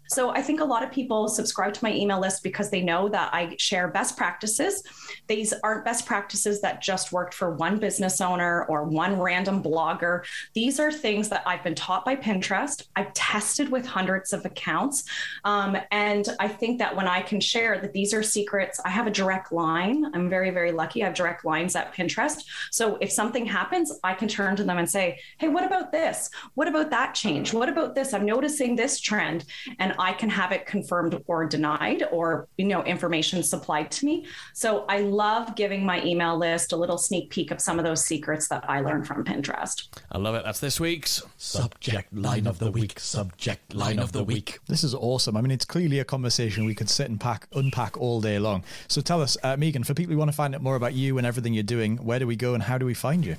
So 0.10 0.30
I 0.30 0.41
think 0.41 0.60
a 0.60 0.66
lot 0.66 0.84
of 0.84 0.91
people 0.91 1.28
subscribe 1.28 1.74
to 1.74 1.84
my 1.84 1.93
email 1.93 2.20
list 2.20 2.43
because 2.43 2.70
they 2.70 2.82
know 2.82 3.10
that 3.10 3.34
I 3.34 3.56
share 3.58 3.88
best 3.88 4.18
practices. 4.18 4.84
These 5.28 5.54
aren't 5.64 5.86
best 5.86 6.06
practices 6.06 6.62
that 6.62 6.82
just 6.82 7.12
worked 7.12 7.34
for 7.34 7.56
one 7.56 7.80
business 7.80 8.22
owner 8.22 8.66
or 8.66 8.84
one 8.84 9.20
random 9.20 9.64
blogger. 9.64 10.24
These 10.54 10.80
are 10.80 10.91
things 10.91 11.30
that 11.30 11.43
I've 11.45 11.64
been 11.64 11.76
taught 11.76 12.06
by 12.06 12.16
Pinterest. 12.16 12.86
I've 12.95 13.14
tested 13.14 13.70
with 13.70 13.86
hundreds 13.86 14.34
of 14.34 14.45
accounts. 14.45 15.06
Um, 15.43 15.78
and 15.91 16.28
I 16.39 16.47
think 16.47 16.80
that 16.80 16.95
when 16.95 17.08
I 17.08 17.22
can 17.22 17.39
share 17.39 17.80
that 17.80 17.93
these 17.93 18.14
are 18.14 18.24
secrets, 18.24 18.80
I 18.84 18.89
have 18.89 19.08
a 19.08 19.12
direct 19.12 19.51
line. 19.51 20.06
I'm 20.14 20.30
very, 20.30 20.49
very 20.49 20.72
lucky. 20.72 21.01
I 21.01 21.08
have 21.08 21.16
direct 21.16 21.45
lines 21.45 21.76
at 21.76 21.93
Pinterest. 21.93 22.43
So 22.72 22.97
if 23.01 23.12
something 23.12 23.45
happens, 23.45 23.99
I 24.04 24.14
can 24.14 24.28
turn 24.28 24.56
to 24.58 24.64
them 24.64 24.78
and 24.78 24.89
say, 24.89 25.20
hey, 25.38 25.47
what 25.47 25.64
about 25.64 25.91
this? 25.91 26.30
What 26.56 26.68
about 26.68 26.89
that 26.89 27.16
change? 27.16 27.54
What 27.54 27.70
about 27.70 27.95
this? 27.95 28.14
I'm 28.14 28.26
noticing 28.26 28.76
this 28.76 28.99
trend. 28.99 29.45
And 29.80 29.92
I 29.99 30.13
can 30.13 30.29
have 30.29 30.51
it 30.51 30.65
confirmed 30.65 31.21
or 31.27 31.45
denied 31.45 32.03
or 32.11 32.47
you 32.57 32.65
know 32.65 32.83
information 32.83 33.43
supplied 33.43 33.91
to 33.91 34.05
me. 34.05 34.25
So 34.53 34.85
I 34.87 34.99
love 34.99 35.55
giving 35.55 35.85
my 35.85 36.03
email 36.03 36.37
list 36.37 36.71
a 36.73 36.77
little 36.77 36.97
sneak 36.97 37.29
peek 37.29 37.51
of 37.51 37.61
some 37.61 37.79
of 37.79 37.85
those 37.85 38.05
secrets 38.05 38.47
that 38.49 38.69
I 38.69 38.81
learned 38.81 39.07
from 39.07 39.23
Pinterest. 39.23 39.87
I 40.11 40.17
love 40.17 40.35
it. 40.35 40.43
That's 40.43 40.59
this 40.59 40.79
week's 40.79 41.21
subject 41.37 42.13
line 42.13 42.47
of 42.47 42.59
the 42.59 42.71
week. 42.71 42.99
Subject 42.99 43.73
line 43.73 43.99
of 43.99 44.11
the 44.11 44.23
week. 44.23 44.59
This 44.67 44.83
is 44.83 44.93
awesome. 44.93 45.37
I 45.37 45.41
mean, 45.41 45.51
it's 45.51 45.65
clearly 45.65 45.99
a 45.99 46.05
conversation 46.05 46.65
we 46.65 46.75
could 46.75 46.89
sit 46.89 47.09
and 47.09 47.19
pack 47.19 47.47
unpack 47.53 47.97
all 47.97 48.21
day 48.21 48.39
long. 48.39 48.63
So 48.87 49.01
tell 49.01 49.21
us, 49.21 49.37
uh, 49.43 49.57
Meagan, 49.57 49.83
for 49.83 49.93
people 49.93 50.13
who 50.13 50.19
want 50.19 50.31
to 50.31 50.35
find 50.35 50.55
out 50.55 50.61
more 50.61 50.75
about 50.75 50.93
you 50.93 51.17
and 51.17 51.27
everything 51.27 51.53
you're 51.53 51.63
doing, 51.63 51.97
where 51.97 52.19
do 52.19 52.27
we 52.27 52.35
go 52.35 52.53
and 52.53 52.63
how 52.63 52.77
do 52.77 52.85
we 52.85 52.93
find 52.93 53.25
you? 53.25 53.35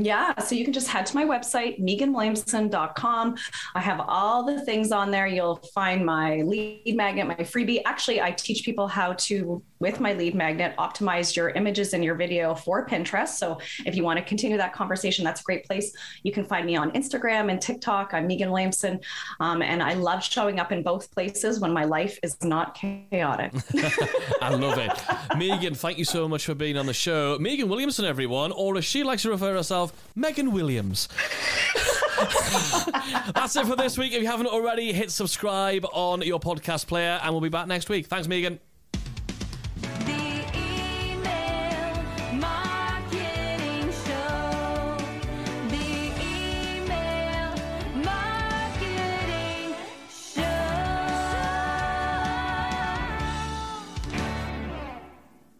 Yeah, 0.00 0.38
so 0.38 0.54
you 0.54 0.62
can 0.62 0.72
just 0.72 0.86
head 0.86 1.06
to 1.06 1.16
my 1.16 1.24
website, 1.24 1.80
meaganwilliamson.com. 1.80 3.36
I 3.74 3.80
have 3.80 4.00
all 4.06 4.44
the 4.44 4.60
things 4.64 4.92
on 4.92 5.10
there. 5.10 5.26
You'll 5.26 5.56
find 5.74 6.06
my 6.06 6.42
lead 6.42 6.94
magnet, 6.94 7.26
my 7.26 7.34
freebie. 7.34 7.82
Actually, 7.84 8.20
I 8.20 8.30
teach 8.30 8.64
people 8.64 8.86
how 8.86 9.14
to 9.14 9.60
with 9.80 10.00
my 10.00 10.12
lead 10.12 10.34
magnet, 10.34 10.74
optimize 10.78 11.36
your 11.36 11.50
images 11.50 11.92
and 11.92 12.04
your 12.04 12.14
video 12.14 12.54
for 12.54 12.86
Pinterest. 12.86 13.28
So 13.28 13.58
if 13.86 13.94
you 13.94 14.02
want 14.02 14.18
to 14.18 14.24
continue 14.24 14.56
that 14.56 14.72
conversation, 14.72 15.24
that's 15.24 15.40
a 15.40 15.44
great 15.44 15.64
place. 15.64 15.92
You 16.22 16.32
can 16.32 16.44
find 16.44 16.66
me 16.66 16.76
on 16.76 16.90
Instagram 16.92 17.50
and 17.50 17.60
TikTok. 17.60 18.14
I'm 18.14 18.26
Meagan 18.26 18.50
Williamson. 18.50 19.00
Um, 19.40 19.62
and 19.62 19.82
I 19.82 19.94
love 19.94 20.22
showing 20.22 20.58
up 20.60 20.72
in 20.72 20.82
both 20.82 21.10
places 21.12 21.60
when 21.60 21.72
my 21.72 21.84
life 21.84 22.18
is 22.22 22.36
not 22.42 22.74
chaotic. 22.74 23.52
I 24.42 24.54
love 24.54 24.78
it. 24.78 24.92
Meagan, 25.36 25.74
thank 25.74 25.98
you 25.98 26.04
so 26.04 26.28
much 26.28 26.44
for 26.44 26.54
being 26.54 26.76
on 26.76 26.86
the 26.86 26.94
show. 26.94 27.38
Meagan 27.38 27.68
Williamson, 27.68 28.04
everyone, 28.04 28.52
or 28.52 28.76
as 28.76 28.84
she 28.84 29.02
likes 29.02 29.22
to 29.22 29.30
refer 29.30 29.54
herself, 29.54 29.92
Megan 30.14 30.52
Williams. 30.52 31.08
That's 33.34 33.54
it 33.56 33.66
for 33.66 33.76
this 33.76 33.96
week. 33.96 34.12
If 34.12 34.22
you 34.22 34.26
haven't 34.26 34.46
already, 34.46 34.92
hit 34.92 35.10
subscribe 35.10 35.86
on 35.92 36.22
your 36.22 36.40
podcast 36.40 36.86
player, 36.86 37.20
and 37.22 37.32
we'll 37.32 37.40
be 37.40 37.48
back 37.48 37.68
next 37.68 37.88
week. 37.88 38.06
Thanks, 38.06 38.26
Meagan. 38.26 38.58